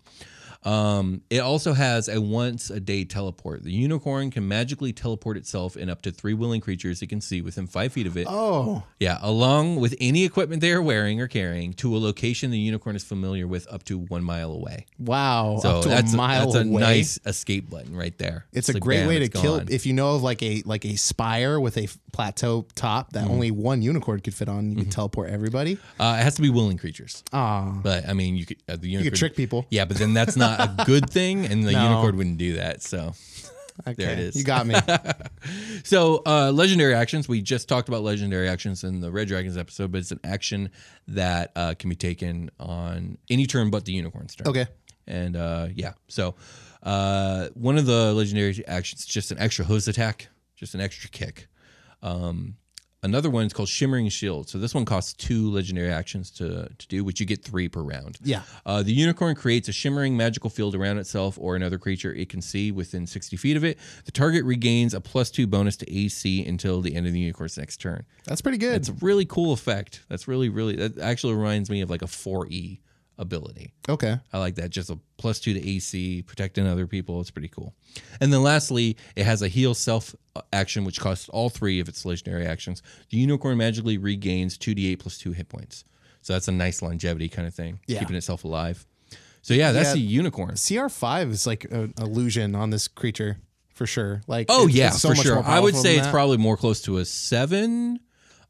Um, 0.66 1.22
it 1.30 1.40
also 1.40 1.74
has 1.74 2.08
a 2.10 2.20
once 2.22 2.70
a 2.70 2.80
day 2.80 3.04
teleport. 3.06 3.64
The 3.64 3.72
unicorn 3.72 4.32
can 4.32 4.48
magically 4.48 4.94
teleport 4.94 5.38
itself 5.38 5.76
and 5.76 5.90
up 5.90 6.02
to 6.04 6.12
three 6.12 6.34
willing 6.34 6.62
creatures 6.62 7.02
it 7.02 7.08
can 7.08 7.22
see 7.22 7.42
within 7.42 7.68
five 7.68 7.92
feet 7.94 8.08
of 8.08 8.18
it. 8.18 8.28
Oh. 8.30 8.84
Yeah, 9.00 9.20
along 9.22 9.78
with 9.78 9.96
any 10.00 10.24
equipment 10.26 10.62
they 10.62 10.72
are 10.72 10.82
wearing 10.82 11.20
or 11.20 11.28
carrying 11.28 11.74
to 11.74 11.96
a 11.96 12.00
location 12.00 12.52
the 12.52 12.60
unicorn 12.60 12.96
is 12.96 13.04
familiar 13.04 13.48
with 13.48 13.68
up 13.72 13.84
to 13.86 13.98
one 13.98 14.24
mile 14.24 14.52
away. 14.52 14.86
Wow. 15.00 15.60
So 15.62 15.70
Up 15.78 15.84
to 15.84 15.90
that's 15.90 16.14
a 16.14 16.18
mile 16.18 16.52
that's 16.52 16.66
a 16.66 16.70
away. 16.70 16.82
nice 16.82 17.20
escape 17.26 17.70
button 17.70 17.96
right 17.96 18.18
there. 18.18 18.46
It's 18.54 18.70
a 18.70 18.74
like, 18.74 18.82
great 18.84 19.00
bam, 19.00 19.08
way 19.08 19.20
to 19.20 19.30
kill. 19.30 19.58
gone. 19.58 19.68
If 19.70 19.86
you 19.86 19.94
know 19.94 20.16
of 20.16 20.24
like 20.24 20.42
a 20.44 20.62
like 20.66 20.86
a 20.86 20.96
spire 20.96 21.60
with 21.60 21.78
a 21.78 21.88
plateau 22.12 22.66
top 22.76 23.12
that 23.14 23.24
Mm-hmm. 23.24 23.32
only 23.32 23.52
one 23.52 23.82
unicorn 23.82 24.20
could 24.20 24.34
fit 24.36 24.50
on, 24.50 24.70
you 24.72 24.76
can 24.76 24.90
teleport 24.90 25.30
everybody. 25.30 25.78
uh, 26.00 26.18
it 26.20 26.24
has 26.24 26.36
to 26.36 26.42
be 26.42 26.50
willing 26.50 26.78
creatures. 26.78 27.24
Ah. 27.32 27.80
But 27.82 28.08
I 28.08 28.14
mean, 28.14 28.36
you 28.36 28.46
could 28.46 28.58
uh, 28.68 28.76
the 28.76 28.88
unicorn 28.90 29.12
could 29.12 29.18
trick 29.18 29.36
people. 29.36 29.66
Yeah, 29.70 29.86
but 29.86 29.98
then 29.98 30.14
that's 30.14 30.36
not 30.36 30.53
a 30.60 30.84
good 30.86 31.10
thing, 31.10 31.46
and 31.46 31.64
the 31.64 31.72
No. 31.72 31.84
unicorn 31.90 32.18
wouldn't 32.18 32.38
do 32.38 32.54
that. 32.56 32.82
So 32.82 33.14
Okay. 33.88 34.04
There 34.06 34.14
it 34.14 34.20
is. 34.20 34.36
You 34.36 34.44
got 34.44 34.68
me. 34.68 34.76
So, 35.84 36.22
uh, 36.26 36.52
legendary 36.54 36.94
actions. 36.94 37.28
We 37.28 37.42
just 37.42 37.68
talked 37.68 37.90
about 37.90 38.04
legendary 38.04 38.48
actions 38.48 38.84
in 38.84 39.02
the 39.02 39.12
Red 39.12 39.28
Dragons 39.28 39.58
episode, 39.58 39.92
but 39.92 39.98
it's 40.00 40.12
an 40.12 40.20
action 40.24 40.70
that 41.10 41.52
uh, 41.56 41.74
can 41.78 41.90
be 41.90 41.96
taken 41.96 42.50
on 42.60 43.18
any 43.30 43.46
turn 43.46 43.70
but 43.70 43.84
the 43.84 43.92
unicorn's 43.92 44.36
turn. 44.36 44.48
Okay. 44.48 44.68
And 45.08 45.36
uh, 45.36 45.68
yeah, 45.74 45.94
so 46.08 46.36
uh, 46.84 47.50
one 47.56 47.78
of 47.78 47.86
the 47.86 48.14
legendary 48.14 48.66
actions 48.68 49.02
is 49.02 49.06
just 49.08 49.32
an 49.32 49.40
extra 49.40 49.66
hose 49.66 49.88
attack, 49.88 50.30
just 50.56 50.76
an 50.76 50.80
extra 50.82 51.10
kick. 51.10 51.48
Um, 52.02 52.56
another 53.04 53.30
one 53.30 53.46
is 53.46 53.54
called 53.54 53.70
Shimmering 53.70 54.10
Shield. 54.10 54.50
So 54.50 54.58
this 54.58 54.74
one 54.74 54.86
costs 54.86 55.14
two 55.14 55.52
legendary 55.52 55.92
actions 55.92 56.32
to, 56.32 56.70
to 56.78 56.88
do, 56.88 57.04
which 57.04 57.20
you 57.20 57.26
get 57.26 57.44
three 57.44 57.68
per 57.68 57.82
round. 57.82 58.18
Yeah. 58.24 58.42
Uh, 58.66 58.82
the 58.82 58.94
unicorn 58.94 59.36
creates 59.36 59.68
a 59.68 59.72
shimmering 59.72 60.18
magical 60.18 60.50
field 60.50 60.74
around 60.74 60.98
itself 60.98 61.38
or 61.40 61.56
another 61.56 61.78
creature 61.78 62.14
it 62.14 62.30
can 62.30 62.42
see 62.42 62.72
within 62.72 63.06
60 63.06 63.38
feet 63.38 63.58
of 63.58 63.64
it. 63.64 63.78
The 64.06 64.12
target 64.12 64.44
regains 64.46 64.94
a 64.94 65.02
plus 65.02 65.30
two 65.30 65.46
bonus 65.46 65.78
to 65.78 65.96
AC 65.96 66.46
until 66.46 66.82
the 66.82 66.96
end 66.96 67.06
of 67.06 67.14
the 67.14 67.20
unicorn's 67.20 67.58
next 67.58 67.78
turn. 67.78 68.06
That's 68.26 68.42
pretty 68.42 68.58
good. 68.58 68.76
It's 68.76 68.90
a 68.90 68.94
really 68.94 69.26
cool 69.26 69.54
effect. 69.54 70.02
That's 70.10 70.28
really, 70.28 70.50
really, 70.50 70.76
that 70.78 70.98
actually 70.98 71.36
reminds 71.36 71.70
me 71.70 71.82
of 71.82 71.90
like 71.90 72.02
a 72.02 72.08
4E 72.08 72.80
ability. 73.18 73.72
Okay. 73.88 74.18
I 74.32 74.38
like 74.40 74.56
that. 74.56 74.70
Just 74.70 74.90
a 74.90 74.98
plus 75.18 75.40
two 75.40 75.54
to 75.54 75.68
AC, 75.70 76.22
protecting 76.24 76.68
other 76.68 76.88
people. 76.88 77.22
It's 77.22 77.32
pretty 77.32 77.48
cool. 77.48 77.74
And 78.20 78.32
then 78.34 78.42
lastly, 78.44 78.98
it 79.16 79.26
has 79.26 79.42
a 79.42 79.48
heal 79.48 79.74
self 79.74 80.16
uh, 80.36 80.42
action, 80.52 80.84
which 80.84 81.00
costs 81.00 81.30
all 81.30 81.50
three 81.50 81.80
of 81.80 81.88
its 81.88 82.06
legendary 82.06 82.46
actions. 82.46 82.82
The 83.10 83.18
unicorn 83.18 83.58
magically 83.58 83.98
regains 83.98 84.58
2d8 84.58 85.00
plus 85.00 85.18
two 85.18 85.32
hit 85.32 85.50
points. 85.50 85.84
So 86.22 86.34
that's 86.34 86.48
a 86.48 86.52
nice 86.54 86.82
longevity 86.82 87.30
kind 87.30 87.48
of 87.48 87.54
thing, 87.54 87.80
Yeah. 87.88 88.00
keeping 88.00 88.16
itself 88.16 88.44
alive. 88.46 88.86
So 89.42 89.54
yeah, 89.54 89.72
that's 89.74 89.90
Yeah. 89.90 89.94
the 89.96 90.00
unicorn. 90.00 90.56
CR5 90.56 91.32
is 91.32 91.46
like 91.46 91.66
an 91.66 91.94
illusion 92.00 92.56
on 92.56 92.70
this 92.70 92.88
creature 92.88 93.38
for 93.74 93.86
sure. 93.86 94.22
Like, 94.28 94.46
Oh 94.50 94.68
yeah, 94.68 94.92
so 94.92 95.10
for 95.10 95.16
much 95.16 95.26
sure. 95.26 95.44
I 95.44 95.60
would 95.60 95.76
say 95.76 95.96
it's 95.98 96.06
that. 96.06 96.12
probably 96.12 96.38
more 96.38 96.56
close 96.56 96.82
to 96.84 96.98
a 96.98 97.06
seven. 97.06 98.00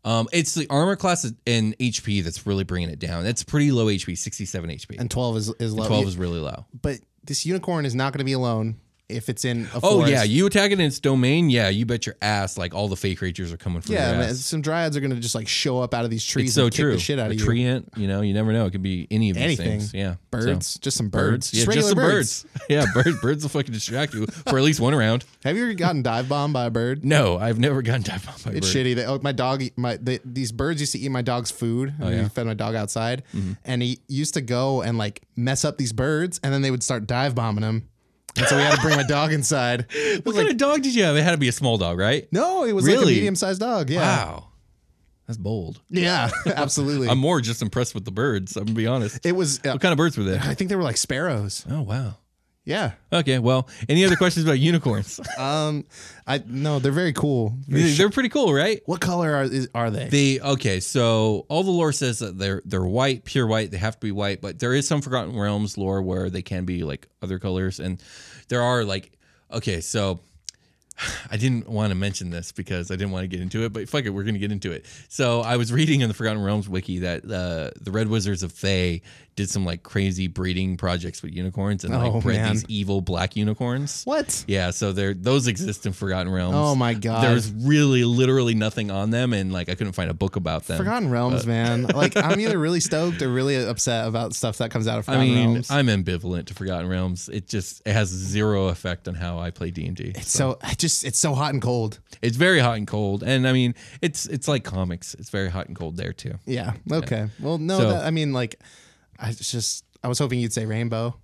Um, 0.05 0.27
it's 0.33 0.53
the 0.53 0.67
armor 0.69 0.95
class 0.95 1.23
and 1.47 1.77
HP 1.77 2.23
that's 2.23 2.45
really 2.45 2.63
bringing 2.63 2.89
it 2.89 2.99
down. 2.99 3.25
It's 3.25 3.43
pretty 3.43 3.71
low 3.71 3.85
HP, 3.87 4.17
67 4.17 4.69
HP. 4.69 4.99
and 4.99 5.09
12 5.09 5.37
is 5.37 5.49
is 5.59 5.73
low. 5.73 5.87
12 5.87 6.07
is 6.07 6.17
really 6.17 6.39
low. 6.39 6.65
but 6.81 6.99
this 7.25 7.45
unicorn 7.45 7.85
is 7.85 7.95
not 7.95 8.11
going 8.11 8.19
to 8.19 8.25
be 8.25 8.33
alone 8.33 8.75
if 9.09 9.29
it's 9.29 9.45
in 9.45 9.67
a 9.73 9.79
Oh 9.83 10.05
yeah, 10.05 10.23
you 10.23 10.45
attack 10.47 10.71
it 10.71 10.79
in 10.79 10.81
its 10.85 10.99
domain. 10.99 11.49
Yeah, 11.49 11.69
you 11.69 11.85
bet 11.85 12.05
your 12.05 12.15
ass. 12.21 12.57
Like 12.57 12.73
all 12.73 12.87
the 12.87 12.95
fake 12.95 13.17
creatures 13.17 13.51
are 13.51 13.57
coming 13.57 13.81
for 13.81 13.91
yeah. 13.91 14.11
your 14.11 14.19
man, 14.19 14.35
some 14.35 14.61
dryads 14.61 14.95
are 14.95 14.99
going 15.01 15.11
to 15.13 15.19
just 15.19 15.35
like 15.35 15.47
show 15.47 15.79
up 15.81 15.93
out 15.93 16.05
of 16.05 16.11
these 16.11 16.25
trees 16.25 16.47
It's 16.47 16.55
so 16.55 16.63
and 16.65 16.71
kick 16.71 16.83
true. 16.83 16.93
the 16.93 16.99
shit 16.99 17.19
out 17.19 17.27
a 17.27 17.33
of 17.33 17.39
you. 17.39 17.45
tree 17.45 17.63
ant, 17.65 17.89
you 17.97 18.07
know, 18.07 18.21
you 18.21 18.33
never 18.33 18.53
know. 18.53 18.65
It 18.65 18.71
could 18.71 18.81
be 18.81 19.07
any 19.11 19.29
of 19.29 19.35
these 19.35 19.43
Anything. 19.43 19.69
things. 19.79 19.93
Yeah, 19.93 20.15
Birds, 20.31 20.67
So, 20.67 20.79
just 20.81 20.97
some 20.97 21.09
birds, 21.09 21.51
birds. 21.51 21.53
Yeah, 21.53 21.57
just 21.65 21.67
regular 21.67 21.89
some 21.89 21.97
birds. 21.97 22.45
yeah, 22.69 22.85
birds. 22.93 23.21
Birds 23.21 23.43
will 23.43 23.49
fucking 23.49 23.73
distract 23.73 24.13
you 24.13 24.25
for 24.25 24.57
at 24.57 24.63
least 24.63 24.79
one 24.79 24.95
round. 24.95 25.25
Have 25.43 25.57
you 25.57 25.63
ever 25.65 25.73
gotten 25.73 26.01
dive 26.01 26.27
bombed 26.29 26.53
by 26.53 26.65
a 26.65 26.69
bird? 26.71 27.03
No, 27.05 27.37
I've 27.37 27.59
never 27.59 27.81
gotten 27.81 28.01
dive 28.03 28.25
bombed 28.25 28.43
by 28.43 28.49
a 28.51 28.53
bird. 28.53 28.57
It's 28.63 28.73
bird. 28.73 28.85
shitty. 28.85 28.95
They, 28.95 29.05
oh, 29.05 29.19
my 29.21 29.31
dog, 29.31 29.63
my 29.75 29.97
they, 29.97 30.19
these 30.25 30.51
birds 30.51 30.79
used 30.81 30.93
to 30.93 30.99
eat 30.99 31.09
my 31.09 31.21
dog's 31.21 31.51
food. 31.51 31.93
Oh, 32.01 32.09
yeah? 32.09 32.15
Mm-hmm. 32.19 32.27
Fed 32.27 32.45
my 32.45 32.53
dog 32.53 32.73
outside, 32.75 33.23
and 33.65 33.81
he 33.81 33.99
used 34.07 34.33
to 34.35 34.41
go 34.41 34.81
and 34.81 34.97
like 34.97 35.21
mess 35.35 35.65
up 35.65 35.77
these 35.77 35.93
birds, 35.93 36.39
and 36.43 36.53
then 36.53 36.61
they 36.61 36.71
would 36.71 36.83
start 36.83 37.05
dive 37.05 37.35
bombing 37.35 37.61
them. 37.61 37.89
And 38.37 38.47
so 38.47 38.55
we 38.57 38.63
had 38.63 38.75
to 38.75 38.81
bring 38.81 38.95
my 38.95 39.03
dog 39.03 39.31
inside. 39.31 39.85
What 40.23 40.35
kind 40.35 40.49
of 40.49 40.57
dog 40.57 40.81
did 40.81 40.95
you 40.95 41.03
have? 41.03 41.15
It 41.15 41.21
had 41.23 41.31
to 41.31 41.37
be 41.37 41.47
a 41.49 41.51
small 41.51 41.77
dog, 41.77 41.97
right? 41.99 42.27
No, 42.31 42.63
it 42.63 42.73
was 42.73 42.87
like 42.87 42.97
a 42.97 43.05
medium 43.05 43.35
sized 43.35 43.59
dog. 43.59 43.89
Yeah, 43.89 43.99
Wow, 44.01 44.47
that's 45.27 45.37
bold. 45.37 45.81
yeah, 45.89 46.29
absolutely. 46.47 47.09
I'm 47.09 47.19
more 47.19 47.41
just 47.41 47.61
impressed 47.61 47.93
with 47.93 48.05
the 48.05 48.11
birds. 48.11 48.55
I'm 48.57 48.65
gonna 48.65 48.75
be 48.75 48.87
honest. 48.87 49.25
it 49.25 49.33
was. 49.35 49.59
Uh, 49.59 49.71
what 49.71 49.81
kind 49.81 49.91
of 49.91 49.97
birds 49.97 50.17
were 50.17 50.23
they? 50.23 50.37
I 50.37 50.53
think 50.55 50.69
they 50.69 50.75
were 50.75 50.83
like 50.83 50.97
sparrows. 50.97 51.65
Oh 51.69 51.81
wow. 51.81 52.15
Yeah. 52.65 52.91
Okay. 53.11 53.39
Well, 53.39 53.67
any 53.89 54.05
other 54.05 54.15
questions 54.15 54.45
about 54.45 54.59
unicorns? 54.59 55.19
Um, 55.37 55.85
I 56.27 56.41
no, 56.45 56.79
they're 56.79 56.91
very 56.91 57.11
cool. 57.11 57.57
They're 57.67 58.09
pretty 58.09 58.29
cool, 58.29 58.53
right? 58.53 58.81
What 58.85 59.01
color 59.01 59.33
are 59.35 59.43
is, 59.43 59.67
are 59.73 59.89
they? 59.89 60.07
They 60.07 60.39
okay, 60.39 60.79
so 60.79 61.45
all 61.49 61.63
the 61.63 61.71
lore 61.71 61.91
says 61.91 62.19
that 62.19 62.37
they're 62.37 62.61
they're 62.65 62.85
white, 62.85 63.25
pure 63.25 63.47
white. 63.47 63.71
They 63.71 63.77
have 63.77 63.95
to 63.95 63.99
be 63.99 64.11
white, 64.11 64.41
but 64.41 64.59
there 64.59 64.73
is 64.73 64.87
some 64.87 65.01
Forgotten 65.01 65.37
Realms 65.37 65.77
lore 65.77 66.01
where 66.01 66.29
they 66.29 66.41
can 66.41 66.65
be 66.65 66.83
like 66.83 67.07
other 67.21 67.39
colors, 67.39 67.79
and 67.79 68.01
there 68.47 68.61
are 68.61 68.85
like 68.85 69.17
okay, 69.51 69.81
so 69.81 70.19
I 71.31 71.37
didn't 71.37 71.67
want 71.67 71.89
to 71.91 71.95
mention 71.95 72.29
this 72.29 72.51
because 72.51 72.91
I 72.91 72.95
didn't 72.95 73.11
want 73.11 73.23
to 73.23 73.27
get 73.27 73.41
into 73.41 73.63
it, 73.65 73.73
but 73.73 73.87
fuck 73.89 74.05
it, 74.05 74.09
we're 74.11 74.23
gonna 74.23 74.37
get 74.39 74.51
into 74.51 74.71
it. 74.71 74.85
So 75.09 75.41
I 75.41 75.57
was 75.57 75.71
reading 75.71 76.01
in 76.01 76.07
the 76.07 76.13
Forgotten 76.13 76.41
Realms 76.43 76.69
wiki 76.69 76.99
that 76.99 77.23
uh, 77.25 77.71
the 77.81 77.91
Red 77.91 78.07
Wizards 78.07 78.43
of 78.43 78.51
Thay 78.51 79.01
did 79.35 79.49
some 79.49 79.65
like 79.65 79.81
crazy 79.81 80.27
breeding 80.27 80.77
projects 80.77 81.23
with 81.23 81.33
unicorns 81.33 81.83
and 81.83 81.91
like 81.95 82.13
Oh, 82.13 82.21
bred 82.21 82.35
man. 82.35 82.51
these 82.53 82.65
evil 82.67 83.01
black 83.01 83.35
unicorns. 83.35 84.03
what? 84.03 84.45
Yeah, 84.47 84.69
so 84.69 84.91
there 84.91 85.15
those 85.15 85.47
exist 85.47 85.87
in 85.87 85.93
Forgotten 85.93 86.31
Realms. 86.31 86.55
Oh 86.55 86.75
my 86.75 86.93
God. 86.93 87.23
There's 87.23 87.51
really 87.51 88.03
literally 88.03 88.53
nothing 88.53 88.91
on 88.91 89.09
them, 89.09 89.33
and 89.33 89.51
like 89.51 89.69
I 89.69 89.75
couldn't 89.75 89.93
find 89.93 90.11
a 90.11 90.13
book 90.13 90.35
about 90.35 90.67
them. 90.67 90.77
Forgotten 90.77 91.09
Realms, 91.09 91.47
man. 91.47 91.87
Like 91.93 92.15
I'm 92.17 92.39
either 92.39 92.57
really 92.59 92.79
stoked 92.79 93.21
or 93.21 93.29
really 93.29 93.55
upset 93.63 94.07
about 94.07 94.33
stuff 94.35 94.57
that 94.57 94.71
comes 94.71 94.87
out 94.87 94.99
of 94.99 95.07
I 95.09 95.13
Forgotten 95.13 95.33
mean, 95.33 95.47
Realms. 95.53 95.71
I'm 95.71 95.87
ambivalent 95.87 96.45
to 96.47 96.53
Forgotten 96.53 96.87
Realms. 96.89 97.29
It 97.29 97.47
just 97.47 97.81
it 97.85 97.93
has 97.93 98.09
zero 98.09 98.67
effect 98.67 99.07
on 99.07 99.15
how 99.15 99.39
I 99.39 99.49
play 99.51 99.71
D 99.71 99.85
and 99.87 99.95
D. 99.95 100.13
so 100.21 100.57
I 100.61 100.73
just 100.83 101.03
it's 101.03 101.17
so 101.17 101.33
hot 101.33 101.51
and 101.53 101.61
cold. 101.61 101.99
It's 102.21 102.37
very 102.37 102.59
hot 102.59 102.77
and 102.77 102.85
cold, 102.85 103.23
and 103.23 103.47
I 103.47 103.53
mean, 103.53 103.73
it's 104.01 104.27
it's 104.27 104.47
like 104.47 104.63
comics. 104.63 105.15
It's 105.15 105.29
very 105.31 105.49
hot 105.49 105.67
and 105.67 105.75
cold 105.75 105.97
there 105.97 106.13
too. 106.13 106.35
Yeah. 106.45 106.73
Okay. 106.91 107.27
Well, 107.39 107.57
no, 107.57 107.79
So- 107.79 107.89
that, 107.89 108.05
I 108.05 108.11
mean, 108.11 108.33
like, 108.33 108.59
I 109.17 109.27
was 109.29 109.39
just 109.51 109.85
I 110.03 110.07
was 110.07 110.19
hoping 110.19 110.39
you'd 110.39 110.53
say 110.53 110.65
rainbow. 110.65 111.15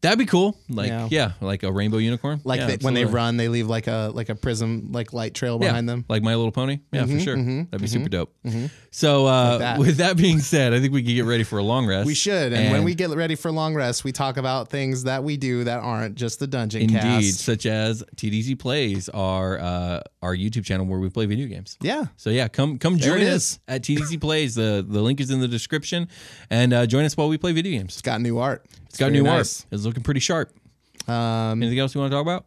That'd 0.00 0.18
be 0.18 0.26
cool. 0.26 0.56
Like 0.68 0.88
Yeah. 0.88 1.08
yeah, 1.10 1.32
like 1.40 1.64
a 1.64 1.72
rainbow 1.72 1.96
unicorn. 1.98 2.40
Like 2.44 2.60
Yeah, 2.60 2.66
they, 2.68 2.76
when 2.76 2.94
they 2.94 3.00
absolutely. 3.02 3.14
run, 3.16 3.36
they 3.36 3.48
leave 3.48 3.66
like 3.66 3.88
a 3.88 4.12
like 4.14 4.28
a 4.28 4.36
prism 4.36 4.92
like 4.92 5.12
light 5.12 5.34
trail 5.34 5.58
Yeah, 5.60 5.68
behind 5.68 5.88
them. 5.88 6.04
like 6.08 6.22
My 6.22 6.36
Little 6.36 6.52
Pony. 6.52 6.78
Yeah, 6.92 7.04
for 7.06 7.18
sure. 7.18 7.36
That'd 7.36 7.80
be 7.80 7.88
super 7.88 8.08
dope. 8.08 8.32
mm-hmm. 8.46 8.66
So, 8.90 9.26
uh, 9.26 9.58
that. 9.58 9.78
with 9.78 9.96
that 9.98 10.16
being 10.16 10.38
said, 10.38 10.72
I 10.72 10.80
think 10.80 10.92
we 10.94 11.02
could 11.02 11.14
get 11.14 11.24
ready 11.26 11.44
for 11.44 11.58
a 11.58 11.62
long 11.62 11.86
rest. 11.86 12.06
We 12.06 12.14
should, 12.14 12.52
and, 12.54 12.72
when 12.72 12.84
we 12.84 12.94
get 12.94 13.10
ready 13.10 13.34
for 13.34 13.50
long 13.52 13.74
rest, 13.74 14.02
we 14.02 14.12
talk 14.12 14.38
about 14.38 14.70
things 14.70 15.04
that 15.04 15.22
we 15.24 15.36
do 15.36 15.64
that 15.64 15.80
aren't 15.80 16.14
just 16.14 16.38
the 16.40 16.46
dungeon 16.46 16.80
Indeed, 16.82 16.94
cast. 17.00 17.40
such 17.40 17.66
as 17.66 18.02
TDZ 18.16 18.58
Plays, 18.58 19.08
our 19.10 19.58
uh, 19.58 20.00
our 20.22 20.34
YouTube 20.34 20.64
channel 20.64 20.86
where 20.86 20.98
we 20.98 21.10
play 21.10 21.26
video 21.26 21.46
games. 21.48 21.76
Yeah. 21.80 22.06
So 22.16 22.30
yeah, 22.30 22.48
come 22.48 22.78
come 22.78 22.96
There 22.98 23.10
join 23.16 23.20
it 23.26 23.28
us 23.30 23.34
is. 23.52 23.58
at 23.68 23.82
TDZ 23.82 24.20
Plays. 24.20 24.54
the 24.54 24.84
The 24.88 25.02
link 25.02 25.20
is 25.20 25.30
in 25.30 25.40
the 25.40 25.48
description, 25.48 26.08
and 26.50 26.72
uh, 26.72 26.86
join 26.86 27.04
us 27.04 27.16
while 27.16 27.28
we 27.28 27.36
play 27.36 27.52
video 27.52 27.78
games. 27.78 27.92
It's 27.94 28.02
got 28.02 28.20
new 28.20 28.38
art. 28.38 28.64
It's 28.88 28.96
got 28.98 29.06
very 29.10 29.18
new 29.18 29.24
nice. 29.24 29.60
art. 29.60 29.66
It's 29.72 29.84
looking 29.88 30.02
pretty 30.02 30.20
sharp. 30.20 30.52
Um, 31.08 31.62
Anything 31.62 31.78
else 31.78 31.94
you 31.94 32.00
want 32.00 32.10
to 32.12 32.16
talk 32.16 32.22
about? 32.22 32.46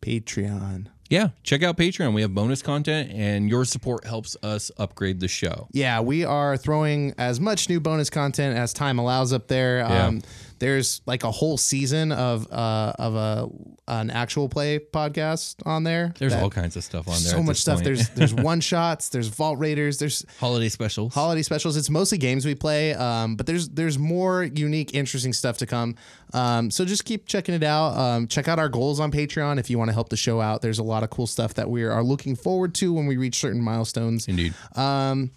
Patreon. 0.00 0.86
Yeah, 1.08 1.28
check 1.42 1.62
out 1.62 1.76
Patreon. 1.76 2.14
We 2.14 2.22
have 2.22 2.34
bonus 2.34 2.62
content, 2.62 3.10
and 3.12 3.48
your 3.48 3.64
support 3.66 4.06
helps 4.06 4.34
us 4.42 4.70
upgrade 4.78 5.20
the 5.20 5.28
show. 5.28 5.68
Yeah, 5.72 6.00
we 6.00 6.24
are 6.24 6.56
throwing 6.56 7.12
as 7.18 7.38
much 7.38 7.68
new 7.68 7.80
bonus 7.80 8.08
content 8.08 8.56
as 8.56 8.72
time 8.72 8.98
allows 8.98 9.32
up 9.32 9.48
there. 9.48 9.78
Yeah. 9.80 10.06
Um, 10.06 10.22
there's 10.62 11.02
like 11.06 11.24
a 11.24 11.30
whole 11.32 11.58
season 11.58 12.12
of 12.12 12.46
uh, 12.52 12.92
of 12.96 13.16
a 13.16 13.48
an 13.88 14.10
actual 14.10 14.48
play 14.48 14.78
podcast 14.78 15.56
on 15.66 15.82
there. 15.82 16.14
There's 16.20 16.34
all 16.34 16.50
kinds 16.50 16.76
of 16.76 16.84
stuff 16.84 17.08
on 17.08 17.14
there. 17.14 17.32
so 17.32 17.42
much 17.42 17.56
stuff. 17.56 17.78
point. 17.78 17.84
There's 17.86 18.08
there's 18.10 18.32
one 18.50 18.60
shots. 18.60 19.08
There's 19.08 19.26
vault 19.26 19.58
raiders. 19.58 19.98
There's 19.98 20.24
holiday 20.38 20.68
specials. 20.68 21.14
holiday 21.14 21.42
specials. 21.42 21.76
It's 21.76 21.90
mostly 21.90 22.16
games 22.16 22.46
we 22.46 22.54
play, 22.54 22.94
um, 22.94 23.34
but 23.34 23.46
there's 23.46 23.70
there's 23.70 23.98
more 23.98 24.44
unique, 24.44 24.94
interesting 24.94 25.32
stuff 25.32 25.58
to 25.58 25.66
come. 25.66 25.96
Um, 26.32 26.70
so 26.70 26.84
just 26.84 27.04
keep 27.04 27.26
checking 27.26 27.56
it 27.56 27.64
out. 27.64 27.96
Um, 27.98 28.28
check 28.28 28.46
out 28.46 28.60
our 28.60 28.68
goals 28.68 29.00
on 29.00 29.10
Patreon 29.10 29.58
if 29.58 29.68
you 29.68 29.78
want 29.78 29.88
to 29.88 29.94
help 29.94 30.10
the 30.10 30.16
show 30.16 30.40
out. 30.40 30.62
There's 30.62 30.78
a 30.78 30.84
lot 30.84 31.02
of 31.02 31.10
cool 31.10 31.26
stuff 31.26 31.54
that 31.54 31.68
we 31.68 31.82
are 31.82 32.04
looking 32.04 32.36
forward 32.36 32.72
to 32.76 32.92
when 32.92 33.06
we 33.06 33.16
reach 33.16 33.34
certain 33.34 33.60
milestones. 33.60 34.28
Indeed. 34.28 34.54
Um, 34.76 35.32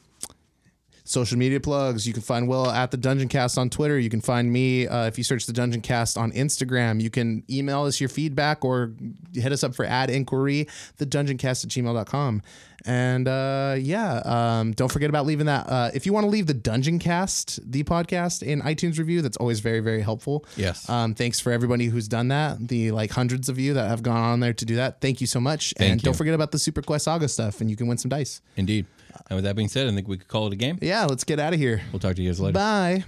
social 1.06 1.38
media 1.38 1.60
plugs. 1.60 2.06
You 2.06 2.14
can 2.14 2.24
find 2.24 2.48
Will 2.48 2.68
at 2.70 2.92
the 2.92 2.98
Dungeoncast 2.98 3.58
on 3.58 3.70
Twitter. 3.70 3.98
You 3.98 4.10
can 4.10 4.22
find 4.22 4.52
me 4.52 4.88
uh, 4.88 5.06
if 5.06 5.18
you 5.18 5.24
search 5.24 5.46
the 5.46 5.54
Dungeoncast 5.54 6.18
on 6.18 6.32
Instagram. 6.34 7.00
You 7.00 7.10
can 7.10 7.44
email 7.50 7.86
us 7.86 8.02
your 8.02 8.10
feedback 8.10 8.66
or 8.66 8.92
hit 9.34 9.52
us 9.52 9.64
up 9.64 9.76
for 9.76 9.86
ad 9.86 10.10
inquiry, 10.10 10.68
the 10.98 11.06
dungeoncast 11.06 11.64
at 11.64 11.72
gmail.com. 11.72 12.42
And 12.88 13.28
uh, 13.28 13.76
yeah, 13.80 14.22
um, 14.26 14.74
don't 14.74 14.92
forget 14.92 15.10
about 15.10 15.26
leaving 15.26 15.48
that. 15.48 15.68
Uh, 15.68 15.92
if 15.94 16.06
you 16.06 16.14
want 16.14 16.26
to 16.26 16.30
leave 16.30 16.46
the 16.46 16.54
Dungeoncast, 16.54 17.60
the 17.64 17.84
podcast, 17.84 18.44
in 18.44 18.62
iTunes 18.62 19.00
review, 19.00 19.24
that's 19.24 19.38
always 19.38 19.60
very, 19.60 19.80
very 19.80 20.02
helpful. 20.02 20.46
Yes. 20.56 20.88
Um, 20.88 21.16
thanks 21.16 21.40
for 21.40 21.52
everybody 21.52 21.86
who's 21.86 22.08
done 22.08 22.28
that. 22.28 22.68
The 22.68 22.92
like 22.92 23.10
hundreds 23.12 23.50
of 23.50 23.58
you 23.58 23.74
that 23.74 23.88
have 23.88 24.04
gone 24.04 24.18
on 24.18 24.40
there 24.40 24.54
to 24.54 24.66
do 24.66 24.76
that. 24.76 25.02
Thank 25.02 25.20
you 25.20 25.26
so 25.26 25.40
much. 25.40 25.74
Thank 25.78 25.92
and 25.92 26.02
you. 26.02 26.06
don't 26.06 26.16
forget 26.16 26.36
about 26.36 26.52
the 26.52 26.60
Superquest 26.60 27.02
Saga 27.02 27.28
stuff, 27.28 27.60
and 27.60 27.72
you 27.72 27.76
can 27.76 27.88
win 27.88 27.98
some 27.98 28.10
dice. 28.10 28.42
Indeed. 28.56 28.86
And 29.30 29.38
with 29.38 29.46
that 29.46 29.56
being 29.56 29.68
said, 29.68 29.88
I 29.88 29.92
think 29.92 30.08
we 30.08 30.18
could 30.18 30.28
call 30.28 30.48
it 30.48 30.54
a 30.54 30.56
game. 30.56 30.78
Yeah, 30.82 31.06
let's 31.06 31.24
get 31.24 31.40
out 31.40 31.54
of 31.54 31.60
here. 31.60 31.82
We'll 31.92 32.00
talk 32.00 32.16
to 32.16 32.22
you 32.22 32.30
guys 32.30 32.40
later. 32.40 32.54
Bye. 32.54 33.04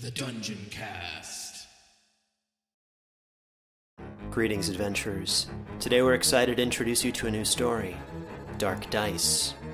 The 0.00 0.10
Dungeon 0.10 0.58
Cast. 0.70 1.68
Greetings, 4.32 4.68
adventurers. 4.68 5.46
Today 5.78 6.02
we're 6.02 6.14
excited 6.14 6.56
to 6.56 6.62
introduce 6.62 7.04
you 7.04 7.12
to 7.12 7.26
a 7.28 7.30
new 7.30 7.44
story 7.44 7.96
Dark 8.58 8.90
Dice, 8.90 9.54